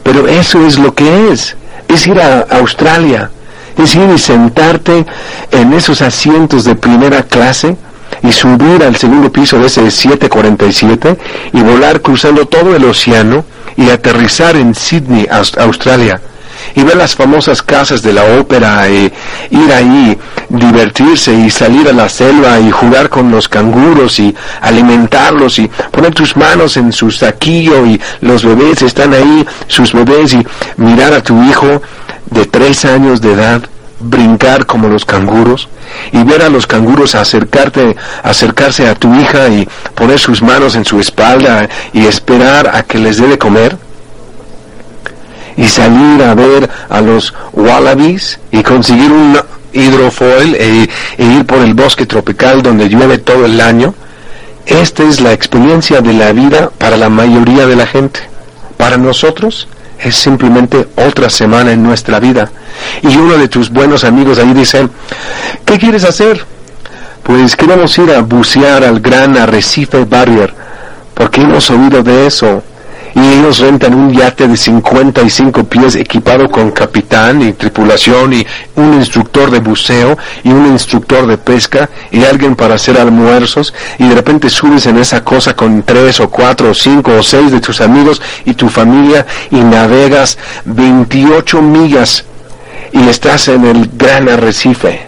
pero 0.03 0.27
eso 0.27 0.67
es 0.67 0.79
lo 0.79 0.95
que 0.95 1.31
es. 1.31 1.57
Es 1.89 2.07
ir 2.07 2.21
a 2.21 2.41
Australia, 2.51 3.31
es 3.79 3.95
ir 3.95 4.11
y 4.15 4.19
sentarte 4.19 5.07
en 5.51 5.73
esos 5.75 6.03
asientos 6.03 6.65
de 6.65 6.75
primera 6.75 7.23
clase 7.23 7.77
y 8.23 8.33
subir 8.33 8.83
al 8.83 8.97
segundo 8.97 9.31
piso 9.31 9.59
de 9.59 9.67
ese 9.67 9.91
747 9.91 11.17
y 11.53 11.61
volar 11.61 12.01
cruzando 12.01 12.47
todo 12.47 12.75
el 12.75 12.85
océano 12.85 13.45
y 13.77 13.91
aterrizar 13.91 14.57
en 14.57 14.75
Sydney, 14.75 15.29
Australia 15.31 16.21
y 16.75 16.83
ver 16.83 16.97
las 16.97 17.15
famosas 17.15 17.63
casas 17.63 18.03
de 18.03 18.13
la 18.13 18.25
ópera, 18.39 18.89
e 18.89 19.13
ir 19.51 19.73
ahí, 19.73 20.17
divertirse 20.49 21.33
y 21.33 21.51
salir 21.51 21.89
a 21.89 21.93
la 21.93 22.09
selva 22.09 22.59
y 22.61 22.71
jugar 22.71 23.09
con 23.09 23.31
los 23.31 23.49
canguros 23.49 24.19
y 24.19 24.35
alimentarlos 24.61 25.59
y 25.59 25.69
poner 25.91 26.15
tus 26.15 26.37
manos 26.37 26.77
en 26.77 26.93
su 26.93 27.11
saquillo 27.11 27.87
y 27.87 28.01
los 28.21 28.45
bebés 28.45 28.83
están 28.83 29.15
ahí, 29.15 29.47
sus 29.67 29.93
bebés 29.93 30.35
y 30.35 30.47
mirar 30.77 31.13
a 31.13 31.23
tu 31.23 31.43
hijo 31.43 31.83
de 32.31 32.45
tres 32.47 32.85
años 32.85 33.21
de 33.21 33.33
edad 33.33 33.63
brincar 33.99 34.67
como 34.67 34.89
los 34.89 35.05
canguros 35.05 35.69
y 36.13 36.23
ver 36.23 36.43
a 36.43 36.49
los 36.49 36.67
canguros 36.67 37.15
acercarte, 37.15 37.97
acercarse 38.23 38.89
a 38.89 38.95
tu 38.95 39.15
hija 39.15 39.49
y 39.49 39.67
poner 39.95 40.19
sus 40.19 40.43
manos 40.43 40.77
en 40.77 40.85
su 40.85 41.01
espalda 41.01 41.69
y 41.93 42.07
esperar 42.07 42.75
a 42.75 42.83
que 42.83 42.99
les 42.99 43.19
dé 43.19 43.29
de 43.29 43.39
comer 43.39 43.77
y 45.57 45.67
salir 45.67 46.23
a 46.23 46.35
ver 46.35 46.69
a 46.89 47.01
los 47.01 47.33
wallabies 47.53 48.39
y 48.51 48.63
conseguir 48.63 49.11
un 49.11 49.39
hidrofoil 49.73 50.55
e, 50.55 50.89
e, 51.19 51.25
ir 51.25 51.47
por 51.47 51.59
el 51.59 51.75
bosque 51.75 52.07
tropical 52.07 52.63
donde 52.63 52.89
llueve 52.89 53.19
todo 53.19 53.47
el 53.47 53.61
año. 53.61 53.95
Esta 54.67 55.05
es 55.05 55.21
la 55.21 55.33
experiencia 55.33 56.01
de 56.01 56.13
la 56.13 56.33
vida 56.33 56.71
para 56.77 56.97
la 56.97 57.09
mayoría 57.09 57.67
de 57.67 57.77
la 57.77 57.87
gente. 57.87 58.21
Para 58.77 58.99
nosotros 58.99 59.69
es 59.99 60.17
simplemente 60.17 60.89
otra 60.97 61.31
semana 61.31 61.73
en 61.73 61.83
nuestra 61.83 62.21
vida. 62.21 62.51
Y 63.03 63.17
uno 63.17 63.37
de 63.37 63.49
tus 63.49 63.71
buenos 63.71 64.05
amigos 64.05 64.39
ahí 64.39 64.53
dice, 64.53 64.89
¿qué 65.65 65.79
quieres 65.79 66.05
hacer? 66.05 66.45
Pues 67.23 67.57
queremos 67.57 67.97
ir 67.99 68.13
a 68.13 68.21
bucear 68.21 68.85
al 68.85 69.01
gran 69.01 69.37
arrecife 69.37 70.05
Barrier, 70.05 70.55
porque 71.15 71.41
hemos 71.41 71.71
oído 71.71 72.03
de 72.03 72.27
eso 72.27 72.63
y 73.17 73.39
ellos 73.39 73.61
rentan 73.61 73.95
un 73.95 74.13
yate 74.13 74.47
de 74.47 74.59
55 74.59 75.65
pies 75.65 75.95
equipado 75.95 76.51
con 76.51 76.71
capitán 76.71 77.41
y 77.41 77.55
tripulación 77.55 78.35
y 78.35 78.47
un 78.75 78.93
instructor 78.93 79.51
de 79.51 79.61
buceo 79.61 80.19
y 80.45 80.51
un 80.51 80.67
instructor 80.67 81.27
de 81.27 81.39
pesca 81.39 81.89
y 82.11 82.25
alguien 82.25 82.55
para 82.55 82.75
hacer 82.75 82.99
almuerzos 82.99 83.73
y 83.99 84.07
de 84.07 84.15
repente 84.15 84.51
subes 84.51 84.85
en 84.85 84.99
esa 84.99 85.25
cosa 85.25 85.57
con 85.57 85.83
tres 85.83 86.21
o 86.21 86.29
cuatro 86.29 86.71
o 86.71 86.75
cinco 86.75 87.13
o 87.19 87.23
seis 87.23 87.51
de 87.51 87.61
tus 87.61 87.81
amigos 87.81 88.21
y 88.45 88.53
tu 88.53 88.69
familia 88.69 89.25
y 89.51 89.61
navegas 89.61 90.37
28 90.67 91.63
millas 91.63 92.27
y 92.93 93.09
estás 93.09 93.49
en 93.49 93.65
el 93.65 93.91
gran 93.95 94.29
arrecife. 94.29 95.07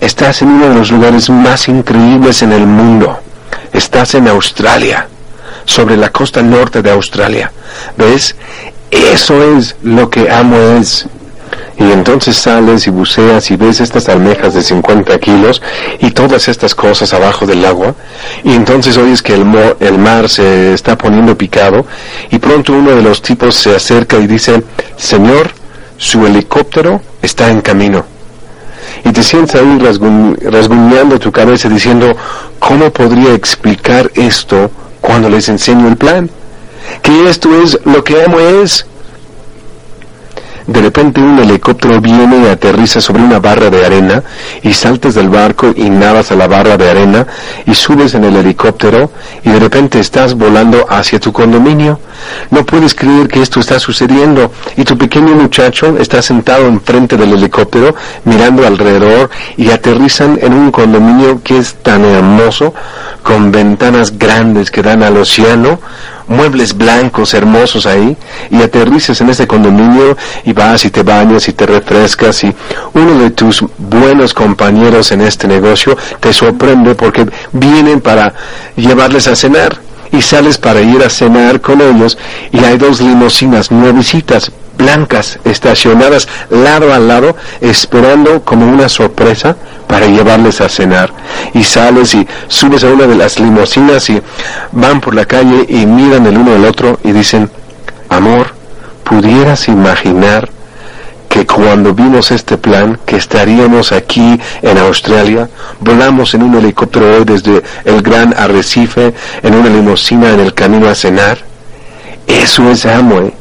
Estás 0.00 0.42
en 0.42 0.48
uno 0.48 0.70
de 0.70 0.74
los 0.74 0.90
lugares 0.90 1.30
más 1.30 1.68
increíbles 1.68 2.42
en 2.42 2.50
el 2.50 2.66
mundo. 2.66 3.20
Estás 3.72 4.16
en 4.16 4.26
Australia 4.26 5.06
sobre 5.66 5.96
la 5.96 6.10
costa 6.10 6.42
norte 6.42 6.80
de 6.80 6.90
Australia. 6.90 7.52
¿Ves? 7.96 8.34
Eso 8.90 9.42
es 9.56 9.76
lo 9.82 10.08
que 10.08 10.30
amo 10.30 10.56
es. 10.78 11.06
Y 11.78 11.92
entonces 11.92 12.36
sales 12.36 12.86
y 12.86 12.90
buceas 12.90 13.50
y 13.50 13.56
ves 13.56 13.80
estas 13.80 14.08
almejas 14.08 14.54
de 14.54 14.62
50 14.62 15.18
kilos 15.18 15.60
y 15.98 16.10
todas 16.10 16.48
estas 16.48 16.74
cosas 16.74 17.12
abajo 17.12 17.44
del 17.44 17.64
agua. 17.66 17.94
Y 18.44 18.54
entonces 18.54 18.96
oyes 18.96 19.22
que 19.22 19.34
el, 19.34 19.46
el 19.80 19.98
mar 19.98 20.30
se 20.30 20.72
está 20.72 20.96
poniendo 20.96 21.36
picado 21.36 21.84
y 22.30 22.38
pronto 22.38 22.72
uno 22.72 22.92
de 22.92 23.02
los 23.02 23.20
tipos 23.20 23.56
se 23.56 23.76
acerca 23.76 24.16
y 24.16 24.26
dice, 24.26 24.62
Señor, 24.96 25.50
su 25.98 26.26
helicóptero 26.26 27.02
está 27.20 27.50
en 27.50 27.60
camino. 27.60 28.06
Y 29.04 29.12
te 29.12 29.22
sientes 29.22 29.60
ahí 29.60 29.78
rasguñando 29.78 31.18
tu 31.18 31.30
cabeza 31.30 31.68
diciendo, 31.68 32.16
¿cómo 32.58 32.90
podría 32.90 33.34
explicar 33.34 34.10
esto 34.14 34.70
cuando 35.06 35.28
les 35.28 35.48
enseño 35.48 35.86
el 35.86 35.96
plan. 35.96 36.28
Que 37.00 37.28
esto 37.28 37.62
es 37.62 37.78
lo 37.84 38.02
que 38.02 38.24
amo 38.24 38.40
es. 38.40 38.86
De 40.66 40.80
repente 40.80 41.20
un 41.20 41.38
helicóptero 41.38 42.00
viene 42.00 42.42
y 42.42 42.46
aterriza 42.48 43.00
sobre 43.00 43.22
una 43.22 43.38
barra 43.38 43.70
de 43.70 43.86
arena 43.86 44.24
y 44.62 44.72
saltas 44.72 45.14
del 45.14 45.28
barco 45.28 45.72
y 45.76 45.88
nadas 45.90 46.32
a 46.32 46.34
la 46.34 46.48
barra 46.48 46.76
de 46.76 46.90
arena 46.90 47.24
y 47.66 47.74
subes 47.76 48.14
en 48.14 48.24
el 48.24 48.34
helicóptero 48.34 49.12
y 49.44 49.50
de 49.50 49.60
repente 49.60 50.00
estás 50.00 50.34
volando 50.34 50.84
hacia 50.88 51.20
tu 51.20 51.32
condominio. 51.32 52.00
No 52.50 52.64
puedes 52.64 52.94
creer 52.94 53.28
que 53.28 53.42
esto 53.42 53.60
está 53.60 53.78
sucediendo. 53.78 54.52
Y 54.76 54.84
tu 54.84 54.96
pequeño 54.96 55.34
muchacho 55.34 55.96
está 55.98 56.22
sentado 56.22 56.66
enfrente 56.66 57.16
del 57.16 57.32
helicóptero 57.32 57.94
mirando 58.24 58.66
alrededor 58.66 59.30
y 59.56 59.70
aterrizan 59.70 60.38
en 60.40 60.52
un 60.52 60.70
condominio 60.70 61.42
que 61.42 61.58
es 61.58 61.74
tan 61.74 62.04
hermoso 62.04 62.74
con 63.22 63.50
ventanas 63.50 64.18
grandes 64.18 64.70
que 64.70 64.82
dan 64.82 65.02
al 65.02 65.16
océano 65.16 65.80
muebles 66.28 66.76
blancos 66.76 67.34
hermosos 67.34 67.86
ahí 67.86 68.16
y 68.50 68.62
aterrices 68.62 69.20
en 69.20 69.30
ese 69.30 69.46
condominio 69.46 70.16
y 70.44 70.52
vas 70.52 70.84
y 70.84 70.90
te 70.90 71.02
bañas 71.02 71.48
y 71.48 71.52
te 71.52 71.66
refrescas 71.66 72.42
y 72.44 72.54
uno 72.94 73.18
de 73.20 73.30
tus 73.30 73.64
buenos 73.78 74.34
compañeros 74.34 75.12
en 75.12 75.20
este 75.20 75.46
negocio 75.48 75.96
te 76.20 76.32
sorprende 76.32 76.94
porque 76.94 77.26
vienen 77.52 78.00
para 78.00 78.34
llevarles 78.76 79.28
a 79.28 79.36
cenar 79.36 79.78
y 80.12 80.22
sales 80.22 80.58
para 80.58 80.80
ir 80.80 81.02
a 81.02 81.10
cenar 81.10 81.60
con 81.60 81.80
ellos 81.80 82.18
y 82.52 82.58
hay 82.64 82.78
dos 82.78 83.00
limusinas 83.00 83.70
nuevecitas 83.70 84.52
blancas 84.76 85.38
estacionadas 85.44 86.28
lado 86.50 86.92
a 86.92 86.98
lado 86.98 87.34
esperando 87.60 88.42
como 88.42 88.66
una 88.66 88.88
sorpresa 88.88 89.56
para 89.86 90.06
llevarles 90.06 90.60
a 90.60 90.68
cenar. 90.68 91.12
Y 91.54 91.64
sales 91.64 92.14
y 92.14 92.26
subes 92.48 92.84
a 92.84 92.88
una 92.88 93.06
de 93.06 93.14
las 93.14 93.38
limusinas 93.38 94.08
y 94.10 94.20
van 94.72 95.00
por 95.00 95.14
la 95.14 95.24
calle 95.24 95.64
y 95.68 95.86
miran 95.86 96.26
el 96.26 96.36
uno 96.36 96.54
al 96.54 96.64
otro 96.64 96.98
y 97.04 97.12
dicen 97.12 97.50
amor 98.08 98.54
pudieras 99.04 99.68
imaginar 99.68 100.50
que 101.36 101.44
cuando 101.44 101.92
vimos 101.92 102.30
este 102.30 102.56
plan, 102.56 102.98
que 103.04 103.16
estaríamos 103.16 103.92
aquí 103.92 104.40
en 104.62 104.78
Australia, 104.78 105.50
volamos 105.80 106.32
en 106.32 106.44
un 106.44 106.54
helicóptero 106.54 107.14
hoy 107.14 107.24
desde 107.26 107.62
el 107.84 108.00
gran 108.00 108.32
arrecife, 108.32 109.12
en 109.42 109.54
una 109.54 109.68
limusina 109.68 110.30
en 110.30 110.40
el 110.40 110.54
camino 110.54 110.88
a 110.88 110.94
cenar. 110.94 111.36
Eso 112.26 112.70
es 112.70 112.86
Amway. 112.86 113.34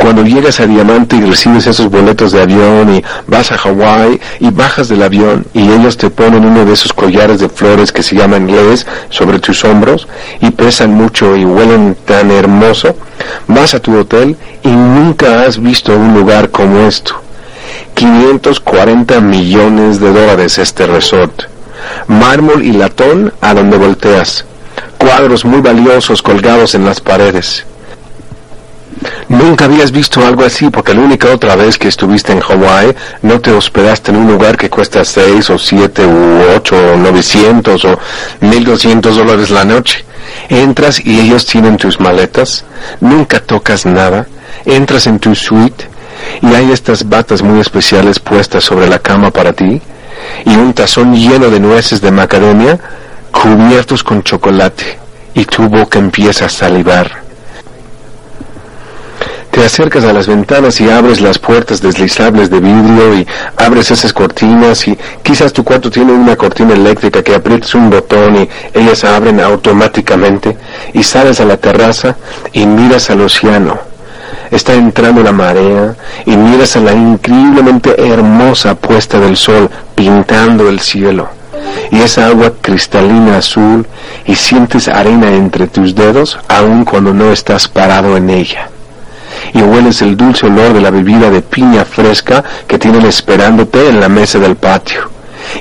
Cuando 0.00 0.24
llegas 0.24 0.60
a 0.60 0.66
Diamante 0.66 1.16
y 1.16 1.20
recibes 1.20 1.66
esos 1.66 1.90
boletos 1.90 2.32
de 2.32 2.40
avión 2.40 2.94
y 2.94 3.04
vas 3.26 3.52
a 3.52 3.58
Hawái 3.58 4.18
y 4.40 4.50
bajas 4.50 4.88
del 4.88 5.02
avión 5.02 5.44
y 5.52 5.70
ellos 5.70 5.98
te 5.98 6.08
ponen 6.08 6.46
uno 6.46 6.64
de 6.64 6.72
esos 6.72 6.94
collares 6.94 7.38
de 7.38 7.50
flores 7.50 7.92
que 7.92 8.02
se 8.02 8.16
llaman 8.16 8.48
inglés 8.48 8.86
sobre 9.10 9.38
tus 9.40 9.62
hombros 9.62 10.08
y 10.40 10.50
pesan 10.52 10.94
mucho 10.94 11.36
y 11.36 11.44
huelen 11.44 11.98
tan 12.06 12.30
hermoso, 12.30 12.96
vas 13.46 13.74
a 13.74 13.80
tu 13.80 13.94
hotel 13.94 14.38
y 14.62 14.68
nunca 14.68 15.42
has 15.42 15.60
visto 15.60 15.94
un 15.94 16.14
lugar 16.14 16.50
como 16.50 16.80
esto. 16.86 17.20
540 17.92 19.20
millones 19.20 20.00
de 20.00 20.14
dólares 20.14 20.56
este 20.56 20.86
resort. 20.86 21.42
Mármol 22.06 22.64
y 22.64 22.72
latón 22.72 23.34
a 23.42 23.52
donde 23.52 23.76
volteas. 23.76 24.46
Cuadros 24.96 25.44
muy 25.44 25.60
valiosos 25.60 26.22
colgados 26.22 26.74
en 26.74 26.86
las 26.86 27.00
paredes 27.00 27.66
Nunca 29.28 29.64
habías 29.64 29.92
visto 29.92 30.26
algo 30.26 30.44
así 30.44 30.68
porque 30.70 30.92
la 30.92 31.00
única 31.00 31.32
otra 31.32 31.56
vez 31.56 31.78
que 31.78 31.88
estuviste 31.88 32.32
en 32.32 32.40
Hawái 32.40 32.94
no 33.22 33.40
te 33.40 33.52
hospedaste 33.52 34.10
en 34.10 34.18
un 34.18 34.26
lugar 34.26 34.56
que 34.56 34.68
cuesta 34.68 35.04
6 35.04 35.50
o 35.50 35.58
7 35.58 36.06
u 36.06 36.54
8 36.56 36.76
o 36.94 36.96
900 36.96 37.84
o 37.84 37.98
1200 38.40 39.16
dólares 39.16 39.50
la 39.50 39.64
noche. 39.64 40.04
Entras 40.48 41.04
y 41.04 41.20
ellos 41.20 41.46
tienen 41.46 41.76
tus 41.76 42.00
maletas, 42.00 42.64
nunca 43.00 43.40
tocas 43.40 43.86
nada, 43.86 44.26
entras 44.64 45.06
en 45.06 45.18
tu 45.18 45.34
suite 45.34 45.88
y 46.42 46.54
hay 46.54 46.70
estas 46.70 47.08
batas 47.08 47.42
muy 47.42 47.60
especiales 47.60 48.18
puestas 48.18 48.64
sobre 48.64 48.88
la 48.88 48.98
cama 48.98 49.30
para 49.30 49.52
ti 49.52 49.80
y 50.44 50.50
un 50.50 50.74
tazón 50.74 51.14
lleno 51.14 51.48
de 51.50 51.60
nueces 51.60 52.00
de 52.00 52.10
macadamia 52.10 52.78
cubiertos 53.30 54.04
con 54.04 54.22
chocolate 54.22 54.98
y 55.34 55.44
tu 55.44 55.68
boca 55.68 55.98
empieza 55.98 56.46
a 56.46 56.50
salivar 56.50 57.29
te 59.50 59.64
acercas 59.64 60.04
a 60.04 60.12
las 60.12 60.28
ventanas 60.28 60.80
y 60.80 60.88
abres 60.88 61.20
las 61.20 61.38
puertas 61.38 61.80
deslizables 61.82 62.50
de 62.50 62.60
vidrio 62.60 63.14
y 63.18 63.26
abres 63.56 63.90
esas 63.90 64.12
cortinas 64.12 64.86
y 64.86 64.96
quizás 65.22 65.52
tu 65.52 65.64
cuarto 65.64 65.90
tiene 65.90 66.12
una 66.12 66.36
cortina 66.36 66.74
eléctrica 66.74 67.22
que 67.22 67.34
aprietas 67.34 67.74
un 67.74 67.90
botón 67.90 68.36
y 68.36 68.48
ellas 68.74 69.04
abren 69.04 69.40
automáticamente 69.40 70.56
y 70.92 71.02
sales 71.02 71.40
a 71.40 71.44
la 71.44 71.56
terraza 71.56 72.16
y 72.52 72.64
miras 72.64 73.10
al 73.10 73.22
océano. 73.22 73.78
Está 74.52 74.74
entrando 74.74 75.22
la 75.22 75.32
marea 75.32 75.96
y 76.26 76.36
miras 76.36 76.76
a 76.76 76.80
la 76.80 76.92
increíblemente 76.92 77.94
hermosa 78.00 78.76
puesta 78.76 79.18
del 79.18 79.36
sol 79.36 79.68
pintando 79.94 80.68
el 80.68 80.80
cielo. 80.80 81.28
y 81.90 82.00
esa 82.00 82.26
agua 82.26 82.52
cristalina 82.60 83.38
azul 83.38 83.86
y 84.24 84.34
sientes 84.34 84.88
arena 84.88 85.32
entre 85.32 85.66
tus 85.66 85.94
dedos 85.94 86.38
aun 86.48 86.84
cuando 86.84 87.12
no 87.12 87.32
estás 87.32 87.68
parado 87.68 88.16
en 88.16 88.30
ella. 88.30 88.70
Y 89.52 89.62
hueles 89.62 90.02
el 90.02 90.16
dulce 90.16 90.46
olor 90.46 90.72
de 90.72 90.80
la 90.80 90.90
bebida 90.90 91.30
de 91.30 91.42
piña 91.42 91.84
fresca 91.84 92.44
que 92.66 92.78
tienen 92.78 93.04
esperándote 93.06 93.88
en 93.88 94.00
la 94.00 94.08
mesa 94.08 94.38
del 94.38 94.56
patio. 94.56 95.10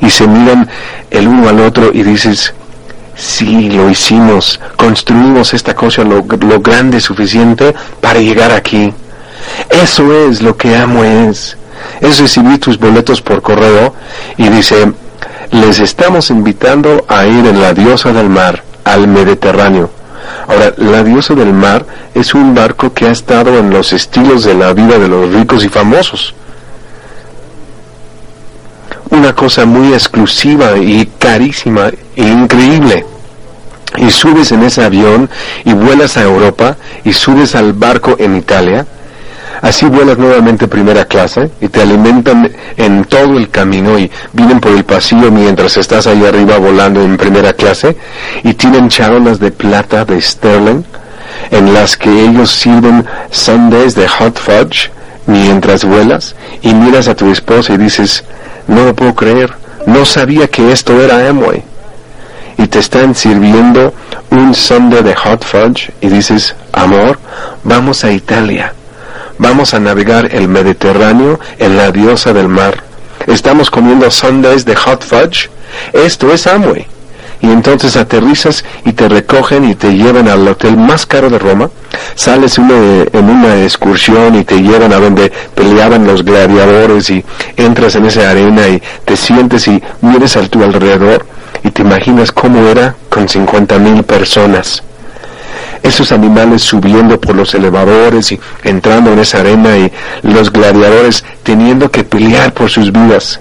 Y 0.01 0.09
se 0.09 0.27
miran 0.27 0.69
el 1.09 1.27
uno 1.27 1.49
al 1.49 1.59
otro 1.59 1.91
y 1.93 2.03
dices, 2.03 2.53
sí, 3.15 3.69
lo 3.69 3.89
hicimos, 3.89 4.59
construimos 4.75 5.53
esta 5.53 5.75
cosa 5.75 6.03
lo, 6.03 6.25
lo 6.25 6.61
grande 6.61 6.99
suficiente 6.99 7.73
para 8.01 8.19
llegar 8.19 8.51
aquí. 8.51 8.93
Eso 9.69 10.29
es 10.29 10.41
lo 10.41 10.55
que 10.55 10.75
amo 10.75 11.03
es. 11.03 11.57
Es 12.01 12.19
recibir 12.19 12.59
tus 12.59 12.77
boletos 12.77 13.21
por 13.21 13.41
correo 13.41 13.93
y 14.37 14.47
dice, 14.49 14.93
les 15.51 15.79
estamos 15.79 16.29
invitando 16.29 17.05
a 17.07 17.25
ir 17.25 17.45
en 17.45 17.61
la 17.61 17.73
diosa 17.73 18.13
del 18.13 18.29
mar, 18.29 18.63
al 18.83 19.07
Mediterráneo. 19.07 19.89
Ahora, 20.47 20.73
la 20.77 21.03
diosa 21.03 21.33
del 21.35 21.53
mar 21.53 21.85
es 22.13 22.33
un 22.33 22.55
barco 22.55 22.93
que 22.93 23.07
ha 23.07 23.11
estado 23.11 23.57
en 23.57 23.69
los 23.69 23.93
estilos 23.93 24.43
de 24.43 24.53
la 24.53 24.73
vida 24.73 24.97
de 24.97 25.07
los 25.07 25.31
ricos 25.33 25.63
y 25.63 25.69
famosos. 25.69 26.33
Una 29.09 29.33
cosa 29.33 29.65
muy 29.65 29.93
exclusiva 29.93 30.77
y 30.77 31.05
carísima 31.17 31.89
e 32.15 32.23
increíble. 32.23 33.05
Y 33.97 34.11
subes 34.11 34.51
en 34.51 34.63
ese 34.63 34.83
avión 34.83 35.29
y 35.65 35.73
vuelas 35.73 36.17
a 36.17 36.23
Europa 36.23 36.77
y 37.03 37.13
subes 37.13 37.55
al 37.55 37.73
barco 37.73 38.15
en 38.19 38.37
Italia 38.37 38.85
Así 39.61 39.85
vuelas 39.87 40.17
nuevamente 40.17 40.67
primera 40.67 41.05
clase 41.05 41.51
y 41.59 41.67
te 41.67 41.81
alimentan 41.81 42.49
en 42.77 43.03
todo 43.03 43.37
el 43.37 43.49
camino 43.49 43.99
y 43.99 44.09
vienen 44.31 44.61
por 44.61 44.71
el 44.71 44.85
pasillo 44.85 45.31
mientras 45.31 45.75
estás 45.75 46.07
ahí 46.07 46.25
arriba 46.25 46.57
volando 46.57 47.01
en 47.01 47.17
primera 47.17 47.53
clase 47.53 47.97
y 48.43 48.53
tienen 48.53 48.87
charolas 48.87 49.39
de 49.39 49.51
plata 49.51 50.05
de 50.05 50.21
sterling 50.21 50.83
en 51.51 51.73
las 51.73 51.97
que 51.97 52.09
ellos 52.09 52.51
sirven 52.51 53.05
sundays 53.31 53.95
de 53.95 54.07
hot 54.07 54.39
fudge 54.39 54.91
mientras 55.25 55.83
vuelas 55.83 56.35
y 56.61 56.73
miras 56.73 57.07
a 57.09 57.15
tu 57.15 57.29
esposa 57.29 57.73
y 57.73 57.77
dices, 57.77 58.23
no 58.67 58.85
lo 58.85 58.95
puedo 58.95 59.13
creer, 59.13 59.53
no 59.85 60.05
sabía 60.05 60.47
que 60.47 60.71
esto 60.71 61.01
era 61.01 61.27
Amway. 61.29 61.63
Y 62.57 62.67
te 62.67 62.79
están 62.79 63.15
sirviendo 63.15 63.93
un 64.31 64.53
sundae 64.53 65.01
de 65.01 65.15
hot 65.15 65.43
fudge 65.43 65.91
y 66.01 66.07
dices, 66.07 66.55
amor, 66.73 67.19
vamos 67.63 68.03
a 68.03 68.11
Italia 68.11 68.73
Vamos 69.39 69.73
a 69.73 69.79
navegar 69.79 70.35
el 70.35 70.49
Mediterráneo 70.49 71.39
en 71.59 71.77
la 71.77 71.91
diosa 71.91 72.33
del 72.33 72.49
mar. 72.49 72.83
Estamos 73.25 73.71
comiendo 73.71 74.11
sundays 74.11 74.65
de 74.65 74.75
hot 74.75 75.01
fudge. 75.01 75.49
Esto 75.93 76.33
es 76.33 76.45
Amway. 76.45 76.85
Y 77.39 77.49
entonces 77.49 77.95
aterrizas 77.95 78.65
y 78.83 78.91
te 78.91 79.07
recogen 79.07 79.63
y 79.63 79.75
te 79.75 79.93
llevan 79.93 80.27
al 80.27 80.45
hotel 80.45 80.75
más 80.75 81.05
caro 81.05 81.29
de 81.29 81.39
Roma. 81.39 81.69
Sales 82.15 82.57
en 82.57 83.29
una 83.29 83.63
excursión 83.63 84.35
y 84.35 84.43
te 84.43 84.61
llevan 84.61 84.91
a 84.91 84.97
donde 84.97 85.31
peleaban 85.55 86.05
los 86.05 86.25
gladiadores 86.25 87.09
y 87.09 87.23
entras 87.55 87.95
en 87.95 88.07
esa 88.07 88.29
arena 88.29 88.67
y 88.67 88.83
te 89.05 89.15
sientes 89.15 89.69
y 89.69 89.81
mires 90.01 90.35
a 90.35 90.45
tu 90.49 90.61
alrededor 90.61 91.25
y 91.63 91.71
te 91.71 91.81
imaginas 91.81 92.33
cómo 92.33 92.67
era 92.67 92.97
con 93.09 93.29
50 93.29 93.79
mil 93.79 94.03
personas 94.03 94.83
esos 95.83 96.11
animales 96.11 96.61
subiendo 96.61 97.19
por 97.19 97.35
los 97.35 97.53
elevadores 97.53 98.31
y 98.31 98.39
entrando 98.63 99.13
en 99.13 99.19
esa 99.19 99.39
arena 99.39 99.77
y 99.77 99.91
los 100.23 100.51
gladiadores 100.51 101.23
teniendo 101.43 101.89
que 101.89 102.03
pelear 102.03 102.53
por 102.53 102.69
sus 102.69 102.91
vidas. 102.91 103.39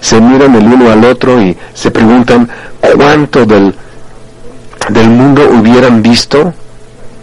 Se 0.00 0.20
miran 0.20 0.54
el 0.54 0.64
uno 0.64 0.90
al 0.90 1.04
otro 1.04 1.40
y 1.40 1.56
se 1.74 1.90
preguntan 1.90 2.48
cuánto 2.96 3.46
del, 3.46 3.74
del 4.88 5.08
mundo 5.08 5.48
hubieran 5.50 6.02
visto 6.02 6.52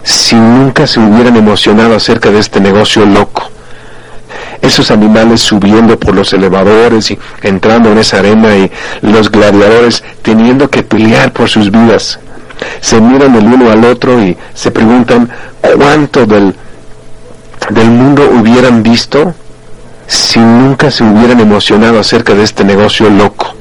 si 0.04 0.36
nunca 0.36 0.88
se 0.88 1.00
hubieran 1.00 1.36
emocionado 1.36 1.96
acerca 1.96 2.32
de 2.32 2.40
este 2.40 2.60
negocio 2.60 3.06
loco. 3.06 3.50
Esos 4.62 4.90
animales 4.90 5.42
subiendo 5.42 6.00
por 6.00 6.16
los 6.16 6.32
elevadores 6.34 7.12
y 7.12 7.20
entrando 7.42 7.92
en 7.92 7.98
esa 7.98 8.20
arena 8.20 8.56
y 8.56 8.72
los 9.02 9.30
gladiadores 9.30 10.04
teniendo 10.22 10.70
que 10.70 10.82
pelear 10.84 11.32
por 11.34 11.50
sus 11.50 11.70
vidas 11.72 12.20
se 12.82 13.00
miran 13.00 13.36
el 13.36 13.46
uno 13.46 13.72
al 13.72 13.84
otro 13.86 14.22
y 14.22 14.38
se 14.54 14.72
preguntan 14.72 15.30
cuánto 15.62 16.26
del, 16.26 16.56
del 17.70 17.90
mundo 17.90 18.30
hubieran 18.40 18.84
visto 18.84 19.34
si 20.08 20.40
nunca 20.40 20.92
se 20.92 21.04
hubieran 21.04 21.40
emocionado 21.40 22.00
acerca 22.00 22.34
de 22.34 22.44
este 22.44 22.64
negocio 22.64 23.10
loco. 23.10 23.56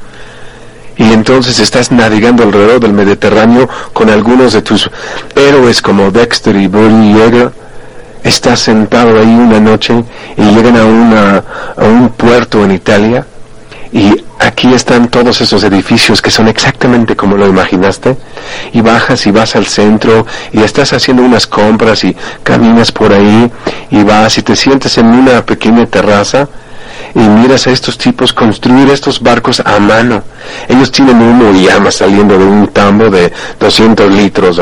Y 0.96 1.12
entonces 1.12 1.58
estás 1.58 1.90
navegando 1.90 2.44
alrededor 2.44 2.80
del 2.80 2.92
Mediterráneo 2.92 3.68
con 3.92 4.10
algunos 4.10 4.52
de 4.52 4.62
tus 4.62 4.90
héroes 5.34 5.82
como 5.82 6.10
Dexter 6.10 6.54
y 6.54 6.68
Bernie 6.68 7.14
Yeager. 7.14 7.52
Estás 8.22 8.60
sentado 8.60 9.18
ahí 9.18 9.26
una 9.26 9.60
noche 9.60 10.04
y 10.36 10.42
llegan 10.42 10.76
a, 10.76 10.84
una, 10.84 11.44
a 11.76 11.84
un 11.84 12.10
puerto 12.10 12.64
en 12.64 12.70
Italia 12.70 13.26
y 13.94 14.24
aquí 14.40 14.74
están 14.74 15.08
todos 15.08 15.40
esos 15.40 15.62
edificios 15.62 16.20
que 16.20 16.32
son 16.32 16.48
exactamente 16.48 17.14
como 17.14 17.36
lo 17.36 17.46
imaginaste. 17.46 18.16
Y 18.72 18.80
bajas 18.80 19.24
y 19.28 19.30
vas 19.30 19.54
al 19.54 19.66
centro 19.66 20.26
y 20.52 20.62
estás 20.62 20.92
haciendo 20.92 21.22
unas 21.22 21.46
compras 21.46 22.02
y 22.02 22.14
caminas 22.42 22.90
por 22.90 23.12
ahí 23.12 23.50
y 23.92 24.02
vas 24.02 24.36
y 24.36 24.42
te 24.42 24.56
sientes 24.56 24.98
en 24.98 25.06
una 25.06 25.46
pequeña 25.46 25.86
terraza 25.86 26.48
y 27.14 27.18
miras 27.18 27.66
a 27.66 27.70
estos 27.70 27.98
tipos 27.98 28.32
construir 28.32 28.88
estos 28.90 29.20
barcos 29.20 29.60
a 29.60 29.78
mano. 29.78 30.22
Ellos 30.68 30.90
tienen 30.90 31.20
humo 31.20 31.52
y 31.52 31.66
llama 31.66 31.90
saliendo 31.90 32.38
de 32.38 32.44
un 32.44 32.68
tambo 32.68 33.10
de 33.10 33.32
200 33.58 34.12
litros 34.14 34.60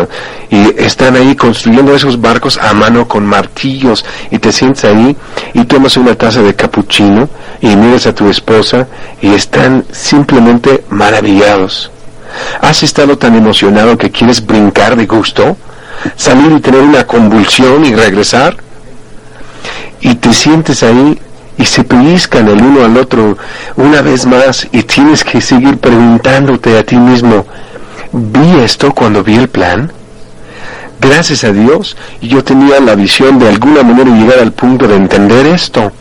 y 0.50 0.74
están 0.82 1.16
ahí 1.16 1.34
construyendo 1.34 1.94
esos 1.94 2.20
barcos 2.20 2.58
a 2.58 2.72
mano 2.72 3.08
con 3.08 3.24
martillos 3.24 4.04
y 4.30 4.38
te 4.38 4.52
sientes 4.52 4.84
ahí 4.84 5.16
y 5.54 5.64
tomas 5.64 5.96
una 5.96 6.14
taza 6.14 6.42
de 6.42 6.54
cappuccino 6.54 7.28
y 7.60 7.74
miras 7.76 8.06
a 8.06 8.14
tu 8.14 8.28
esposa 8.28 8.86
y 9.20 9.32
están 9.34 9.84
simplemente 9.90 10.84
maravillados. 10.90 11.90
¿Has 12.60 12.82
estado 12.82 13.18
tan 13.18 13.34
emocionado 13.34 13.96
que 13.96 14.10
quieres 14.10 14.44
brincar 14.44 14.96
de 14.96 15.06
gusto? 15.06 15.56
¿Salir 16.16 16.52
y 16.52 16.60
tener 16.60 16.80
una 16.80 17.06
convulsión 17.06 17.84
y 17.84 17.94
regresar? 17.94 18.56
Y 20.00 20.14
te 20.16 20.32
sientes 20.32 20.82
ahí 20.82 21.18
y 21.62 21.64
se 21.64 21.84
pellizcan 21.84 22.48
el 22.48 22.60
uno 22.60 22.84
al 22.84 22.96
otro 22.96 23.38
una 23.76 24.02
vez 24.02 24.26
más 24.26 24.66
y 24.72 24.82
tienes 24.82 25.22
que 25.22 25.40
seguir 25.40 25.78
preguntándote 25.78 26.76
a 26.76 26.82
ti 26.82 26.96
mismo, 26.96 27.46
¿vi 28.10 28.58
esto 28.64 28.92
cuando 28.92 29.22
vi 29.22 29.36
el 29.36 29.46
plan? 29.48 29.92
Gracias 31.00 31.44
a 31.44 31.52
Dios, 31.52 31.96
yo 32.20 32.42
tenía 32.42 32.80
la 32.80 32.96
visión 32.96 33.38
de 33.38 33.48
alguna 33.48 33.84
manera 33.84 34.10
llegar 34.10 34.40
al 34.40 34.50
punto 34.50 34.88
de 34.88 34.96
entender 34.96 35.46
esto. 35.46 35.92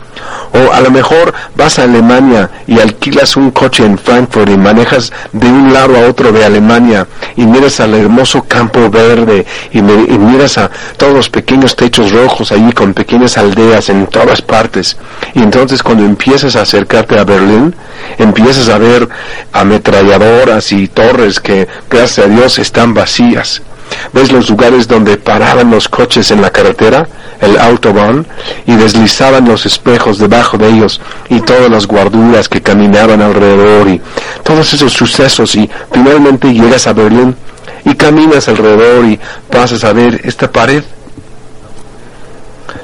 O 0.52 0.72
a 0.72 0.80
lo 0.80 0.90
mejor 0.90 1.32
vas 1.56 1.78
a 1.78 1.84
Alemania 1.84 2.50
y 2.66 2.78
alquilas 2.78 3.36
un 3.36 3.50
coche 3.50 3.84
en 3.84 3.98
Frankfurt 3.98 4.50
y 4.50 4.56
manejas 4.56 5.12
de 5.32 5.46
un 5.46 5.72
lado 5.72 5.96
a 5.96 6.08
otro 6.08 6.32
de 6.32 6.44
Alemania 6.44 7.06
y 7.36 7.46
miras 7.46 7.80
al 7.80 7.94
hermoso 7.94 8.42
campo 8.44 8.90
verde 8.90 9.46
y, 9.72 9.80
miras 9.80 10.58
a 10.58 10.70
todos 10.96 11.14
los 11.14 11.30
pequeños 11.30 11.74
techos 11.76 12.12
rojos 12.12 12.52
allí 12.52 12.72
con 12.72 12.92
pequeñas 12.92 13.38
aldeas 13.38 13.88
en 13.88 14.06
todas 14.06 14.42
partes. 14.42 14.96
Y 15.34 15.42
entonces 15.42 15.82
cuando 15.82 16.04
empiezas 16.04 16.56
a 16.56 16.62
acercarte 16.62 17.18
a 17.18 17.24
Berlín, 17.24 17.74
empiezas 18.18 18.68
a 18.68 18.78
ver 18.78 19.08
ametralladoras 19.52 20.72
y 20.72 20.88
torres 20.88 21.40
que 21.40 21.68
gracias 21.88 22.26
a 22.26 22.28
Dios 22.28 22.58
están 22.58 22.94
vacías 22.94 23.62
ves 24.12 24.32
los 24.32 24.48
lugares 24.50 24.88
donde 24.88 25.16
paraban 25.16 25.70
los 25.70 25.88
coches 25.88 26.30
en 26.30 26.42
la 26.42 26.50
carretera, 26.50 27.06
el 27.40 27.58
autobahn, 27.58 28.26
y 28.66 28.76
deslizaban 28.76 29.48
los 29.48 29.66
espejos 29.66 30.18
debajo 30.18 30.58
de 30.58 30.68
ellos, 30.68 31.00
y 31.28 31.40
todas 31.40 31.70
las 31.70 31.86
guarduras 31.86 32.48
que 32.48 32.60
caminaban 32.60 33.20
alrededor, 33.20 33.88
y 33.88 34.00
todos 34.42 34.72
esos 34.74 34.92
sucesos, 34.92 35.54
y 35.56 35.68
finalmente 35.92 36.52
llegas 36.52 36.86
a 36.86 36.92
Berlín, 36.92 37.34
y 37.84 37.94
caminas 37.94 38.48
alrededor 38.48 39.04
y 39.06 39.18
pasas 39.50 39.84
a 39.84 39.92
ver 39.92 40.20
esta 40.24 40.50
pared 40.50 40.84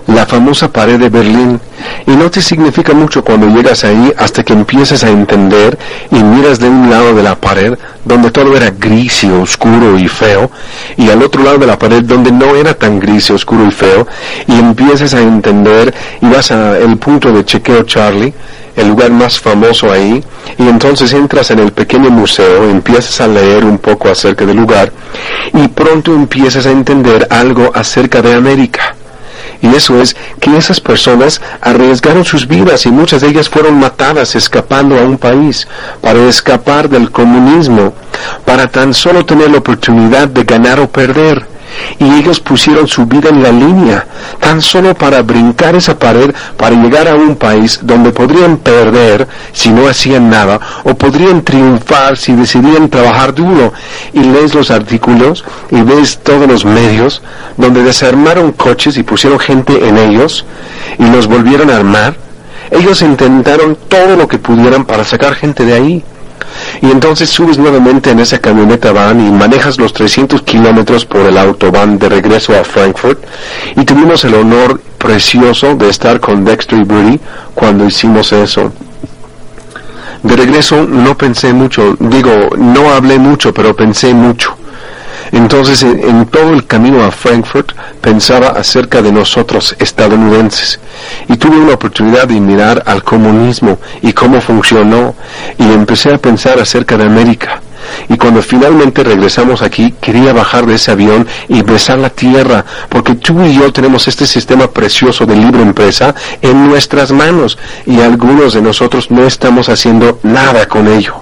la 0.09 0.25
famosa 0.25 0.73
pared 0.73 0.99
de 0.99 1.11
Berlín, 1.11 1.61
y 2.07 2.13
no 2.13 2.31
te 2.31 2.41
significa 2.41 2.95
mucho 2.95 3.23
cuando 3.23 3.47
llegas 3.47 3.85
ahí 3.85 4.13
hasta 4.17 4.43
que 4.43 4.55
empiezas 4.55 5.05
a 5.05 5.11
entender 5.11 5.79
y 6.11 6.23
miras 6.23 6.59
de 6.59 6.69
un 6.69 6.89
lado 6.89 7.15
de 7.15 7.23
la 7.23 7.35
pared 7.35 7.79
donde 8.05 8.31
todo 8.31 8.57
era 8.57 8.71
gris 8.71 9.25
y 9.25 9.31
oscuro 9.31 9.99
y 9.99 10.09
feo, 10.09 10.51
y 10.97 11.11
al 11.11 11.23
otro 11.23 11.43
lado 11.43 11.59
de 11.59 11.67
la 11.67 11.79
pared 11.79 12.03
donde 12.03 12.33
no 12.33 12.57
era 12.57 12.73
tan 12.73 12.99
gris 12.99 13.29
y 13.29 13.35
oscuro 13.35 13.67
y 13.67 13.71
feo, 13.71 14.07
y 14.47 14.59
empiezas 14.59 15.13
a 15.13 15.21
entender 15.21 15.95
y 16.23 16.27
vas 16.27 16.51
al 16.53 16.97
punto 16.97 17.31
de 17.31 17.45
chequeo 17.45 17.83
Charlie, 17.83 18.33
el 18.77 18.89
lugar 18.89 19.11
más 19.11 19.39
famoso 19.39 19.93
ahí, 19.93 20.25
y 20.57 20.69
entonces 20.69 21.13
entras 21.13 21.51
en 21.51 21.59
el 21.59 21.73
pequeño 21.73 22.09
museo, 22.09 22.65
empiezas 22.71 23.21
a 23.21 23.29
leer 23.29 23.63
un 23.63 23.77
poco 23.77 24.09
acerca 24.09 24.47
del 24.47 24.57
lugar, 24.57 24.91
y 25.53 25.69
pronto 25.69 26.15
empiezas 26.15 26.65
a 26.65 26.71
entender 26.71 27.29
algo 27.31 27.71
acerca 27.75 28.23
de 28.23 28.33
América 28.33 28.95
Y 29.61 29.75
eso 29.75 30.01
es 30.01 30.17
que 30.41 30.57
esas 30.57 30.81
personas 30.81 31.41
arriesgaron 31.61 32.25
sus 32.25 32.47
vidas 32.47 32.87
y 32.87 32.91
muchas 32.91 33.23
de 33.23 33.29
ellas 33.29 33.49
fueron 33.49 33.79
matadas 33.79 34.35
escapando 34.37 34.99
a 34.99 35.03
un 35.03 35.19
país 35.19 35.67
para 36.01 36.29
escapar 36.29 36.89
del 36.89 37.11
comunismo, 37.11 37.93
para 38.45 38.69
tan 38.69 38.95
solo 38.95 39.25
tener 39.25 39.51
la 39.51 39.59
oportunidad 39.59 40.29
de 40.29 40.45
ganar 40.45 40.79
o 40.81 40.89
perder 40.89 41.58
y 41.99 42.05
ellos 42.14 42.41
pusieron 42.41 42.87
su 42.89 43.07
vida 43.07 43.29
en 43.31 43.43
la 43.43 43.51
línea, 43.51 44.07
tan 44.41 44.61
solo 44.61 44.95
para 44.95 45.23
brincar 45.23 45.75
esa 45.75 45.99
pared, 45.99 46.35
para 46.57 46.77
llegar 46.77 47.09
a 47.09 47.14
un 47.14 47.37
país 47.37 47.81
donde 47.83 48.11
podrían 48.11 48.59
perder 48.59 49.27
si 49.53 49.71
no 49.71 49.89
hacían 49.89 50.31
nada, 50.31 50.61
o 50.85 50.95
podrían 50.95 51.43
triunfar 51.43 52.16
si 52.16 52.35
decidían 52.35 52.89
trabajar 52.89 53.35
duro. 53.35 53.73
Y 54.12 54.21
lees 54.21 54.55
los 54.55 54.71
artículos 54.71 55.45
y 55.71 55.81
ves 55.83 56.19
todos 56.23 56.47
los 56.47 56.64
medios 56.64 57.23
donde 57.57 57.83
desarmaron 57.83 58.53
coches 58.53 58.97
y 58.97 59.03
pusieron 59.03 59.39
gente 59.39 59.89
en 59.89 59.99
ellos 59.99 60.45
y 60.99 61.05
los 61.11 61.27
volvieron 61.27 61.71
a 61.71 61.77
armar. 61.77 62.16
Ellos 62.71 63.03
intentaron 63.03 63.77
todo 63.89 64.16
lo 64.16 64.29
que 64.29 64.39
pudieran 64.39 64.85
para 64.85 65.05
sacar 65.05 65.35
gente 65.35 65.64
de 65.64 65.75
ahí. 65.75 66.05
Y 66.82 66.90
entonces 66.90 67.30
subes 67.30 67.59
nuevamente 67.59 68.11
en 68.11 68.20
esa 68.20 68.38
camioneta 68.38 68.92
van 68.92 69.26
y 69.26 69.30
manejas 69.30 69.78
los 69.78 69.92
300 69.92 70.42
kilómetros 70.42 71.05
por 71.05 71.22
el 71.22 71.38
autobahn 71.38 71.99
de 71.99 72.09
regreso 72.09 72.59
a 72.59 72.64
Frankfurt. 72.64 73.22
Y 73.76 73.84
tuvimos 73.84 74.24
el 74.24 74.34
honor 74.34 74.80
precioso 74.99 75.74
de 75.74 75.88
estar 75.88 76.20
con 76.20 76.44
Dexter 76.44 76.80
y 76.80 76.84
Brady 76.84 77.20
cuando 77.55 77.86
hicimos 77.86 78.32
eso. 78.32 78.72
De 80.22 80.36
regreso 80.36 80.84
no 80.84 81.16
pensé 81.16 81.53
mucho, 81.53 81.96
digo, 82.01 82.51
no 82.57 82.90
hablé 82.92 83.18
mucho, 83.18 83.55
pero 83.55 83.74
pensé 83.76 84.12
mucho. 84.12 84.58
Entonces, 85.33 85.83
en, 85.83 86.26
todo 86.26 86.53
el 86.53 86.66
camino 86.66 87.05
a 87.05 87.11
Frankfurt, 87.11 87.72
pensaba 88.01 88.49
acerca 88.49 89.03
de 89.03 89.12
nosotros 89.12 89.76
estadounidenses. 89.79 90.81
Y 91.29 91.37
tuve 91.37 91.57
una 91.57 91.74
oportunidad 91.74 92.29
de 92.29 92.41
mirar 92.41 92.83
al 92.87 93.03
comunismo 93.03 93.79
y 94.03 94.12
cómo 94.12 94.41
funcionó. 94.41 95.14
Y 95.59 95.64
empecé 95.64 96.14
a 96.14 96.18
pensar 96.18 96.59
acerca 96.59 96.97
de 96.97 97.05
América. 97.05 97.61
Y 98.09 98.16
cuando 98.16 98.43
finalmente 98.43 99.05
regresamos 99.05 99.62
aquí, 99.62 99.95
quería 100.01 100.33
bajar 100.33 100.66
de 100.66 100.74
ese 100.74 100.91
avión 100.91 101.26
y 101.49 101.62
besar 101.62 101.99
la 101.99 102.11
tierra, 102.11 102.64
porque 102.89 103.14
tú 103.14 103.43
y 103.45 103.55
yo 103.55 103.72
tenemos 103.72 104.09
este 104.09 104.26
sistema 104.26 104.70
precioso 104.70 105.26
de 105.26 105.37
libre 105.37 105.62
empresa 105.62 106.14
en 106.43 106.68
nuestras 106.68 107.12
manos 107.12 107.59
y 107.87 108.01
algunos 108.01 108.55
de 108.55 108.62
nosotros 108.62 109.11
no 109.11 109.26
estamos 109.26 109.68
haciendo 109.68 110.18
nada 110.22 110.66
con 110.66 110.89
ello. 110.89 111.14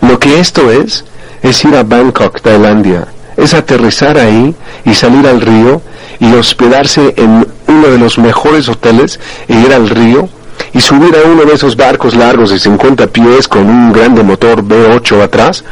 Lo 0.00 0.18
que 0.18 0.38
esto 0.38 0.70
es, 0.70 1.04
es 1.44 1.62
ir 1.64 1.76
a 1.76 1.82
Bangkok, 1.82 2.40
Tailandia, 2.40 3.06
es 3.36 3.52
aterrizar 3.52 4.16
ahí 4.16 4.54
y 4.84 4.94
salir 4.94 5.26
al 5.26 5.40
río 5.40 5.82
y 6.18 6.32
hospedarse 6.32 7.12
en 7.16 7.46
uno 7.68 7.88
de 7.88 7.98
los 7.98 8.18
mejores 8.18 8.68
hoteles 8.68 9.20
e 9.46 9.54
ir 9.54 9.72
al 9.72 9.90
río 9.90 10.28
y 10.72 10.80
subir 10.80 11.14
a 11.14 11.28
uno 11.28 11.44
de 11.44 11.54
esos 11.54 11.76
barcos 11.76 12.14
largos 12.14 12.50
de 12.50 12.58
50 12.58 13.08
pies 13.08 13.46
con 13.46 13.68
un 13.68 13.92
grande 13.92 14.22
motor 14.22 14.64
V8 14.64 15.22
atrás, 15.22 15.64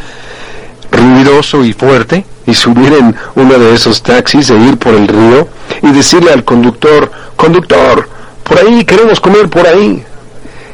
ruidoso 0.91 1.65
y 1.65 1.73
fuerte, 1.73 2.25
y 2.47 2.55
subir 2.55 2.93
en 2.93 3.17
uno 3.35 3.59
de 3.59 3.75
esos 3.75 4.03
taxis 4.03 4.51
e 4.51 4.57
ir 4.57 4.77
por 4.77 4.95
el 4.95 5.09
río 5.09 5.49
y 5.81 5.91
decirle 5.93 6.33
al 6.33 6.45
conductor, 6.45 7.11
conductor, 7.35 8.09
por 8.43 8.59
ahí, 8.59 8.85
queremos 8.85 9.21
comer 9.21 9.49
por 9.49 9.67
ahí, 9.67 10.05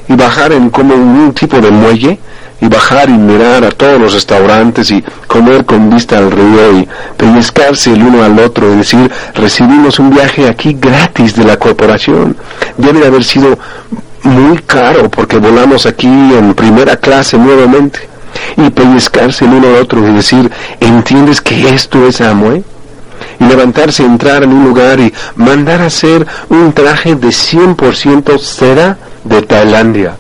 y 0.09 0.17
bajar 0.17 0.53
en 0.53 0.71
como 0.71 0.95
un 0.95 1.33
tipo 1.35 1.61
de 1.61 1.71
muelle 1.71 2.19
y 2.61 2.69
bajar 2.69 3.09
y 3.09 3.13
mirar 3.13 3.65
a 3.65 3.71
todos 3.71 4.01
los 4.01 4.15
restaurantes 4.15 4.91
y 4.91 5.03
comer 5.27 5.65
con 5.65 5.91
vista 5.91 6.19
al 6.19 6.31
río 6.31 6.79
y 6.79 6.89
pellizcarse 7.17 7.93
el 7.93 8.03
uno 8.03 8.23
al 8.23 8.39
otro 8.39 8.73
y 8.73 8.77
decir, 8.79 9.11
recibimos 9.35 9.99
un 9.99 10.11
viaje 10.11 10.49
aquí 10.49 10.77
gratis 10.79 11.37
de 11.37 11.45
la 11.45 11.57
corporación. 11.57 12.37
Debe 12.77 13.01
de 13.01 13.07
haber 13.07 13.25
sido 13.25 13.59
muy 14.25 14.59
caro 14.59 15.09
porque 15.09 15.39
volamos 15.39 15.87
aquí 15.87 16.09
en 16.09 16.55
primera 16.55 16.97
clase 16.97 17.39
nuevamente. 17.39 18.01
Y 18.57 18.71
pellizcarse 18.71 19.45
el 19.45 19.53
uno 19.53 19.69
al 19.69 19.83
otro 19.83 20.07
y 20.07 20.13
decir, 20.13 20.51
¿entiendes 20.81 21.41
que 21.41 21.69
esto 21.71 22.07
es 22.07 22.21
Amway? 22.21 22.65
y 23.41 23.45
levantarse, 23.45 24.05
entrar 24.05 24.43
en 24.43 24.53
un 24.53 24.65
lugar 24.65 24.99
y 25.01 25.13
mandar 25.37 25.81
a 25.81 25.87
hacer 25.87 26.27
un 26.49 26.73
traje 26.73 27.15
de 27.15 27.29
100% 27.29 28.39
seda 28.39 28.99
de 29.25 29.43
Tailandia 29.43 30.17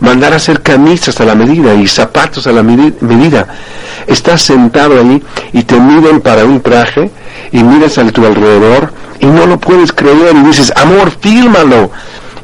mandar 0.00 0.32
a 0.32 0.36
hacer 0.36 0.62
camisas 0.62 1.20
a 1.20 1.24
la 1.24 1.34
medida 1.34 1.74
y 1.74 1.86
zapatos 1.86 2.46
a 2.46 2.52
la 2.52 2.62
medida. 2.62 3.46
Estás 4.06 4.42
sentado 4.42 4.98
ahí 4.98 5.22
y 5.52 5.62
te 5.62 5.78
miden 5.78 6.20
para 6.20 6.44
un 6.44 6.60
traje 6.60 7.10
y 7.52 7.62
miras 7.62 7.98
a 7.98 8.10
tu 8.10 8.24
alrededor 8.24 8.92
y 9.20 9.26
no 9.26 9.46
lo 9.46 9.58
puedes 9.58 9.92
creer 9.92 10.34
y 10.34 10.46
dices, 10.46 10.72
amor, 10.76 11.10
fílmalo. 11.20 11.90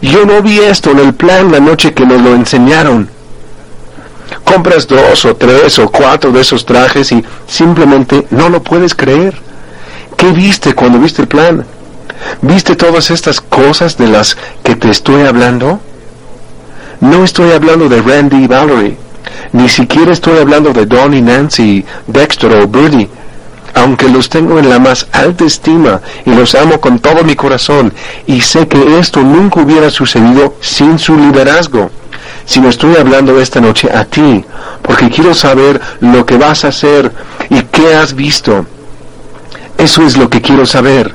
Yo 0.03 0.26
no 0.26 0.43
vi 0.43 0.59
esto 0.59 0.91
en 0.91 0.99
el 0.99 1.14
plan 1.14 1.51
la 1.51 1.61
noche 1.61 1.95
que 1.95 2.05
nos 2.05 2.20
lo 2.20 2.35
enseñaron. 2.35 3.09
Compras 4.45 4.87
dos 4.87 5.24
o 5.24 5.37
tres 5.37 5.78
o 5.78 5.91
cuatro 5.91 6.32
de 6.32 6.41
esos 6.41 6.66
trajes 6.66 7.12
y 7.12 7.24
simplemente 7.47 8.26
no 8.30 8.49
lo 8.49 8.62
puedes 8.62 8.95
creer. 8.95 9.35
¿Qué 10.16 10.30
viste 10.32 10.74
cuando 10.74 10.99
viste 10.99 11.22
el 11.22 11.28
plan? 11.28 11.64
¿Viste 12.43 12.76
todas 12.76 13.11
estas 13.11 13.41
cosas 13.41 13.97
de 13.97 14.09
las 14.09 14.37
que 14.62 14.76
te 14.76 14.91
estoy 14.91 15.22
hablando? 15.22 15.80
No 17.05 17.22
estoy 17.22 17.52
hablando 17.52 17.86
de 17.86 18.00
Randy 18.00 18.44
y 18.44 18.46
Valerie, 18.46 18.96
ni 19.52 19.68
siquiera 19.68 20.11
estoy 20.11 20.38
hablando 20.38 20.72
de 20.72 20.86
Donnie, 20.86 21.20
Nancy, 21.20 21.84
Dexter 22.07 22.55
o 22.55 22.66
Birdie, 22.66 23.11
aunque 23.74 24.09
los 24.09 24.30
tengo 24.30 24.59
en 24.59 24.70
la 24.70 24.78
más 24.78 25.07
alta 25.12 25.44
estima 25.44 26.00
y 26.24 26.30
los 26.30 26.55
amo 26.55 26.80
con 26.80 27.00
todo 27.00 27.22
mi 27.22 27.36
corazón, 27.36 27.92
y 28.26 28.40
sé 28.40 28.66
que 28.66 28.98
esto 28.98 29.20
nunca 29.20 29.61
hubiera 29.61 29.90
sucedido 29.90 30.55
sin 30.62 30.98
su 30.98 31.14
liderazgo. 31.14 31.90
Sino 32.46 32.70
estoy 32.70 32.96
hablando 32.96 33.38
esta 33.38 33.61
noche 33.61 33.90
a 33.94 34.07
ti, 34.07 34.42
porque 34.80 35.11
quiero 35.11 35.34
saber 35.34 35.82
lo 36.00 36.24
que 36.24 36.38
vas 36.38 36.64
a 36.64 36.68
hacer 36.68 37.12
y 37.50 37.61
qué 37.64 37.94
has 37.94 38.14
visto. 38.14 38.64
Eso 39.76 40.07
es 40.07 40.16
lo 40.16 40.30
que 40.30 40.40
quiero 40.40 40.64
saber. 40.64 41.14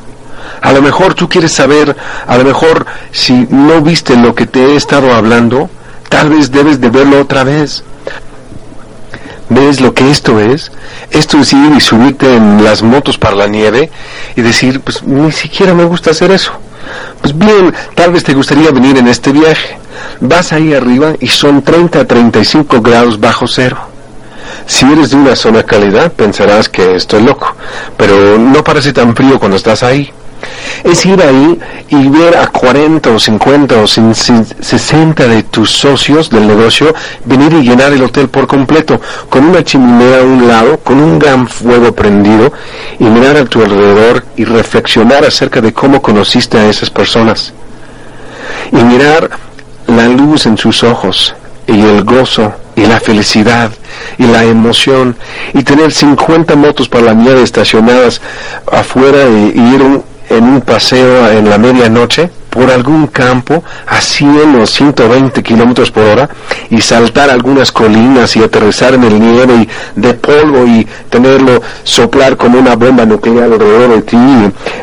A 0.61 0.71
lo 0.71 0.83
mejor 0.83 1.15
tú 1.15 1.27
quieres 1.27 1.53
saber, 1.53 1.95
a 2.27 2.37
lo 2.37 2.43
mejor 2.43 2.85
si 3.11 3.47
no 3.49 3.81
viste 3.81 4.15
lo 4.17 4.35
que 4.35 4.45
te 4.45 4.61
he 4.61 4.75
estado 4.75 5.15
hablando, 5.15 5.67
Tal 6.09 6.29
vez 6.29 6.51
debes 6.51 6.81
de 6.81 6.89
verlo 6.89 7.21
otra 7.21 7.43
vez. 7.43 7.83
¿Ves 9.49 9.79
lo 9.79 9.93
que 9.93 10.09
esto 10.09 10.39
es? 10.39 10.71
Esto 11.11 11.37
es 11.39 11.53
ir 11.53 11.71
y 11.75 11.79
subirte 11.79 12.35
en 12.35 12.63
las 12.63 12.83
motos 12.83 13.17
para 13.17 13.35
la 13.35 13.47
nieve 13.47 13.89
y 14.35 14.41
decir, 14.41 14.81
pues 14.81 15.03
ni 15.03 15.31
siquiera 15.31 15.73
me 15.73 15.85
gusta 15.85 16.11
hacer 16.11 16.31
eso. 16.31 16.51
Pues 17.21 17.37
bien, 17.37 17.73
tal 17.95 18.11
vez 18.11 18.23
te 18.23 18.33
gustaría 18.33 18.71
venir 18.71 18.97
en 18.97 19.07
este 19.07 19.31
viaje. 19.31 19.77
Vas 20.19 20.51
ahí 20.53 20.73
arriba 20.73 21.13
y 21.19 21.27
son 21.27 21.61
30 21.61 22.01
a 22.01 22.05
35 22.05 22.81
grados 22.81 23.19
bajo 23.19 23.47
cero. 23.47 23.77
Si 24.65 24.85
eres 24.85 25.11
de 25.11 25.17
una 25.17 25.35
zona 25.35 25.63
calidad, 25.63 26.11
pensarás 26.11 26.69
que 26.69 26.95
estoy 26.95 27.23
loco, 27.23 27.55
pero 27.97 28.37
no 28.37 28.63
parece 28.63 28.93
tan 28.93 29.15
frío 29.15 29.39
cuando 29.39 29.57
estás 29.57 29.83
ahí 29.83 30.11
es 30.83 31.05
ir 31.05 31.21
ahí 31.21 31.59
y 31.89 32.07
ver 32.07 32.37
a 32.37 32.47
40 32.47 33.09
o 33.11 33.19
50 33.19 33.75
o 33.81 33.87
60 33.87 35.27
de 35.27 35.43
tus 35.43 35.71
socios 35.71 36.29
del 36.29 36.47
negocio 36.47 36.93
venir 37.25 37.53
y 37.53 37.63
llenar 37.63 37.93
el 37.93 38.03
hotel 38.03 38.29
por 38.29 38.47
completo, 38.47 38.99
con 39.29 39.45
una 39.45 39.63
chimenea 39.63 40.19
a 40.19 40.23
un 40.23 40.47
lado, 40.47 40.77
con 40.79 40.99
un 40.99 41.19
gran 41.19 41.47
fuego 41.47 41.93
prendido, 41.93 42.51
y 42.99 43.05
mirar 43.05 43.37
a 43.37 43.45
tu 43.45 43.61
alrededor 43.61 44.23
y 44.35 44.45
reflexionar 44.45 45.25
acerca 45.25 45.61
de 45.61 45.73
cómo 45.73 46.01
conociste 46.01 46.57
a 46.57 46.69
esas 46.69 46.89
personas. 46.89 47.53
Y 48.71 48.77
mirar 48.77 49.29
la 49.87 50.07
luz 50.07 50.45
en 50.45 50.57
sus 50.57 50.83
ojos 50.83 51.33
y 51.67 51.79
el 51.81 52.03
gozo 52.03 52.53
y 52.75 52.85
la 52.85 52.99
felicidad 52.99 53.71
y 54.17 54.23
la 54.25 54.43
emoción 54.43 55.15
y 55.53 55.63
tener 55.63 55.91
50 55.91 56.55
motos 56.55 56.87
para 56.87 57.05
la 57.05 57.13
nieve 57.13 57.43
estacionadas 57.43 58.21
afuera 58.71 59.27
y, 59.27 59.59
ir 59.59 59.81
un, 59.81 60.03
en 60.29 60.43
un 60.43 60.61
paseo 60.61 61.29
en 61.31 61.49
la 61.49 61.57
medianoche 61.57 62.29
por 62.49 62.69
algún 62.69 63.07
campo 63.07 63.63
a 63.87 64.01
100 64.01 64.55
o 64.61 64.65
120 64.65 65.43
kilómetros 65.43 65.91
por 65.91 66.03
hora 66.03 66.29
y 66.69 66.81
saltar 66.81 67.29
algunas 67.29 67.71
colinas 67.71 68.35
y 68.35 68.43
aterrizar 68.43 68.93
en 68.93 69.03
el 69.03 69.19
nieve 69.19 69.53
y 69.55 69.99
de 69.99 70.13
polvo 70.13 70.65
y 70.65 70.87
tenerlo 71.09 71.61
soplar 71.83 72.37
como 72.37 72.59
una 72.59 72.75
bomba 72.75 73.05
nuclear 73.05 73.51
alrededor 73.51 73.95
de 73.95 74.01
ti. 74.01 74.17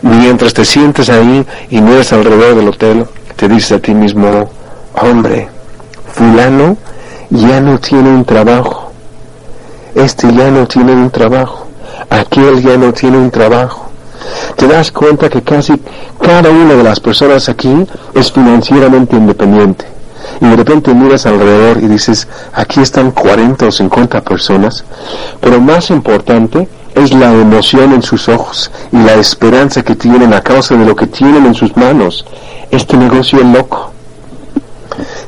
Mientras 0.03 0.55
te 0.55 0.65
sientes 0.65 1.09
ahí 1.09 1.45
y 1.71 1.81
miras 1.81 2.13
alrededor 2.13 2.57
del 2.57 2.69
hotel 2.69 3.07
te 3.37 3.49
dices 3.49 3.73
a 3.73 3.79
ti 3.79 3.95
mismo 3.95 4.51
hombre 4.95 5.49
fulano 6.13 6.77
ya 7.31 7.61
no 7.61 7.79
tiene 7.79 8.09
un 8.09 8.25
trabajo. 8.25 8.93
Este 9.95 10.33
ya 10.33 10.51
no 10.51 10.67
tiene 10.67 10.93
un 10.93 11.11
trabajo. 11.11 11.67
Aquel 12.09 12.63
ya 12.63 12.77
no 12.77 12.93
tiene 12.93 13.19
un 13.19 13.31
trabajo 13.31 13.86
te 14.57 14.67
das 14.67 14.91
cuenta 14.93 15.29
que 15.29 15.43
casi 15.43 15.75
cada 16.21 16.51
una 16.51 16.75
de 16.75 16.83
las 16.83 17.01
personas 17.01 17.49
aquí 17.49 17.87
es 18.15 18.33
financieramente 18.33 19.17
independiente. 19.17 19.87
Y 20.41 20.47
de 20.47 20.57
repente 20.57 20.93
miras 20.93 21.27
alrededor 21.27 21.79
y 21.83 21.89
dices, 21.89 22.27
aquí 22.53 22.81
están 22.81 23.11
40 23.13 23.67
o 23.67 23.71
50 23.71 24.21
personas, 24.23 24.85
pero 25.41 25.61
más 25.61 25.91
importante 25.91 26.69
es 26.95 27.13
la 27.13 27.33
emoción 27.33 27.93
en 27.93 28.03
sus 28.03 28.29
ojos 28.29 28.71
y 28.91 28.97
la 28.97 29.15
esperanza 29.15 29.83
que 29.83 29.95
tienen 29.95 30.33
a 30.33 30.41
causa 30.41 30.75
de 30.77 30.85
lo 30.85 30.97
que 30.97 31.07
tienen 31.07 31.47
en 31.47 31.55
sus 31.55 31.77
manos. 31.77 32.25
Este 32.71 32.97
negocio 32.97 33.39
es 33.39 33.47
loco. 33.47 33.93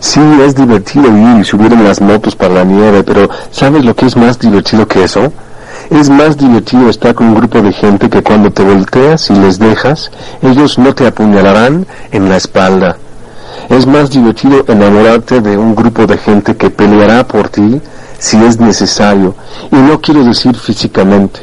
Sí, 0.00 0.20
es 0.44 0.54
divertido 0.54 1.08
ir 1.08 1.40
y 1.40 1.44
subir 1.44 1.72
en 1.72 1.84
las 1.84 2.00
motos 2.00 2.34
para 2.34 2.54
la 2.54 2.64
nieve, 2.64 3.02
pero 3.02 3.28
¿sabes 3.50 3.84
lo 3.84 3.94
que 3.94 4.06
es 4.06 4.16
más 4.16 4.38
divertido 4.38 4.86
que 4.88 5.04
eso? 5.04 5.32
Es 5.90 6.10
más 6.10 6.36
divertido 6.36 6.90
estar 6.90 7.14
con 7.14 7.28
un 7.28 7.34
grupo 7.34 7.62
de 7.62 7.72
gente 7.72 8.10
que 8.10 8.22
cuando 8.22 8.50
te 8.50 8.62
volteas 8.62 9.30
y 9.30 9.34
les 9.34 9.58
dejas, 9.58 10.10
ellos 10.42 10.78
no 10.78 10.94
te 10.94 11.06
apuñalarán 11.06 11.86
en 12.12 12.28
la 12.28 12.36
espalda. 12.36 12.98
Es 13.70 13.86
más 13.86 14.10
divertido 14.10 14.66
enamorarte 14.68 15.40
de 15.40 15.56
un 15.56 15.74
grupo 15.74 16.06
de 16.06 16.18
gente 16.18 16.56
que 16.56 16.68
peleará 16.68 17.26
por 17.26 17.48
ti 17.48 17.80
si 18.18 18.36
es 18.36 18.60
necesario, 18.60 19.34
y 19.72 19.76
no 19.76 19.98
quiero 20.00 20.24
decir 20.24 20.54
físicamente. 20.56 21.40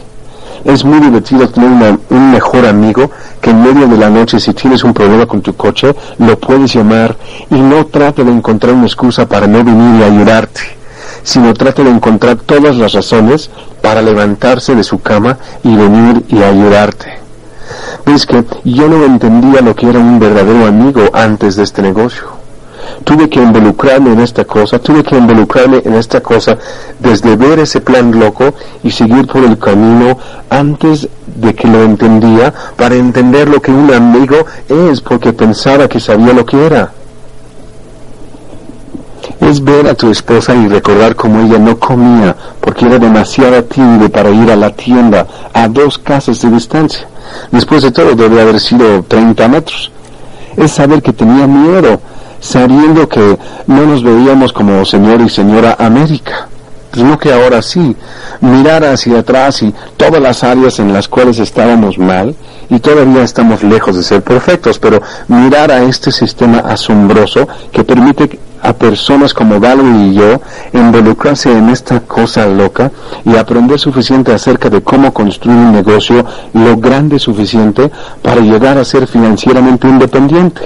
Es 0.63 0.85
muy 0.85 0.99
divertido 0.99 1.49
tener 1.49 1.97
un 2.09 2.31
mejor 2.31 2.67
amigo 2.67 3.09
que 3.41 3.49
en 3.49 3.63
medio 3.63 3.87
de 3.87 3.97
la 3.97 4.11
noche 4.11 4.39
si 4.39 4.53
tienes 4.53 4.83
un 4.83 4.93
problema 4.93 5.25
con 5.25 5.41
tu 5.41 5.55
coche 5.55 5.95
lo 6.19 6.39
puedes 6.39 6.73
llamar 6.73 7.15
y 7.49 7.55
no 7.55 7.85
trate 7.85 8.23
de 8.23 8.31
encontrar 8.31 8.73
una 8.73 8.85
excusa 8.85 9.27
para 9.27 9.47
no 9.47 9.63
venir 9.63 10.01
y 10.01 10.03
ayudarte, 10.03 10.61
sino 11.25 11.53
trate 11.53 11.83
de 11.83 11.89
encontrar 11.89 12.37
todas 12.37 12.77
las 12.77 12.93
razones 12.93 13.49
para 13.81 14.01
levantarse 14.01 14.73
de 14.73 14.83
su 14.85 15.01
cama 15.01 15.37
y 15.63 15.75
venir 15.75 16.23
y 16.29 16.41
ayudarte. 16.41 17.19
Ves 18.05 18.25
que 18.25 18.45
yo 18.63 18.87
no 18.87 19.03
entendía 19.03 19.59
lo 19.59 19.75
que 19.75 19.89
era 19.89 19.99
un 19.99 20.19
verdadero 20.19 20.65
amigo 20.65 21.09
antes 21.13 21.57
de 21.57 21.63
este 21.63 21.81
negocio 21.81 22.35
tuve 23.03 23.29
que 23.29 23.41
involucrarme 23.41 24.13
en 24.13 24.19
esta 24.19 24.45
cosa, 24.45 24.79
tuve 24.79 25.03
que 25.03 25.17
involucrarme 25.17 25.81
en 25.83 25.95
esta 25.95 26.21
cosa 26.21 26.57
desde 26.99 27.35
ver 27.35 27.59
ese 27.59 27.81
plan 27.81 28.17
loco 28.17 28.53
y 28.83 28.91
seguir 28.91 29.27
por 29.27 29.43
el 29.43 29.57
camino 29.57 30.17
antes 30.49 31.07
de 31.35 31.53
que 31.53 31.67
lo 31.67 31.83
entendía 31.83 32.53
para 32.75 32.95
entender 32.95 33.49
lo 33.49 33.61
que 33.61 33.71
un 33.71 33.93
amigo 33.93 34.37
es 34.69 35.01
porque 35.01 35.33
pensaba 35.33 35.87
que 35.87 35.99
sabía 35.99 36.33
lo 36.33 36.45
que 36.45 36.65
era. 36.65 36.91
Es 39.45 39.63
ver 39.63 39.87
a 39.87 39.93
tu 39.93 40.09
esposa 40.09 40.55
y 40.55 40.67
recordar 40.67 41.15
cómo 41.15 41.41
ella 41.41 41.59
no 41.59 41.77
comía 41.77 42.35
porque 42.59 42.87
era 42.87 42.97
demasiado 42.97 43.63
tímida 43.65 44.09
para 44.09 44.31
ir 44.31 44.49
a 44.49 44.55
la 44.55 44.71
tienda 44.71 45.27
a 45.53 45.67
dos 45.67 45.99
casas 45.99 46.41
de 46.41 46.49
distancia. 46.49 47.07
Después 47.51 47.83
de 47.83 47.91
todo 47.91 48.15
debe 48.15 48.41
haber 48.41 48.59
sido 48.59 49.03
30 49.03 49.47
metros. 49.47 49.91
Es 50.57 50.71
saber 50.71 51.03
que 51.03 51.13
tenía 51.13 51.45
miedo 51.45 51.99
sabiendo 52.39 53.07
que 53.07 53.37
no 53.67 53.85
nos 53.85 54.03
veíamos 54.03 54.51
como 54.51 54.83
señor 54.83 55.21
y 55.21 55.29
señora 55.29 55.75
América, 55.79 56.47
sino 56.95 57.19
que 57.19 57.33
ahora 57.33 57.61
sí, 57.61 57.95
mirar 58.39 58.85
hacia 58.85 59.19
atrás 59.19 59.61
y 59.61 59.73
todas 59.97 60.21
las 60.21 60.43
áreas 60.43 60.79
en 60.79 60.93
las 60.93 61.09
cuales 61.09 61.39
estábamos 61.39 61.97
mal, 61.97 62.35
y 62.69 62.79
todavía 62.79 63.23
estamos 63.23 63.63
lejos 63.63 63.97
de 63.97 64.03
ser 64.03 64.21
perfectos, 64.23 64.79
pero 64.79 65.01
mirar 65.27 65.71
a 65.71 65.83
este 65.83 66.11
sistema 66.11 66.59
asombroso 66.59 67.47
que 67.71 67.83
permite 67.83 68.39
a 68.61 68.73
personas 68.73 69.33
como 69.33 69.59
Valerie 69.59 70.07
y 70.07 70.13
yo 70.15 70.41
involucrarse 70.73 71.51
en 71.51 71.69
esta 71.69 71.99
cosa 71.99 72.47
loca 72.47 72.91
y 73.25 73.35
aprender 73.35 73.77
suficiente 73.77 74.33
acerca 74.33 74.69
de 74.69 74.81
cómo 74.81 75.13
construir 75.13 75.57
un 75.57 75.73
negocio 75.73 76.25
lo 76.53 76.77
grande 76.77 77.19
suficiente 77.19 77.91
para 78.23 78.41
llegar 78.41 78.77
a 78.77 78.85
ser 78.85 79.05
financieramente 79.05 79.87
independiente. 79.87 80.61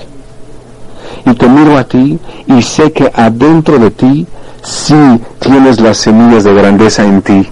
Y 1.25 1.33
te 1.33 1.49
miro 1.49 1.77
a 1.77 1.83
ti 1.83 2.17
y 2.47 2.61
sé 2.61 2.93
que 2.93 3.11
adentro 3.13 3.79
de 3.79 3.91
ti 3.91 4.27
sí 4.63 4.95
tienes 5.39 5.79
las 5.79 5.97
semillas 5.97 6.43
de 6.43 6.53
grandeza 6.53 7.05
en 7.05 7.21
ti. 7.21 7.49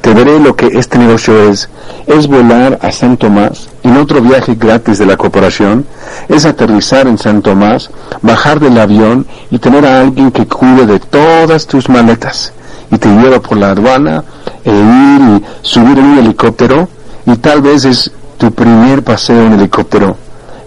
Te 0.00 0.14
veré 0.14 0.38
lo 0.38 0.54
que 0.56 0.66
este 0.66 0.98
negocio 0.98 1.50
es. 1.50 1.68
Es 2.06 2.28
volar 2.28 2.78
a 2.82 2.90
San 2.92 3.16
Tomás 3.16 3.68
en 3.82 3.96
otro 3.96 4.20
viaje 4.20 4.54
gratis 4.54 4.98
de 4.98 5.06
la 5.06 5.16
corporación. 5.16 5.86
Es 6.28 6.46
aterrizar 6.46 7.06
en 7.06 7.18
San 7.18 7.42
Tomás, 7.42 7.90
bajar 8.22 8.60
del 8.60 8.78
avión 8.78 9.26
y 9.50 9.58
tener 9.58 9.84
a 9.84 10.00
alguien 10.00 10.30
que 10.30 10.46
cuide 10.46 10.86
de 10.86 11.00
todas 11.00 11.66
tus 11.66 11.88
maletas. 11.88 12.52
Y 12.90 12.98
te 12.98 13.08
lleva 13.08 13.40
por 13.40 13.58
la 13.58 13.72
aduana 13.72 14.24
e 14.64 14.70
ir 14.70 15.20
y 15.20 15.44
subir 15.62 15.98
en 15.98 16.04
un 16.04 16.18
helicóptero. 16.18 16.88
Y 17.26 17.36
tal 17.36 17.60
vez 17.60 17.84
es 17.84 18.10
tu 18.38 18.50
primer 18.52 19.02
paseo 19.02 19.42
en 19.42 19.54
helicóptero. 19.54 20.16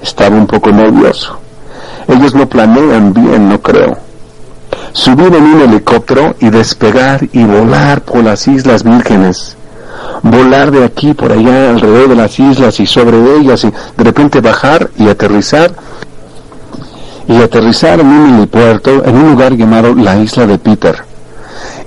Estaba 0.01 0.35
un 0.35 0.45
poco 0.45 0.71
nervioso. 0.71 1.39
Ellos 2.07 2.35
no 2.35 2.47
planean 2.47 3.13
bien, 3.13 3.49
no 3.49 3.59
creo. 3.61 4.10
Subir 4.93 5.33
en 5.33 5.43
un 5.43 5.61
helicóptero 5.61 6.35
y 6.39 6.49
despegar 6.49 7.27
y 7.31 7.43
volar 7.43 8.01
por 8.01 8.23
las 8.23 8.47
Islas 8.47 8.83
Vírgenes. 8.83 9.55
Volar 10.21 10.71
de 10.71 10.83
aquí 10.83 11.13
por 11.13 11.31
allá 11.31 11.69
alrededor 11.69 12.09
de 12.09 12.15
las 12.15 12.39
islas 12.39 12.79
y 12.79 12.85
sobre 12.85 13.17
ellas 13.37 13.63
y 13.63 13.71
de 13.71 14.03
repente 14.03 14.41
bajar 14.41 14.89
y 14.97 15.07
aterrizar. 15.07 15.71
Y 17.27 17.41
aterrizar 17.41 17.99
en 18.01 18.07
un 18.07 18.35
helipuerto 18.35 19.03
en 19.05 19.15
un 19.15 19.31
lugar 19.31 19.55
llamado 19.55 19.95
la 19.95 20.17
isla 20.17 20.45
de 20.45 20.57
Peter 20.57 21.11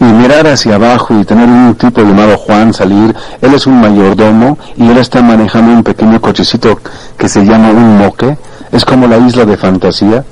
y 0.00 0.05
mirar 0.05 0.46
hacia 0.46 0.74
abajo 0.76 1.14
y 1.18 1.24
tener 1.24 1.48
un 1.48 1.74
tipo 1.74 2.02
llamado 2.02 2.36
Juan 2.36 2.72
salir, 2.72 3.14
él 3.40 3.55
es 3.55 3.66
un 3.66 3.80
mayordomo 3.80 4.59
y 4.76 4.88
él 4.88 4.98
está 4.98 5.22
manejando 5.22 5.72
un 5.72 5.82
pequeño 5.82 6.20
cochecito 6.20 6.80
que 7.16 7.28
se 7.28 7.44
llama 7.44 7.70
un 7.70 7.98
moque 7.98 8.36
es 8.74 8.84
como 8.84 9.06
la 9.06 9.18
isla 9.18 9.44
de 9.44 9.56
fantasía. 9.56 10.24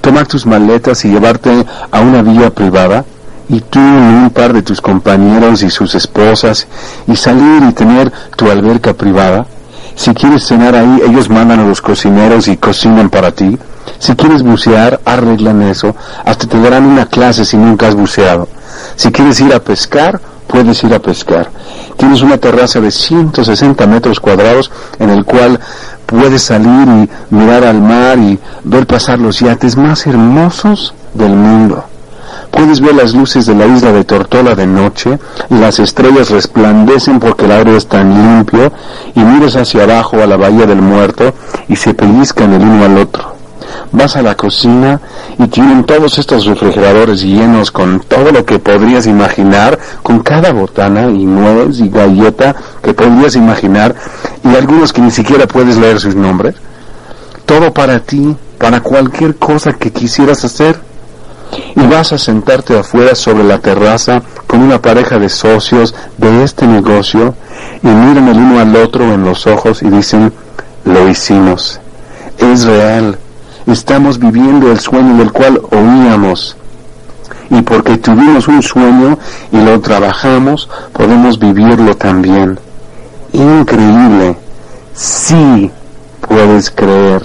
Tomar 0.00 0.26
tus 0.26 0.46
maletas 0.46 1.04
y 1.04 1.08
llevarte 1.10 1.66
a 1.90 2.00
una 2.00 2.22
vía 2.22 2.48
privada 2.50 3.04
y 3.48 3.60
tú 3.60 3.80
y 3.80 3.82
un 3.82 4.30
par 4.30 4.52
de 4.52 4.62
tus 4.62 4.80
compañeros 4.80 5.62
y 5.62 5.70
sus 5.70 5.94
esposas 5.96 6.68
y 7.08 7.16
salir 7.16 7.62
y 7.68 7.72
tener 7.72 8.12
tu 8.36 8.50
alberca 8.50 8.94
privada. 8.94 9.46
Si 9.96 10.14
quieres 10.14 10.46
cenar 10.46 10.76
ahí, 10.76 11.02
ellos 11.08 11.28
mandan 11.28 11.58
a 11.58 11.66
los 11.66 11.82
cocineros 11.82 12.46
y 12.46 12.56
cocinan 12.56 13.10
para 13.10 13.32
ti. 13.32 13.58
Si 13.98 14.14
quieres 14.14 14.44
bucear, 14.44 15.00
arreglan 15.04 15.62
eso. 15.62 15.96
Hasta 16.24 16.46
te 16.46 16.60
darán 16.60 16.84
una 16.84 17.06
clase 17.06 17.44
si 17.44 17.56
nunca 17.56 17.88
has 17.88 17.96
buceado. 17.96 18.48
Si 18.94 19.10
quieres 19.10 19.40
ir 19.40 19.52
a 19.52 19.58
pescar, 19.58 20.20
puedes 20.48 20.82
ir 20.82 20.92
a 20.92 20.98
pescar. 20.98 21.50
Tienes 21.96 22.22
una 22.22 22.38
terraza 22.38 22.80
de 22.80 22.90
160 22.90 23.86
metros 23.86 24.18
cuadrados 24.18 24.72
en 24.98 25.10
el 25.10 25.24
cual 25.24 25.60
puedes 26.06 26.42
salir 26.42 26.88
y 26.88 27.34
mirar 27.34 27.64
al 27.64 27.80
mar 27.80 28.18
y 28.18 28.38
ver 28.64 28.86
pasar 28.86 29.20
los 29.20 29.38
yates 29.38 29.76
más 29.76 30.06
hermosos 30.06 30.94
del 31.14 31.32
mundo. 31.32 31.84
Puedes 32.50 32.80
ver 32.80 32.94
las 32.94 33.14
luces 33.14 33.46
de 33.46 33.54
la 33.54 33.66
isla 33.66 33.92
de 33.92 34.04
Tortola 34.04 34.54
de 34.54 34.66
noche 34.66 35.18
las 35.50 35.78
estrellas 35.78 36.30
resplandecen 36.30 37.20
porque 37.20 37.44
el 37.44 37.52
aire 37.52 37.76
es 37.76 37.86
tan 37.86 38.10
limpio 38.10 38.72
y 39.14 39.20
miras 39.20 39.54
hacia 39.54 39.84
abajo 39.84 40.20
a 40.22 40.26
la 40.26 40.36
bahía 40.36 40.66
del 40.66 40.80
muerto 40.80 41.34
y 41.68 41.76
se 41.76 41.94
pellizcan 41.94 42.54
el 42.54 42.62
uno 42.62 42.84
al 42.84 42.98
otro 42.98 43.27
vas 43.92 44.16
a 44.16 44.22
la 44.22 44.36
cocina 44.36 45.00
y 45.38 45.46
tienen 45.48 45.84
todos 45.84 46.18
estos 46.18 46.46
refrigeradores 46.46 47.22
llenos 47.22 47.70
con 47.70 48.00
todo 48.00 48.32
lo 48.32 48.44
que 48.44 48.58
podrías 48.58 49.06
imaginar, 49.06 49.78
con 50.02 50.20
cada 50.20 50.52
botana 50.52 51.08
y 51.08 51.24
nuez 51.24 51.78
y 51.80 51.88
galleta 51.88 52.54
que 52.82 52.94
podrías 52.94 53.36
imaginar 53.36 53.94
y 54.44 54.54
algunos 54.54 54.92
que 54.92 55.00
ni 55.00 55.10
siquiera 55.10 55.46
puedes 55.46 55.76
leer 55.76 56.00
sus 56.00 56.14
nombres. 56.14 56.54
Todo 57.46 57.72
para 57.72 58.00
ti, 58.00 58.36
para 58.58 58.80
cualquier 58.80 59.36
cosa 59.36 59.72
que 59.72 59.90
quisieras 59.90 60.44
hacer. 60.44 60.78
Y 61.76 61.80
vas 61.86 62.12
a 62.12 62.18
sentarte 62.18 62.78
afuera 62.78 63.14
sobre 63.14 63.42
la 63.42 63.58
terraza 63.58 64.20
con 64.46 64.60
una 64.60 64.82
pareja 64.82 65.18
de 65.18 65.30
socios 65.30 65.94
de 66.18 66.44
este 66.44 66.66
negocio 66.66 67.34
y 67.82 67.86
miran 67.86 68.28
el 68.28 68.36
uno 68.36 68.60
al 68.60 68.76
otro 68.76 69.14
en 69.14 69.24
los 69.24 69.46
ojos 69.46 69.82
y 69.82 69.88
dicen, 69.88 70.30
lo 70.84 71.08
hicimos. 71.08 71.80
Es 72.36 72.64
real 72.64 73.18
estamos 73.72 74.18
viviendo 74.18 74.70
el 74.70 74.80
sueño 74.80 75.16
del 75.16 75.32
cual 75.32 75.60
oíamos. 75.70 76.56
Y 77.50 77.62
porque 77.62 77.96
tuvimos 77.96 78.48
un 78.48 78.62
sueño 78.62 79.18
y 79.52 79.58
lo 79.58 79.80
trabajamos, 79.80 80.68
podemos 80.92 81.38
vivirlo 81.38 81.96
también. 81.96 82.58
Increíble. 83.32 84.36
Sí 84.94 85.70
puedes 86.20 86.70
creer. 86.70 87.22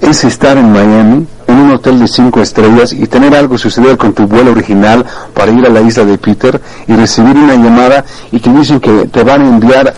Es 0.00 0.24
estar 0.24 0.56
en 0.58 0.72
Miami, 0.72 1.26
en 1.46 1.54
un 1.54 1.70
hotel 1.70 1.98
de 1.98 2.08
cinco 2.08 2.40
estrellas 2.42 2.92
y 2.92 3.06
tener 3.06 3.34
algo 3.34 3.56
suceder 3.56 3.96
con 3.96 4.12
tu 4.12 4.26
vuelo 4.26 4.50
original 4.50 5.04
para 5.32 5.50
ir 5.52 5.64
a 5.64 5.70
la 5.70 5.80
isla 5.80 6.04
de 6.04 6.18
Peter 6.18 6.60
y 6.86 6.94
recibir 6.94 7.36
una 7.36 7.54
llamada 7.54 8.04
y 8.30 8.40
que 8.40 8.50
dicen 8.50 8.78
que 8.78 9.06
te 9.06 9.24
van 9.24 9.42
a 9.42 9.48
enviar 9.48 9.94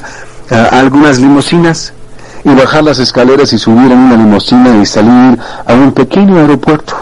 eh, 0.50 0.68
algunas 0.70 1.18
limusinas 1.18 1.92
y 2.44 2.54
bajar 2.54 2.84
las 2.84 2.98
escaleras 2.98 3.52
y 3.52 3.58
subir 3.58 3.90
en 3.90 3.98
una 3.98 4.16
limusina 4.16 4.76
y 4.80 4.86
salir 4.86 5.38
a 5.66 5.74
un 5.74 5.92
pequeño 5.92 6.38
aeropuerto 6.38 6.94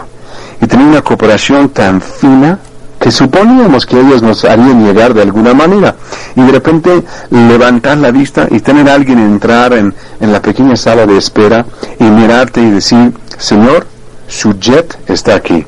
y 0.61 0.67
tener 0.67 0.87
una 0.87 1.01
cooperación 1.01 1.69
tan 1.69 2.01
fina 2.01 2.59
que 2.99 3.11
suponíamos 3.11 3.85
que 3.85 3.99
ellos 3.99 4.23
nos 4.23 4.43
harían 4.43 4.83
llegar 4.83 5.13
de 5.13 5.21
alguna 5.21 5.53
manera 5.53 5.95
y 6.35 6.41
de 6.41 6.51
repente 6.51 7.03
levantar 7.29 7.97
la 7.97 8.11
vista 8.11 8.47
y 8.49 8.59
tener 8.59 8.89
a 8.89 8.95
alguien 8.95 9.19
entrar 9.19 9.73
en, 9.73 9.93
en 10.19 10.33
la 10.33 10.41
pequeña 10.41 10.75
sala 10.75 11.05
de 11.05 11.17
espera 11.17 11.65
y 11.99 12.03
mirarte 12.05 12.61
y 12.61 12.71
decir, 12.71 13.13
Señor, 13.37 13.85
su 14.27 14.53
jet 14.59 14.97
está 15.07 15.35
aquí. 15.35 15.65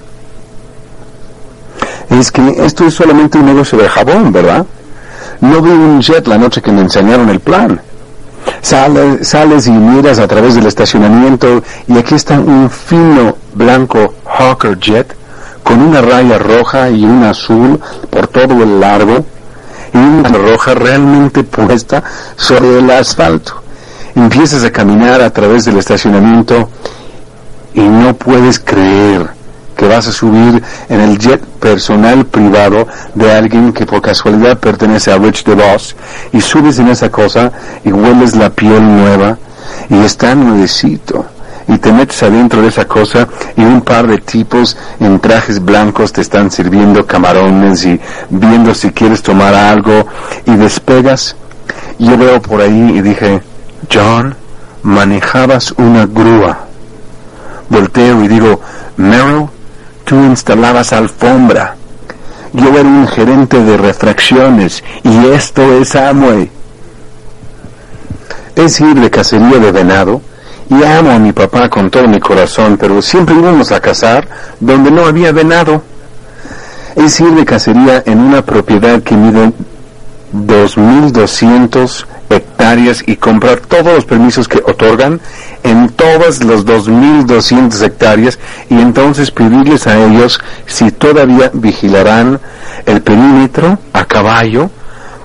Es 2.09 2.31
que 2.31 2.65
esto 2.65 2.85
es 2.85 2.95
solamente 2.95 3.37
un 3.37 3.45
negocio 3.45 3.77
de 3.77 3.87
jabón, 3.87 4.31
¿verdad? 4.31 4.65
No 5.41 5.61
vi 5.61 5.69
un 5.69 6.01
jet 6.01 6.27
la 6.27 6.37
noche 6.37 6.61
que 6.61 6.71
me 6.71 6.81
enseñaron 6.81 7.29
el 7.29 7.39
plan. 7.39 7.79
Sales 8.61 9.67
y 9.67 9.71
miras 9.71 10.19
a 10.19 10.27
través 10.27 10.55
del 10.55 10.65
estacionamiento 10.65 11.63
y 11.87 11.97
aquí 11.97 12.15
está 12.15 12.39
un 12.39 12.69
fino 12.69 13.35
blanco 13.53 14.13
Hawker 14.25 14.77
Jet 14.79 15.15
con 15.63 15.81
una 15.81 16.01
raya 16.01 16.37
roja 16.37 16.89
y 16.89 17.03
una 17.03 17.31
azul 17.31 17.79
por 18.09 18.27
todo 18.27 18.63
el 18.63 18.79
largo 18.79 19.25
y 19.93 19.97
una 19.97 20.29
roja 20.29 20.73
realmente 20.73 21.43
puesta 21.43 22.03
sobre 22.35 22.79
el 22.79 22.89
asfalto. 22.91 23.61
Empiezas 24.15 24.63
a 24.63 24.71
caminar 24.71 25.21
a 25.21 25.29
través 25.31 25.65
del 25.65 25.77
estacionamiento 25.77 26.69
y 27.73 27.81
no 27.81 28.13
puedes 28.15 28.59
creer 28.59 29.38
que 29.79 29.87
vas 29.87 30.07
a 30.07 30.11
subir 30.11 30.61
en 30.89 30.99
el 30.99 31.17
jet 31.17 31.41
personal 31.41 32.25
privado 32.25 32.85
de 33.15 33.31
alguien 33.31 33.71
que 33.71 33.85
por 33.85 34.01
casualidad 34.01 34.59
pertenece 34.59 35.09
a 35.09 35.17
Rich 35.17 35.45
DeVos 35.45 35.95
y 36.33 36.41
subes 36.41 36.79
en 36.79 36.89
esa 36.89 37.09
cosa 37.09 37.53
y 37.85 37.91
hueles 37.93 38.35
la 38.35 38.49
piel 38.49 38.85
nueva 38.85 39.37
y 39.89 39.99
está 40.03 40.35
nuevecito 40.35 41.25
y 41.69 41.77
te 41.77 41.93
metes 41.93 42.21
adentro 42.23 42.61
de 42.61 42.67
esa 42.67 42.83
cosa 42.83 43.29
y 43.55 43.61
un 43.61 43.79
par 43.79 44.05
de 44.05 44.17
tipos 44.17 44.75
en 44.99 45.17
trajes 45.21 45.63
blancos 45.63 46.11
te 46.11 46.19
están 46.19 46.51
sirviendo 46.51 47.05
camarones 47.05 47.85
y 47.85 47.97
viendo 48.29 48.73
si 48.73 48.89
quieres 48.89 49.21
tomar 49.21 49.53
algo 49.53 50.05
y 50.45 50.57
despegas. 50.57 51.37
Yo 51.99 52.17
veo 52.17 52.41
por 52.41 52.59
ahí 52.59 52.95
y 52.97 53.01
dije, 53.01 53.41
John, 53.89 54.35
manejabas 54.83 55.71
una 55.77 56.05
grúa. 56.05 56.65
Volteo 57.69 58.23
y 58.23 58.27
digo, 58.27 58.59
Merrill, 58.97 59.47
tú 60.09 60.15
instalabas 60.15 60.91
alfombra. 60.91 61.75
Yo 62.51 62.67
era 62.69 62.81
un 62.81 63.07
gerente 63.07 63.63
de 63.63 63.77
refracciones 63.77 64.83
y 65.03 65.27
esto 65.27 65.61
es 65.73 65.95
Amway. 65.95 66.49
Es 68.55 68.81
ir 68.81 68.95
de 68.95 69.11
cacería 69.11 69.59
de 69.59 69.71
venado 69.71 70.19
y 70.67 70.83
amo 70.83 71.11
a 71.11 71.19
mi 71.19 71.31
papá 71.31 71.69
con 71.69 71.91
todo 71.91 72.07
mi 72.07 72.19
corazón, 72.19 72.75
pero 72.77 73.03
siempre 73.03 73.35
íbamos 73.35 73.71
a 73.71 73.79
cazar 73.79 74.27
donde 74.59 74.89
no 74.89 75.05
había 75.05 75.31
venado. 75.31 75.83
Es 76.95 77.19
ir 77.19 77.35
de 77.35 77.45
cacería 77.45 78.01
en 78.03 78.19
una 78.19 78.41
propiedad 78.43 79.03
que 79.03 79.15
mide 79.15 79.51
2.200 80.33 82.05
hectáreas 82.31 82.48
y 83.07 83.15
comprar 83.15 83.61
todos 83.61 83.95
los 83.95 84.05
permisos 84.05 84.47
que 84.47 84.59
otorgan 84.59 85.19
en 85.63 85.89
todas 85.89 86.43
las 86.43 86.65
2.200 86.65 87.81
hectáreas 87.81 88.37
y 88.69 88.79
entonces 88.79 89.31
pedirles 89.31 89.87
a 89.87 89.97
ellos 89.97 90.39
si 90.67 90.91
todavía 90.91 91.49
vigilarán 91.51 92.39
el 92.85 93.01
perímetro 93.01 93.79
a 93.91 94.05
caballo 94.05 94.69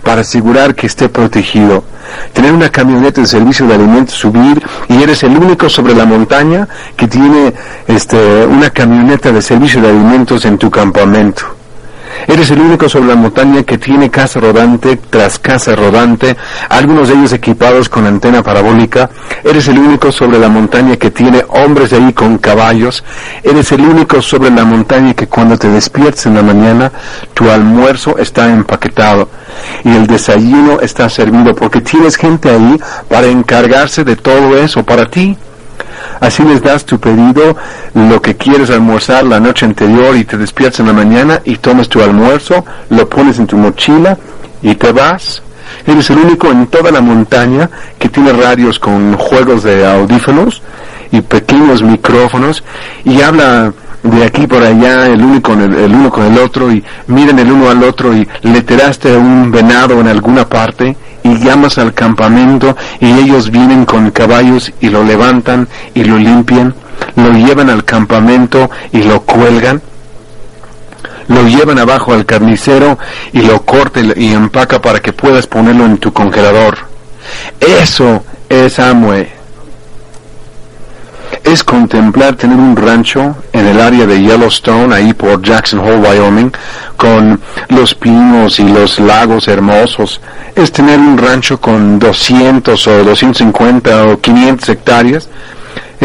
para 0.02 0.22
asegurar 0.22 0.74
que 0.74 0.86
esté 0.86 1.10
protegido. 1.10 1.84
Tener 2.32 2.52
una 2.52 2.70
camioneta 2.70 3.20
de 3.20 3.26
servicio 3.26 3.66
de 3.66 3.74
alimentos, 3.74 4.14
subir 4.14 4.62
y 4.88 5.02
eres 5.02 5.22
el 5.22 5.36
único 5.36 5.68
sobre 5.68 5.94
la 5.94 6.06
montaña 6.06 6.66
que 6.96 7.08
tiene 7.08 7.52
este, 7.86 8.46
una 8.46 8.70
camioneta 8.70 9.32
de 9.32 9.42
servicio 9.42 9.82
de 9.82 9.88
alimentos 9.90 10.46
en 10.46 10.56
tu 10.56 10.70
campamento. 10.70 11.44
Eres 12.26 12.50
el 12.50 12.60
único 12.60 12.88
sobre 12.88 13.08
la 13.08 13.16
montaña 13.16 13.62
que 13.62 13.78
tiene 13.78 14.10
casa 14.10 14.40
rodante 14.40 14.96
tras 15.10 15.38
casa 15.38 15.74
rodante, 15.76 16.36
algunos 16.68 17.08
de 17.08 17.14
ellos 17.14 17.32
equipados 17.32 17.88
con 17.88 18.06
antena 18.06 18.42
parabólica. 18.42 19.10
Eres 19.42 19.68
el 19.68 19.78
único 19.78 20.10
sobre 20.10 20.38
la 20.38 20.48
montaña 20.48 20.96
que 20.96 21.10
tiene 21.10 21.44
hombres 21.48 21.92
ahí 21.92 22.12
con 22.12 22.38
caballos. 22.38 23.04
Eres 23.42 23.72
el 23.72 23.82
único 23.82 24.22
sobre 24.22 24.50
la 24.50 24.64
montaña 24.64 25.14
que 25.14 25.26
cuando 25.26 25.58
te 25.58 25.68
despiertes 25.68 26.26
en 26.26 26.34
la 26.34 26.42
mañana, 26.42 26.92
tu 27.34 27.50
almuerzo 27.50 28.16
está 28.18 28.50
empaquetado 28.50 29.28
y 29.84 29.90
el 29.90 30.06
desayuno 30.06 30.80
está 30.80 31.08
servido 31.08 31.54
porque 31.54 31.80
tienes 31.80 32.16
gente 32.16 32.50
ahí 32.50 32.80
para 33.08 33.26
encargarse 33.26 34.04
de 34.04 34.16
todo 34.16 34.56
eso 34.56 34.82
para 34.82 35.06
ti. 35.06 35.36
Así 36.20 36.42
les 36.42 36.62
das 36.62 36.84
tu 36.84 36.98
pedido, 36.98 37.56
lo 37.94 38.20
que 38.22 38.36
quieres 38.36 38.70
almorzar 38.70 39.24
la 39.24 39.40
noche 39.40 39.66
anterior 39.66 40.16
y 40.16 40.24
te 40.24 40.36
despiertas 40.36 40.80
en 40.80 40.86
la 40.86 40.92
mañana 40.92 41.40
y 41.44 41.56
tomas 41.56 41.88
tu 41.88 42.02
almuerzo, 42.02 42.64
lo 42.90 43.08
pones 43.08 43.38
en 43.38 43.46
tu 43.46 43.56
mochila 43.56 44.16
y 44.62 44.74
te 44.74 44.92
vas. 44.92 45.42
Eres 45.86 46.08
el 46.10 46.18
único 46.18 46.50
en 46.50 46.66
toda 46.66 46.90
la 46.90 47.00
montaña 47.00 47.68
que 47.98 48.08
tiene 48.08 48.32
radios 48.32 48.78
con 48.78 49.16
juegos 49.16 49.62
de 49.64 49.86
audífonos 49.86 50.62
y 51.10 51.20
pequeños 51.20 51.82
micrófonos 51.82 52.62
y 53.04 53.20
habla 53.20 53.72
de 54.02 54.24
aquí 54.24 54.46
por 54.46 54.62
allá 54.62 55.06
el 55.06 55.22
uno 55.22 55.40
con 55.40 55.60
el, 55.62 56.38
otro 56.38 56.70
y 56.70 56.84
miren 57.06 57.38
el 57.38 57.50
uno 57.50 57.70
al 57.70 57.82
otro 57.82 58.14
y 58.14 58.28
le 58.42 58.62
tiraste 58.62 59.16
un 59.16 59.50
venado 59.50 60.00
en 60.00 60.08
alguna 60.08 60.46
parte 60.46 60.94
y 61.24 61.38
llamas 61.38 61.78
al 61.78 61.92
campamento 61.92 62.76
y 63.00 63.10
ellos 63.10 63.50
vienen 63.50 63.84
con 63.84 64.12
caballos 64.12 64.72
y 64.80 64.90
lo 64.90 65.02
levantan 65.02 65.68
y 65.94 66.04
lo 66.04 66.16
limpian, 66.16 66.74
lo 67.16 67.32
llevan 67.32 67.70
al 67.70 67.84
campamento 67.84 68.70
y 68.92 69.02
lo 69.02 69.22
cuelgan, 69.22 69.82
lo 71.26 71.42
llevan 71.48 71.80
abajo 71.80 72.12
al 72.12 72.26
carnicero 72.26 72.98
y 73.32 73.40
lo 73.40 73.62
corta 73.62 74.00
y 74.00 74.32
empaca 74.32 74.80
para 74.80 75.00
que 75.00 75.12
puedas 75.12 75.48
ponerlo 75.48 75.86
en 75.86 75.98
tu 75.98 76.12
congelador. 76.12 76.76
Eso 77.58 78.22
es 78.48 78.78
Amway 78.78 79.33
es 81.44 81.62
contemplar 81.62 82.36
tener 82.36 82.56
un 82.56 82.74
rancho 82.74 83.36
en 83.52 83.66
el 83.66 83.80
área 83.80 84.06
de 84.06 84.20
Yellowstone, 84.20 84.94
ahí 84.94 85.12
por 85.12 85.42
Jackson 85.42 85.80
Hole, 85.80 85.98
Wyoming, 85.98 86.50
con 86.96 87.40
los 87.68 87.94
pinos 87.94 88.58
y 88.58 88.64
los 88.64 88.98
lagos 88.98 89.46
hermosos. 89.46 90.20
Es 90.54 90.72
tener 90.72 90.98
un 90.98 91.18
rancho 91.18 91.60
con 91.60 91.98
200 91.98 92.86
o 92.86 93.04
250 93.04 94.06
o 94.06 94.20
500 94.20 94.68
hectáreas 94.70 95.28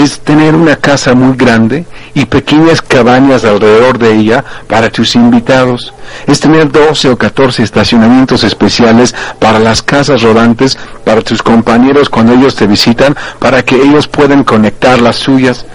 es 0.04 0.22
tener 0.22 0.56
una 0.56 0.78
casa 0.78 1.14
muy 1.14 1.36
grande 1.36 1.86
y 2.14 2.26
pequeñas 2.26 2.82
cabañas 2.82 3.44
alrededor 3.44 4.00
de 4.00 4.14
ella 4.14 4.46
para 4.68 4.90
tus 4.90 5.16
invitados. 5.16 5.94
Es 6.26 6.40
tener 6.40 6.72
12 6.72 7.10
o 7.10 7.18
14 7.18 7.64
estacionamientos 7.64 8.46
especiales 8.46 9.14
para 9.40 9.60
las 9.60 9.82
casas 9.82 10.22
rodantes 10.22 10.78
para 11.04 11.22
tus 11.22 11.44
compañeros 11.44 12.10
cuando 12.10 12.34
ellos 12.34 12.56
te 12.56 12.66
visitan 12.66 13.16
para 13.40 13.64
que 13.64 13.76
ellos 13.76 14.08
puedan 14.08 14.46
conectar 14.46 15.02
las 15.02 15.18
suyas. 15.18 15.66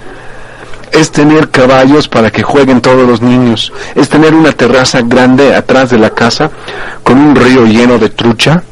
Es 0.91 1.11
tener 1.11 1.51
caballos 1.51 2.09
para 2.09 2.31
que 2.31 2.43
jueguen 2.43 2.81
todos 2.81 3.07
los 3.07 3.21
niños. 3.21 3.73
Es 3.95 4.09
tener 4.09 4.35
una 4.35 4.53
terraza 4.53 5.03
grande 5.03 5.55
atrás 5.55 5.91
de 5.91 5.99
la 5.99 6.11
casa 6.11 6.51
con 7.03 7.19
un 7.19 7.37
río 7.37 7.67
lleno 7.67 7.99
de 7.99 8.09
trucha 8.09 8.63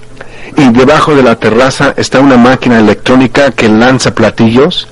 y 0.56 0.68
debajo 0.70 1.14
de 1.14 1.22
la 1.22 1.36
terraza 1.36 1.92
está 1.96 2.20
una 2.20 2.36
máquina 2.36 2.78
electrónica 2.78 3.50
que 3.50 3.68
lanza 3.68 4.14
platillos 4.14 4.88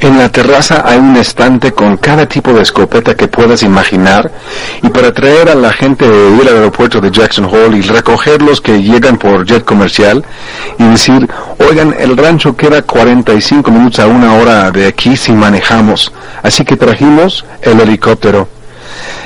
en 0.00 0.18
la 0.18 0.30
terraza 0.30 0.82
hay 0.86 0.98
un 0.98 1.16
estante 1.16 1.72
con 1.72 1.98
cada 1.98 2.26
tipo 2.26 2.52
de 2.52 2.62
escopeta 2.62 3.14
que 3.14 3.28
puedas 3.28 3.62
imaginar 3.62 4.30
y 4.82 4.88
para 4.88 5.12
traer 5.12 5.50
a 5.50 5.54
la 5.54 5.72
gente 5.72 6.08
de 6.08 6.36
ir 6.36 6.48
al 6.48 6.56
aeropuerto 6.56 7.00
de 7.00 7.10
Jackson 7.10 7.44
Hole 7.44 7.76
y 7.76 7.82
recoger 7.82 8.40
los 8.40 8.60
que 8.60 8.82
llegan 8.82 9.18
por 9.18 9.44
jet 9.44 9.64
comercial 9.64 10.24
y 10.78 10.84
decir, 10.84 11.28
oigan, 11.58 11.94
el 11.98 12.16
rancho 12.16 12.56
queda 12.56 12.82
45 12.82 13.70
minutos 13.70 14.00
a 14.00 14.06
una 14.06 14.34
hora 14.34 14.70
de 14.70 14.86
aquí 14.86 15.16
si 15.16 15.32
manejamos, 15.32 16.12
así 16.42 16.64
que 16.64 16.76
trajimos 16.76 17.44
el 17.60 17.80
helicóptero. 17.80 18.48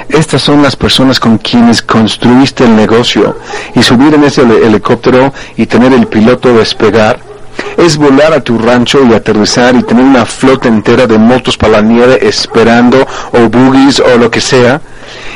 Estas 0.08 0.42
son 0.42 0.62
las 0.62 0.76
personas 0.76 1.18
con 1.18 1.38
quienes 1.38 1.82
construiste 1.82 2.64
el 2.64 2.76
negocio 2.76 3.38
y 3.74 3.82
subir 3.82 4.12
en 4.14 4.24
ese 4.24 4.42
helicóptero 4.42 5.32
y 5.56 5.66
tener 5.66 5.92
el 5.92 6.06
piloto 6.08 6.52
despegar 6.52 7.33
es 7.76 7.96
volar 7.96 8.32
a 8.32 8.40
tu 8.40 8.58
rancho 8.58 9.04
y 9.04 9.14
aterrizar 9.14 9.74
y 9.74 9.82
tener 9.82 10.04
una 10.04 10.24
flota 10.24 10.68
entera 10.68 11.06
de 11.06 11.18
motos 11.18 11.56
para 11.56 11.74
la 11.74 11.82
nieve 11.82 12.18
esperando 12.26 13.06
o 13.32 13.48
buggies 13.48 14.00
o 14.00 14.16
lo 14.18 14.30
que 14.30 14.40
sea. 14.40 14.80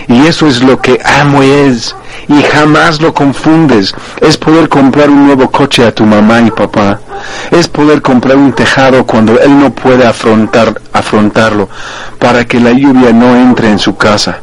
Y 0.08 0.26
eso 0.26 0.46
es 0.46 0.62
lo 0.62 0.80
que 0.80 0.98
amo 1.04 1.42
es. 1.42 1.94
Y 2.28 2.42
jamás 2.42 3.00
lo 3.00 3.12
confundes. 3.12 3.94
Es 4.20 4.36
poder 4.38 4.68
comprar 4.68 5.10
un 5.10 5.26
nuevo 5.26 5.50
coche 5.50 5.84
a 5.84 5.94
tu 5.94 6.04
mamá 6.04 6.40
y 6.40 6.50
papá. 6.50 7.00
Es 7.50 7.68
poder 7.68 8.00
comprar 8.00 8.36
un 8.36 8.52
tejado 8.52 9.04
cuando 9.04 9.38
él 9.38 9.58
no 9.58 9.70
puede 9.70 10.06
afrontar, 10.06 10.80
afrontarlo 10.92 11.68
para 12.18 12.44
que 12.46 12.60
la 12.60 12.72
lluvia 12.72 13.12
no 13.12 13.36
entre 13.36 13.70
en 13.70 13.78
su 13.78 13.96
casa 13.96 14.40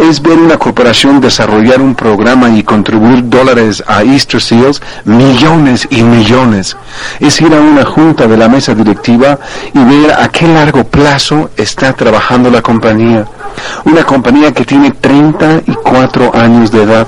es 0.00 0.22
ver 0.22 0.38
una 0.38 0.56
corporación 0.56 1.20
desarrollar 1.20 1.82
un 1.82 1.94
programa 1.94 2.48
y 2.48 2.62
contribuir 2.62 3.28
dólares 3.28 3.84
a 3.86 4.02
Easter 4.02 4.40
Seals, 4.40 4.80
millones 5.04 5.86
y 5.90 6.02
millones. 6.02 6.76
Es 7.20 7.40
ir 7.42 7.54
a 7.54 7.60
una 7.60 7.84
junta 7.84 8.26
de 8.26 8.36
la 8.38 8.48
mesa 8.48 8.74
directiva 8.74 9.38
y 9.74 9.78
ver 9.78 10.12
a 10.12 10.28
qué 10.28 10.48
largo 10.48 10.84
plazo 10.84 11.50
está 11.54 11.92
trabajando 11.92 12.50
la 12.50 12.62
compañía. 12.62 13.26
Una 13.84 14.04
compañía 14.04 14.52
que 14.52 14.64
tiene 14.64 14.90
34 14.92 16.34
años 16.34 16.70
de 16.70 16.82
edad 16.82 17.06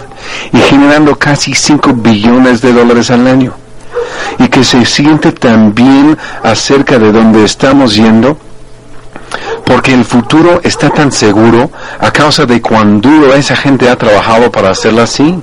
y 0.53 0.59
generando 0.59 1.17
casi 1.17 1.55
5 1.55 1.95
billones 1.95 2.61
de 2.61 2.75
dólares 2.75 3.11
al 3.11 3.27
año. 3.27 3.55
Y 4.39 4.49
que 4.49 4.65
se 4.65 4.85
siente 4.85 5.33
tan 5.33 5.75
bien 5.75 6.19
acerca 6.43 6.99
de 6.99 7.11
dónde 7.11 7.45
estamos 7.45 7.95
yendo 7.95 8.37
porque 9.65 9.95
el 9.95 10.05
futuro 10.05 10.61
está 10.63 10.91
tan 10.91 11.13
seguro 11.13 11.71
a 11.99 12.11
causa 12.11 12.47
de 12.47 12.61
cuán 12.61 13.01
duro 13.01 13.35
esa 13.35 13.57
gente 13.57 13.89
ha 13.89 13.97
trabajado 13.97 14.51
para 14.51 14.71
hacerlo 14.71 15.03
así. 15.03 15.41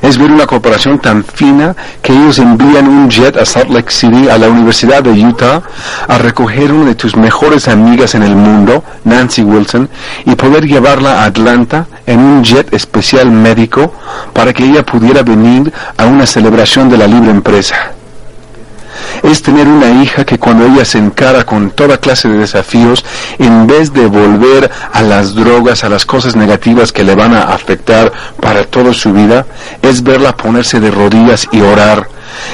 Es 0.00 0.16
ver 0.16 0.30
una 0.30 0.46
corporación 0.46 0.98
tan 0.98 1.24
fina 1.24 1.74
que 2.00 2.12
ellos 2.12 2.38
envían 2.38 2.88
un 2.88 3.10
jet 3.10 3.36
a 3.36 3.44
Salt 3.44 3.70
Lake 3.70 3.90
City, 3.90 4.28
a 4.28 4.38
la 4.38 4.48
Universidad 4.48 5.02
de 5.02 5.10
Utah, 5.10 5.62
a 6.06 6.18
recoger 6.18 6.72
una 6.72 6.86
de 6.86 6.94
tus 6.94 7.16
mejores 7.16 7.68
amigas 7.68 8.14
en 8.14 8.22
el 8.22 8.36
mundo, 8.36 8.84
Nancy 9.04 9.42
Wilson, 9.42 9.88
y 10.24 10.34
poder 10.36 10.66
llevarla 10.66 11.22
a 11.22 11.24
Atlanta 11.24 11.86
en 12.06 12.20
un 12.20 12.44
jet 12.44 12.72
especial 12.72 13.30
médico 13.30 13.92
para 14.32 14.52
que 14.52 14.64
ella 14.64 14.84
pudiera 14.84 15.22
venir 15.22 15.72
a 15.96 16.06
una 16.06 16.26
celebración 16.26 16.88
de 16.88 16.98
la 16.98 17.06
libre 17.06 17.30
empresa 17.30 17.95
es 19.22 19.42
tener 19.42 19.66
una 19.66 20.02
hija 20.02 20.24
que 20.24 20.38
cuando 20.38 20.66
ella 20.66 20.84
se 20.84 20.98
encara 20.98 21.44
con 21.44 21.70
toda 21.70 21.98
clase 21.98 22.28
de 22.28 22.38
desafíos, 22.38 23.04
en 23.38 23.66
vez 23.66 23.92
de 23.92 24.06
volver 24.06 24.70
a 24.92 25.02
las 25.02 25.34
drogas, 25.34 25.84
a 25.84 25.88
las 25.88 26.06
cosas 26.06 26.36
negativas 26.36 26.92
que 26.92 27.04
le 27.04 27.14
van 27.14 27.34
a 27.34 27.54
afectar 27.54 28.12
para 28.40 28.64
toda 28.64 28.92
su 28.92 29.12
vida, 29.12 29.46
es 29.82 30.02
verla 30.02 30.36
ponerse 30.36 30.80
de 30.80 30.90
rodillas 30.90 31.48
y 31.52 31.60
orar. 31.60 32.08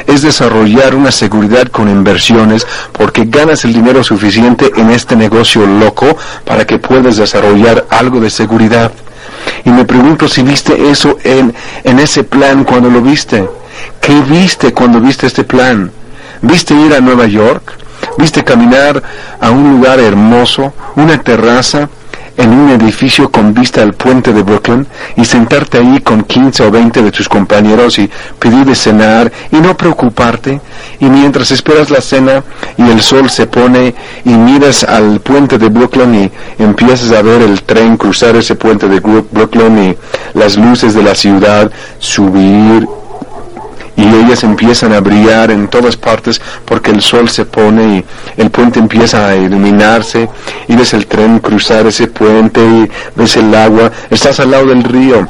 Es 0.06 0.22
desarrollar 0.22 0.94
una 0.94 1.10
seguridad 1.10 1.66
con 1.68 1.88
inversiones 1.88 2.66
porque 2.92 3.24
ganas 3.24 3.64
el 3.64 3.72
dinero 3.72 4.04
suficiente 4.04 4.70
en 4.76 4.90
este 4.90 5.16
negocio 5.16 5.66
loco 5.66 6.16
para 6.44 6.66
que 6.66 6.78
puedas 6.78 7.16
desarrollar 7.16 7.86
algo 7.90 8.20
de 8.20 8.30
seguridad. 8.30 8.92
Y 9.64 9.70
me 9.70 9.84
pregunto 9.84 10.28
si 10.28 10.42
viste 10.42 10.90
eso 10.90 11.18
en, 11.24 11.54
en 11.82 11.98
ese 11.98 12.24
plan 12.24 12.64
cuando 12.64 12.88
lo 12.88 13.00
viste. 13.00 13.48
¿Qué 14.00 14.20
viste 14.20 14.72
cuando 14.72 15.00
viste 15.00 15.26
este 15.26 15.44
plan? 15.44 15.90
¿Viste 16.42 16.74
ir 16.74 16.92
a 16.92 17.00
Nueva 17.00 17.26
York? 17.26 17.62
¿Viste 18.18 18.42
caminar 18.42 19.00
a 19.40 19.50
un 19.50 19.72
lugar 19.74 20.00
hermoso, 20.00 20.72
una 20.96 21.18
terraza 21.18 21.88
en 22.36 22.50
un 22.50 22.70
edificio 22.70 23.30
con 23.30 23.54
vista 23.54 23.82
al 23.82 23.92
puente 23.92 24.32
de 24.32 24.42
Brooklyn 24.42 24.86
y 25.16 25.24
sentarte 25.24 25.78
ahí 25.78 26.00
con 26.00 26.24
15 26.24 26.64
o 26.64 26.70
20 26.70 27.02
de 27.02 27.12
tus 27.12 27.28
compañeros 27.28 27.98
y 27.98 28.10
pedir 28.38 28.64
de 28.64 28.74
cenar 28.74 29.30
y 29.52 29.56
no 29.56 29.76
preocuparte 29.76 30.60
y 30.98 31.04
mientras 31.04 31.50
esperas 31.50 31.90
la 31.90 32.00
cena 32.00 32.42
y 32.76 32.90
el 32.90 33.00
sol 33.02 33.30
se 33.30 33.46
pone 33.46 33.94
y 34.24 34.30
miras 34.30 34.82
al 34.82 35.20
puente 35.20 35.58
de 35.58 35.68
Brooklyn 35.68 36.30
y 36.58 36.62
empiezas 36.62 37.12
a 37.12 37.22
ver 37.22 37.42
el 37.42 37.62
tren 37.62 37.96
cruzar 37.96 38.34
ese 38.36 38.56
puente 38.56 38.88
de 38.88 39.00
Brooklyn 39.00 39.90
y 39.90 39.96
las 40.38 40.56
luces 40.56 40.94
de 40.94 41.02
la 41.02 41.14
ciudad 41.14 41.70
subir 41.98 42.88
y 43.96 44.02
ellas 44.02 44.42
empiezan 44.44 44.92
a 44.92 45.00
brillar 45.00 45.50
en 45.50 45.68
todas 45.68 45.96
partes 45.96 46.40
porque 46.64 46.90
el 46.90 47.02
sol 47.02 47.28
se 47.28 47.44
pone 47.44 47.98
y 47.98 48.04
el 48.40 48.50
puente 48.50 48.78
empieza 48.78 49.28
a 49.28 49.36
iluminarse 49.36 50.28
y 50.68 50.76
ves 50.76 50.94
el 50.94 51.06
tren 51.06 51.38
cruzar 51.38 51.86
ese 51.86 52.06
puente 52.06 52.60
y 52.60 52.90
ves 53.16 53.36
el 53.36 53.54
agua, 53.54 53.90
estás 54.10 54.40
al 54.40 54.50
lado 54.50 54.66
del 54.66 54.82
río 54.82 55.28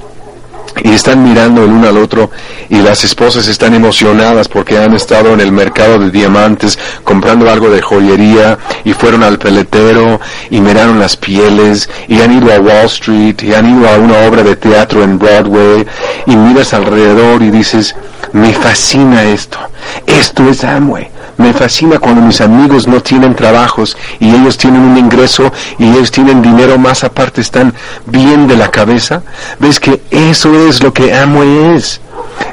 y 0.83 0.91
están 0.91 1.23
mirando 1.23 1.65
el 1.65 1.71
uno 1.71 1.89
al 1.89 1.99
otro 1.99 2.31
y 2.69 2.77
las 2.77 3.05
esposas 3.05 3.47
están 3.47 3.75
emocionadas 3.75 4.49
porque 4.49 4.79
han 4.79 4.95
estado 4.95 5.33
en 5.35 5.41
el 5.41 5.53
mercado 5.53 5.99
de 5.99 6.11
diamantes 6.11 6.79
comprando 7.05 7.51
algo 7.51 7.69
de 7.69 7.83
joyería 7.83 8.59
y 8.85 8.93
fueron 8.93 9.23
al 9.23 9.39
peletero 9.39 10.21
y 10.51 10.61
miraron 10.61 10.99
las 10.99 11.17
pieles 11.17 11.91
y 12.09 12.21
han 12.21 12.33
ido 12.33 12.53
a 12.53 12.61
Wall 12.61 12.87
Street 12.87 13.37
y 13.43 13.55
han 13.55 13.79
ido 13.79 13.89
a 13.89 13.99
una 13.99 14.27
obra 14.27 14.43
de 14.43 14.57
teatro 14.57 15.03
en 15.03 15.19
Broadway 15.19 15.87
y 16.27 16.37
miras 16.37 16.73
alrededor 16.73 17.43
y 17.43 17.51
dices, 17.51 17.95
me 18.33 18.53
fascina 18.55 19.24
esto, 19.24 19.59
esto 20.07 20.49
es 20.49 20.64
Amway. 20.64 21.11
Me 21.39 21.53
fascina 21.53 21.99
cuando 21.99 22.20
mis 22.20 22.41
amigos 22.41 22.87
no 22.87 23.01
tienen 23.01 23.35
trabajos 23.35 23.97
y 24.20 24.35
ellos 24.35 24.59
tienen 24.59 24.83
un 24.83 24.99
ingreso 24.99 25.51
y 25.78 25.89
ellos 25.89 26.11
tienen 26.11 26.43
dinero 26.43 26.78
más 26.78 27.05
aparte, 27.05 27.41
están 27.41 27.74
bien 28.07 28.47
de 28.47 28.57
la 28.57 28.70
cabeza. 28.70 29.22
Ves 29.59 29.80
que 29.80 30.03
eso 30.11 30.68
es 30.68 30.83
lo 30.83 30.93
que 30.93 31.14
amo 31.14 31.43
es. 31.43 32.01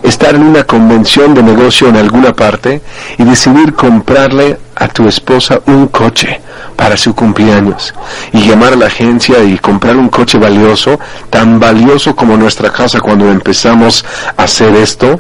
Estar 0.02 0.36
en 0.36 0.44
una 0.44 0.64
convención 0.64 1.34
de 1.34 1.44
negocio 1.44 1.88
en 1.88 1.98
alguna 1.98 2.34
parte 2.34 2.82
y 3.18 3.24
decidir 3.24 3.74
comprarle 3.74 4.58
a 4.76 4.88
tu 4.88 5.08
esposa 5.08 5.62
un 5.68 5.88
coche 5.88 6.42
para 6.76 6.96
su 6.96 7.14
cumpleaños 7.14 7.94
y 8.32 8.48
llamar 8.48 8.74
a 8.74 8.78
la 8.78 8.88
agencia 8.88 9.44
y 9.44 9.58
comprar 9.58 9.98
un 9.98 10.10
coche 10.10 10.38
valioso, 10.38 10.98
tan 11.30 11.60
valioso 11.60 12.16
como 12.16 12.38
nuestra 12.38 12.72
casa 12.72 13.02
cuando 13.02 13.30
empezamos 13.30 14.06
a 14.38 14.44
hacer 14.44 14.74
esto 14.76 15.20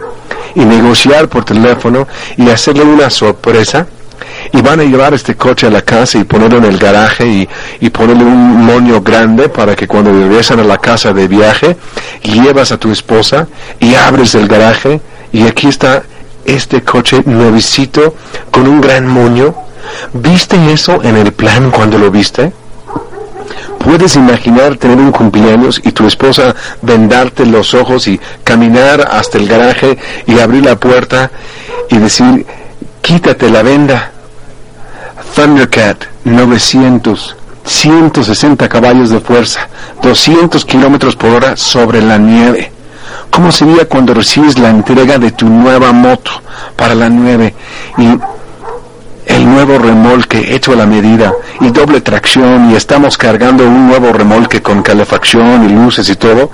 y 0.56 0.66
negociar 0.66 1.28
por 1.28 1.46
teléfono 1.46 2.08
y 2.38 2.50
hacerle 2.50 2.84
una 2.84 3.10
sorpresa 3.10 3.88
y 4.52 4.62
van 4.62 4.80
a 4.80 4.84
llevar 4.84 5.14
este 5.14 5.36
coche 5.36 5.68
a 5.68 5.70
la 5.70 5.82
casa 5.82 6.18
y 6.18 6.24
ponerlo 6.24 6.58
en 6.58 6.66
el 6.66 6.78
garaje 6.78 7.26
y, 7.28 7.50
y 7.80 7.90
ponerle 7.90 8.24
un 8.24 8.66
moño 8.66 9.02
grande 9.02 9.50
para 9.50 9.76
que 9.76 9.88
cuando 9.88 10.12
regresan 10.12 10.60
a 10.60 10.64
la 10.64 10.78
casa 10.78 11.14
de 11.14 11.28
viaje 11.28 11.78
llevas 12.24 12.72
a 12.72 12.78
tu 12.78 12.92
esposa 12.92 13.48
y 13.80 13.96
abres 13.96 14.36
el 14.36 14.48
garaje 14.48 15.02
y 15.32 15.46
aquí 15.46 15.68
está 15.68 16.04
este 16.46 16.82
coche 16.82 17.22
nuevecito 17.26 18.16
con 18.52 18.68
un 18.68 18.82
gran 18.82 19.08
moño. 19.08 19.56
¿Viste 20.14 20.72
eso 20.72 21.04
en 21.04 21.16
el 21.16 21.32
plan 21.34 21.72
cuando 21.72 21.98
lo 21.98 22.12
viste? 22.12 22.52
¿Puedes 23.80 24.16
imaginar 24.16 24.76
tener 24.76 24.98
un 24.98 25.12
cumpleaños 25.12 25.82
y 25.84 25.92
tu 25.92 26.06
esposa 26.06 26.54
vendarte 26.82 27.46
los 27.46 27.74
ojos 27.74 28.08
y 28.08 28.20
caminar 28.44 29.08
hasta 29.12 29.38
el 29.38 29.48
garaje 29.48 29.98
y 30.28 30.40
abrir 30.40 30.66
la 30.66 30.76
puerta 30.76 31.32
y 31.90 31.98
decir, 31.98 32.46
quítate 33.02 33.50
la 33.50 33.64
venda? 33.64 34.12
Thundercat 35.34 36.04
900, 36.26 37.36
160 37.64 38.68
caballos 38.68 39.10
de 39.10 39.22
fuerza, 39.22 39.70
200 40.02 40.66
kilómetros 40.66 41.16
por 41.16 41.32
hora 41.32 41.56
sobre 41.56 42.02
la 42.02 42.18
nieve. 42.18 42.72
¿Cómo 43.32 43.52
sería 43.52 43.86
cuando 43.88 44.14
recibes 44.14 44.60
la 44.60 44.70
entrega 44.70 45.18
de 45.18 45.32
tu 45.32 45.48
nueva 45.48 45.92
moto 45.92 46.32
para 46.76 46.96
la 46.96 47.10
nieve 47.10 47.54
y 47.98 48.08
el 49.40 49.46
nuevo 49.50 49.78
remolque 49.78 50.54
hecho 50.54 50.74
a 50.74 50.76
la 50.76 50.86
medida 50.86 51.34
y 51.62 51.70
doble 51.70 52.02
tracción 52.02 52.72
y 52.72 52.76
estamos 52.76 53.18
cargando 53.18 53.66
un 53.66 53.88
nuevo 53.88 54.12
remolque 54.12 54.62
con 54.62 54.84
calefacción 54.84 55.64
y 55.64 55.74
luces 55.74 56.10
y 56.10 56.18
todo 56.18 56.52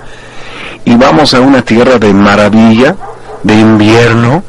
y 0.84 0.94
vamos 0.94 1.34
a 1.34 1.40
una 1.40 1.62
tierra 1.62 1.98
de 1.98 2.14
maravilla, 2.14 2.94
de 3.42 3.54
invierno. 3.54 4.44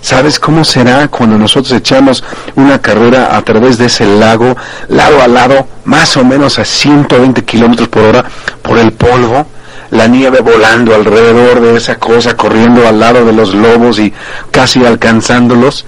¿Sabes 0.00 0.40
cómo 0.40 0.64
será 0.64 1.08
cuando 1.08 1.36
nosotros 1.36 1.72
echamos 1.72 2.24
una 2.54 2.80
carrera 2.80 3.36
a 3.36 3.42
través 3.42 3.76
de 3.76 3.86
ese 3.86 4.06
lago, 4.06 4.56
lado 4.88 5.20
a 5.20 5.28
lado, 5.28 5.66
más 5.84 6.16
o 6.16 6.24
menos 6.24 6.58
a 6.58 6.64
120 6.64 7.44
kilómetros 7.44 7.88
por 7.88 8.04
hora, 8.04 8.24
por 8.62 8.78
el 8.78 8.92
polvo? 8.92 9.46
La 9.90 10.06
nieve 10.06 10.40
volando 10.40 10.94
alrededor 10.94 11.60
de 11.60 11.76
esa 11.76 11.96
cosa, 11.96 12.36
corriendo 12.36 12.86
al 12.86 12.98
lado 12.98 13.24
de 13.24 13.32
los 13.32 13.54
lobos 13.54 13.98
y 13.98 14.12
casi 14.50 14.84
alcanzándolos, 14.84 15.84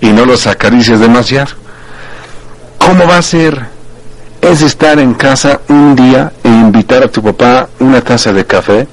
y 0.00 0.08
no 0.08 0.24
los 0.24 0.46
acaricias 0.46 1.00
demasiado. 1.00 1.52
¿Cómo 2.78 3.06
va 3.06 3.18
a 3.18 3.22
ser? 3.22 3.66
Es 4.40 4.60
estar 4.62 4.98
en 4.98 5.14
casa 5.14 5.60
un 5.68 5.94
día 5.94 6.32
e 6.42 6.48
invitar 6.48 7.02
a 7.04 7.08
tu 7.08 7.22
papá 7.22 7.68
una 7.78 8.00
taza 8.00 8.32
de 8.32 8.44
café. 8.44 8.88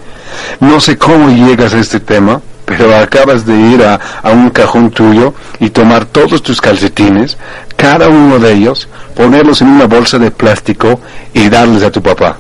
No 0.60 0.80
sé 0.80 0.98
cómo 0.98 1.30
llegas 1.30 1.74
a 1.74 1.80
este 1.80 2.00
tema, 2.00 2.40
pero 2.66 2.96
acabas 2.96 3.48
de 3.48 3.56
ir 3.56 3.84
a, 3.84 4.00
a, 4.22 4.30
un 4.30 4.52
cajón 4.52 4.92
tuyo 4.92 5.34
y 5.60 5.72
tomar 5.72 6.06
todos 6.06 6.44
tus 6.44 6.62
calcetines, 6.62 7.36
cada 7.76 8.10
uno 8.10 8.38
de 8.38 8.54
ellos, 8.54 8.88
ponerlos 9.16 9.62
en 9.62 9.70
una 9.70 9.86
bolsa 9.86 10.20
de 10.20 10.30
plástico 10.30 11.00
y 11.34 11.50
darles 11.50 11.82
a 11.82 11.92
tu 11.92 12.04
papá. 12.04 12.38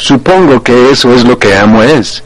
Supongo 0.00 0.62
que 0.62 0.92
eso 0.92 1.12
es 1.12 1.24
lo 1.24 1.40
que 1.40 1.56
amo 1.56 1.82
es. 1.82 2.22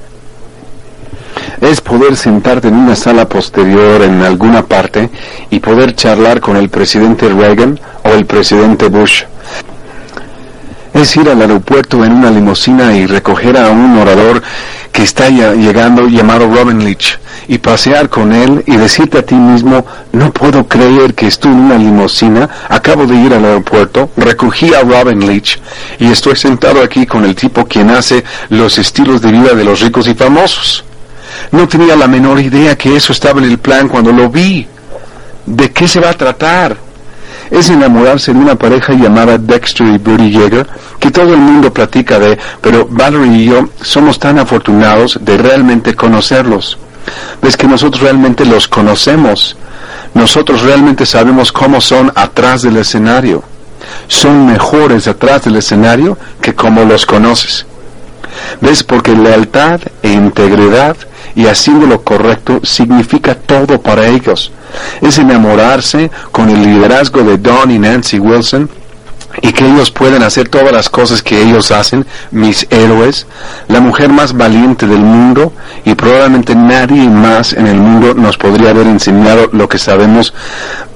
Es 1.62 1.80
poder 1.80 2.16
sentarte 2.16 2.68
en 2.68 2.74
una 2.74 2.94
sala 2.94 3.26
posterior 3.26 4.02
en 4.02 4.20
alguna 4.20 4.62
parte 4.62 5.08
y 5.48 5.58
poder 5.58 5.94
charlar 5.94 6.42
con 6.42 6.58
el 6.58 6.68
presidente 6.68 7.30
Reagan 7.30 7.80
o 8.04 8.10
el 8.10 8.26
presidente 8.26 8.88
Bush. 8.88 9.24
Es 10.92 11.16
ir 11.16 11.30
al 11.30 11.40
aeropuerto 11.40 12.04
en 12.04 12.12
una 12.12 12.30
limusina 12.30 12.94
y 12.94 13.06
recoger 13.06 13.56
a 13.56 13.70
un 13.70 13.96
orador 13.96 14.42
que 14.92 15.02
está 15.02 15.28
llegando 15.30 16.06
llamado 16.06 16.46
Robin 16.54 16.84
Leach 16.84 17.18
y 17.48 17.58
pasear 17.58 18.08
con 18.08 18.32
él 18.32 18.62
y 18.66 18.76
decirte 18.76 19.18
a 19.18 19.26
ti 19.26 19.34
mismo, 19.34 19.84
no 20.12 20.32
puedo 20.32 20.68
creer 20.68 21.14
que 21.14 21.26
estoy 21.26 21.52
en 21.52 21.60
una 21.60 21.78
limusina, 21.78 22.48
acabo 22.68 23.06
de 23.06 23.16
ir 23.16 23.32
al 23.32 23.44
aeropuerto, 23.44 24.10
recogí 24.16 24.72
a 24.74 24.82
Robin 24.82 25.26
Leach 25.26 25.58
y 25.98 26.10
estoy 26.10 26.36
sentado 26.36 26.82
aquí 26.82 27.06
con 27.06 27.24
el 27.24 27.34
tipo 27.34 27.64
quien 27.64 27.90
hace 27.90 28.22
los 28.50 28.78
estilos 28.78 29.22
de 29.22 29.32
vida 29.32 29.54
de 29.54 29.64
los 29.64 29.80
ricos 29.80 30.06
y 30.06 30.14
famosos. 30.14 30.84
No 31.50 31.66
tenía 31.66 31.96
la 31.96 32.06
menor 32.06 32.38
idea 32.40 32.76
que 32.76 32.94
eso 32.94 33.12
estaba 33.12 33.40
en 33.40 33.50
el 33.50 33.58
plan 33.58 33.88
cuando 33.88 34.12
lo 34.12 34.28
vi. 34.28 34.66
¿De 35.46 35.72
qué 35.72 35.88
se 35.88 36.00
va 36.00 36.10
a 36.10 36.14
tratar? 36.14 36.76
Es 37.52 37.68
enamorarse 37.68 38.32
de 38.32 38.40
una 38.40 38.54
pareja 38.54 38.94
llamada 38.94 39.36
Dexter 39.36 39.86
y 39.86 39.98
Brody 39.98 40.30
Yeager, 40.30 40.66
que 40.98 41.10
todo 41.10 41.34
el 41.34 41.40
mundo 41.40 41.72
platica 41.72 42.18
de, 42.18 42.38
pero 42.62 42.88
Valerie 42.90 43.36
y 43.36 43.44
yo 43.44 43.68
somos 43.82 44.18
tan 44.18 44.38
afortunados 44.38 45.18
de 45.20 45.36
realmente 45.36 45.94
conocerlos. 45.94 46.78
Ves 47.42 47.58
que 47.58 47.66
nosotros 47.66 48.02
realmente 48.02 48.46
los 48.46 48.68
conocemos. 48.68 49.56
Nosotros 50.14 50.62
realmente 50.62 51.04
sabemos 51.04 51.52
cómo 51.52 51.80
son 51.80 52.10
atrás 52.14 52.62
del 52.62 52.78
escenario. 52.78 53.44
son 54.08 54.46
mejores 54.46 55.06
atrás 55.08 55.44
del 55.44 55.56
escenario 55.56 56.16
que 56.40 56.54
como 56.54 56.84
los 56.84 57.04
conoces. 57.04 57.66
¿Ves? 58.60 58.82
Porque 58.82 59.14
lealtad 59.14 59.80
e 60.02 60.12
integridad 60.12 60.96
y 61.34 61.46
haciendo 61.46 61.86
lo 61.86 62.02
correcto 62.02 62.60
significa 62.62 63.34
todo 63.34 63.80
para 63.80 64.06
ellos. 64.06 64.52
Es 65.00 65.18
enamorarse 65.18 66.10
con 66.30 66.48
el 66.48 66.62
liderazgo 66.62 67.22
de 67.22 67.38
Don 67.38 67.70
y 67.70 67.78
Nancy 67.78 68.18
Wilson 68.18 68.68
y 69.40 69.52
que 69.52 69.66
ellos 69.66 69.90
pueden 69.90 70.22
hacer 70.22 70.48
todas 70.48 70.72
las 70.72 70.90
cosas 70.90 71.22
que 71.22 71.40
ellos 71.40 71.70
hacen, 71.70 72.04
mis 72.30 72.66
héroes, 72.70 73.26
la 73.68 73.80
mujer 73.80 74.10
más 74.10 74.36
valiente 74.36 74.86
del 74.86 75.00
mundo 75.00 75.52
y 75.84 75.94
probablemente 75.94 76.54
nadie 76.54 77.08
más 77.08 77.52
en 77.52 77.66
el 77.66 77.76
mundo 77.76 78.14
nos 78.14 78.36
podría 78.36 78.70
haber 78.70 78.86
enseñado 78.86 79.48
lo 79.52 79.68
que 79.68 79.78
sabemos 79.78 80.34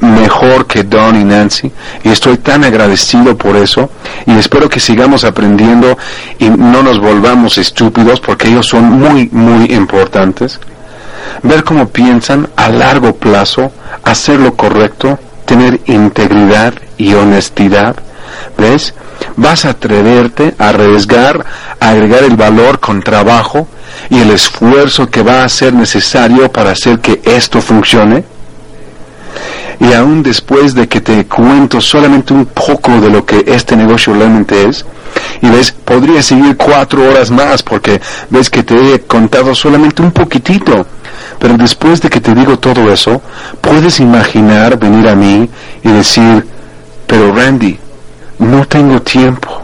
mejor 0.00 0.66
que 0.66 0.84
Don 0.84 1.18
y 1.18 1.24
Nancy 1.24 1.72
y 2.04 2.10
estoy 2.10 2.36
tan 2.36 2.64
agradecido 2.64 3.36
por 3.36 3.56
eso 3.56 3.90
y 4.26 4.32
espero 4.32 4.68
que 4.68 4.80
sigamos 4.80 5.24
aprendiendo 5.24 5.96
y 6.38 6.50
no 6.50 6.82
nos 6.82 6.98
volvamos 6.98 7.56
estúpidos 7.56 8.20
porque 8.20 8.48
ellos 8.48 8.66
son 8.66 8.84
muy 8.84 9.28
muy 9.32 9.72
importantes. 9.72 10.60
Ver 11.42 11.64
cómo 11.64 11.88
piensan 11.88 12.48
a 12.56 12.68
largo 12.68 13.14
plazo, 13.16 13.72
hacer 14.04 14.38
lo 14.38 14.54
correcto, 14.54 15.18
tener 15.44 15.80
integridad 15.86 16.74
y 16.96 17.14
honestidad 17.14 17.96
¿Ves? 18.56 18.94
Vas 19.36 19.64
a 19.64 19.70
atreverte 19.70 20.54
a 20.58 20.68
arriesgar, 20.70 21.44
a 21.80 21.90
agregar 21.90 22.24
el 22.24 22.36
valor 22.36 22.80
con 22.80 23.02
trabajo 23.02 23.68
y 24.10 24.20
el 24.20 24.30
esfuerzo 24.30 25.10
que 25.10 25.22
va 25.22 25.44
a 25.44 25.48
ser 25.48 25.74
necesario 25.74 26.50
para 26.50 26.70
hacer 26.70 27.00
que 27.00 27.20
esto 27.24 27.60
funcione. 27.60 28.24
Y 29.78 29.92
aún 29.92 30.22
después 30.22 30.74
de 30.74 30.88
que 30.88 31.00
te 31.00 31.26
cuento 31.26 31.80
solamente 31.80 32.32
un 32.32 32.46
poco 32.46 32.98
de 33.00 33.10
lo 33.10 33.26
que 33.26 33.44
este 33.46 33.76
negocio 33.76 34.14
realmente 34.14 34.68
es, 34.68 34.84
y 35.42 35.48
ves, 35.48 35.72
podría 35.72 36.22
seguir 36.22 36.56
cuatro 36.56 37.08
horas 37.08 37.30
más 37.30 37.62
porque 37.62 38.00
ves 38.30 38.50
que 38.50 38.62
te 38.62 38.94
he 38.94 39.00
contado 39.00 39.54
solamente 39.54 40.02
un 40.02 40.12
poquitito. 40.12 40.86
Pero 41.38 41.56
después 41.56 42.00
de 42.00 42.08
que 42.08 42.20
te 42.20 42.34
digo 42.34 42.58
todo 42.58 42.90
eso, 42.90 43.20
puedes 43.60 44.00
imaginar 44.00 44.78
venir 44.78 45.08
a 45.08 45.14
mí 45.14 45.48
y 45.82 45.88
decir, 45.88 46.46
pero 47.06 47.34
Randy, 47.34 47.78
no 48.38 48.66
tengo 48.66 49.00
tiempo. 49.02 49.62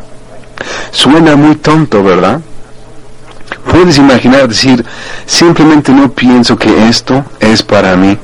Suena 0.91 1.37
muy 1.37 1.57
tonto, 1.57 2.03
¿verdad? 2.03 2.41
Puedes 3.71 3.99
imaginar 3.99 4.49
decir, 4.49 4.85
simplemente 5.27 5.93
no 5.93 6.11
pienso 6.11 6.57
que 6.57 6.89
esto 6.89 7.25
es 7.41 7.63
para 7.63 7.97
mí. 7.97 8.19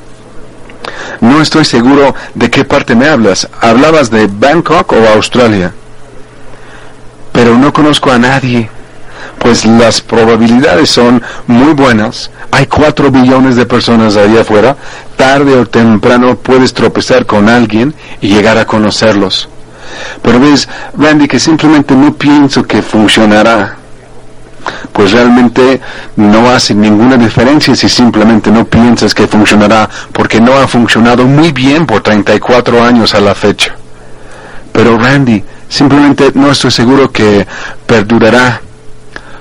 No 1.21 1.41
estoy 1.41 1.65
seguro 1.65 2.15
de 2.33 2.49
qué 2.49 2.63
parte 2.63 2.95
me 2.95 3.07
hablas. 3.07 3.47
¿Hablabas 3.61 4.09
de 4.09 4.27
Bangkok 4.27 4.91
o 4.93 5.07
Australia? 5.09 5.73
Pero 7.31 7.57
no 7.57 7.73
conozco 7.73 8.11
a 8.11 8.17
nadie. 8.17 8.69
Pues 9.37 9.65
las 9.65 10.01
probabilidades 10.01 10.89
son 10.89 11.21
muy 11.47 11.73
buenas. 11.73 12.31
Hay 12.51 12.65
cuatro 12.65 13.11
billones 13.11 13.55
de 13.55 13.65
personas 13.65 14.17
allá 14.17 14.41
afuera. 14.41 14.75
Tarde 15.15 15.55
o 15.55 15.65
temprano 15.65 16.35
puedes 16.35 16.73
tropezar 16.73 17.25
con 17.25 17.47
alguien 17.47 17.93
y 18.21 18.29
llegar 18.29 18.57
a 18.57 18.65
conocerlos. 18.65 19.47
Pero 20.21 20.39
ves, 20.39 20.67
Randy, 20.97 21.27
que 21.27 21.39
simplemente 21.39 21.95
no 21.95 22.13
pienso 22.13 22.63
que 22.63 22.81
funcionará. 22.81 23.75
Pues 24.91 25.11
realmente 25.11 25.79
no 26.17 26.49
hace 26.49 26.75
ninguna 26.75 27.17
diferencia 27.17 27.75
si 27.75 27.87
simplemente 27.87 28.51
no 28.51 28.65
piensas 28.65 29.13
que 29.13 29.27
funcionará, 29.27 29.89
porque 30.11 30.41
no 30.41 30.53
ha 30.53 30.67
funcionado 30.67 31.25
muy 31.25 31.51
bien 31.51 31.85
por 31.85 32.01
34 32.01 32.83
años 32.83 33.13
a 33.13 33.21
la 33.21 33.33
fecha. 33.33 33.75
Pero 34.71 34.97
Randy, 34.97 35.43
simplemente 35.67 36.31
no 36.35 36.51
estoy 36.51 36.71
seguro 36.71 37.11
que 37.11 37.47
perdurará. 37.85 38.61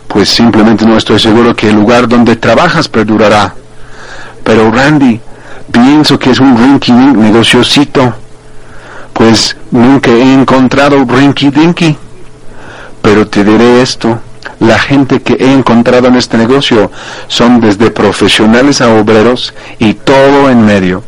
Pues 0.06 0.28
simplemente 0.30 0.86
no 0.86 0.96
estoy 0.96 1.18
seguro 1.18 1.54
que 1.54 1.68
el 1.68 1.76
lugar 1.76 2.08
donde 2.08 2.36
trabajas 2.36 2.88
perdurará. 2.88 3.54
Pero 4.42 4.70
Randy, 4.70 5.20
pienso 5.70 6.18
que 6.18 6.30
es 6.30 6.40
un 6.40 6.56
rinky 6.56 6.92
negociosito 6.92 8.14
pues 9.18 9.56
nunca 9.72 10.12
he 10.12 10.32
encontrado 10.32 11.04
Rinky 11.04 11.50
Dinky. 11.50 11.98
Pero 13.02 13.26
te 13.26 13.42
diré 13.42 13.82
esto, 13.82 14.20
la 14.60 14.78
gente 14.78 15.20
que 15.20 15.32
he 15.34 15.52
encontrado 15.52 16.06
en 16.06 16.14
este 16.14 16.38
negocio 16.38 16.92
son 17.26 17.60
desde 17.60 17.90
profesionales 17.90 18.80
a 18.80 18.94
obreros 18.94 19.54
y 19.80 19.94
todo 19.94 20.48
en 20.48 20.64
medio. 20.64 21.02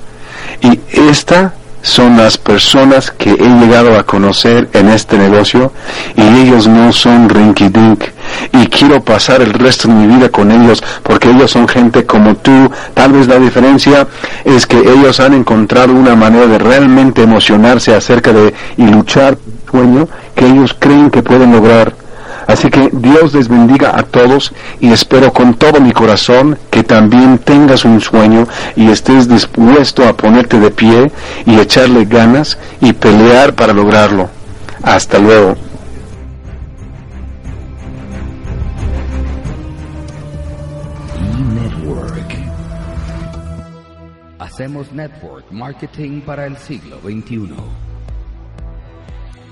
Y 0.61 0.81
esta 0.91 1.55
son 1.83 2.17
las 2.17 2.37
personas 2.39 3.11
que 3.11 3.31
he 3.31 3.49
llegado 3.61 3.99
a 3.99 4.05
conocer 4.05 4.69
en 4.73 4.89
este 4.89 5.17
negocio 5.17 5.73
y 6.17 6.23
ellos 6.23 6.67
no 6.67 6.93
son 6.93 7.29
rinky 7.29 7.69
dink 7.69 8.05
y 8.53 8.67
quiero 8.67 9.03
pasar 9.03 9.43
el 9.43 9.53
resto 9.53 9.89
de 9.89 9.95
mi 9.95 10.07
vida 10.07 10.29
con 10.29 10.51
ellos 10.51 10.83
porque 11.03 11.31
ellos 11.31 11.51
son 11.51 11.67
gente 11.69 12.05
como 12.07 12.37
tú. 12.37 12.71
Tal 12.95 13.13
vez 13.13 13.27
la 13.27 13.39
diferencia 13.39 14.07
es 14.45 14.67
que 14.67 14.79
ellos 14.79 15.21
han 15.21 15.35
encontrado 15.35 15.93
una 15.93 16.15
manera 16.15 16.47
de 16.47 16.59
realmente 16.59 17.23
emocionarse 17.23 17.95
acerca 17.95 18.33
de 18.33 18.55
y 18.77 18.87
luchar 18.87 19.39
sueño 19.71 20.09
que 20.35 20.47
ellos 20.47 20.75
creen 20.79 21.11
que 21.11 21.23
pueden 21.23 21.53
lograr 21.53 21.95
Así 22.47 22.71
que 22.71 22.91
Dios 22.93 23.35
les 23.35 23.49
bendiga 23.49 23.97
a 23.99 24.03
todos 24.03 24.53
y 24.81 24.93
espero 24.93 25.33
con 25.33 25.55
todo 25.55 25.81
mi 25.81 25.93
corazón 25.93 26.59
que 26.71 26.83
también 26.83 27.39
tengas 27.39 27.85
un 27.85 28.01
sueño 28.01 28.47
y 28.77 28.91
estés 28.91 29.29
dispuesto 29.29 30.07
a 30.07 30.17
ponerte 30.17 30.59
de 30.59 30.71
pie 30.71 31.11
y 31.47 31.59
echarle 31.59 32.05
ganas 32.05 32.59
y 32.81 32.93
pelear 32.93 33.55
para 33.55 33.73
lograrlo. 33.73 34.29
Hasta 34.83 35.19
luego. 35.19 35.57
network 41.55 42.35
Hacemos 44.39 44.93
network 44.93 45.51
marketing 45.51 46.21
para 46.23 46.47
el 46.47 46.57
siglo 46.57 46.99
XXI. 47.03 47.55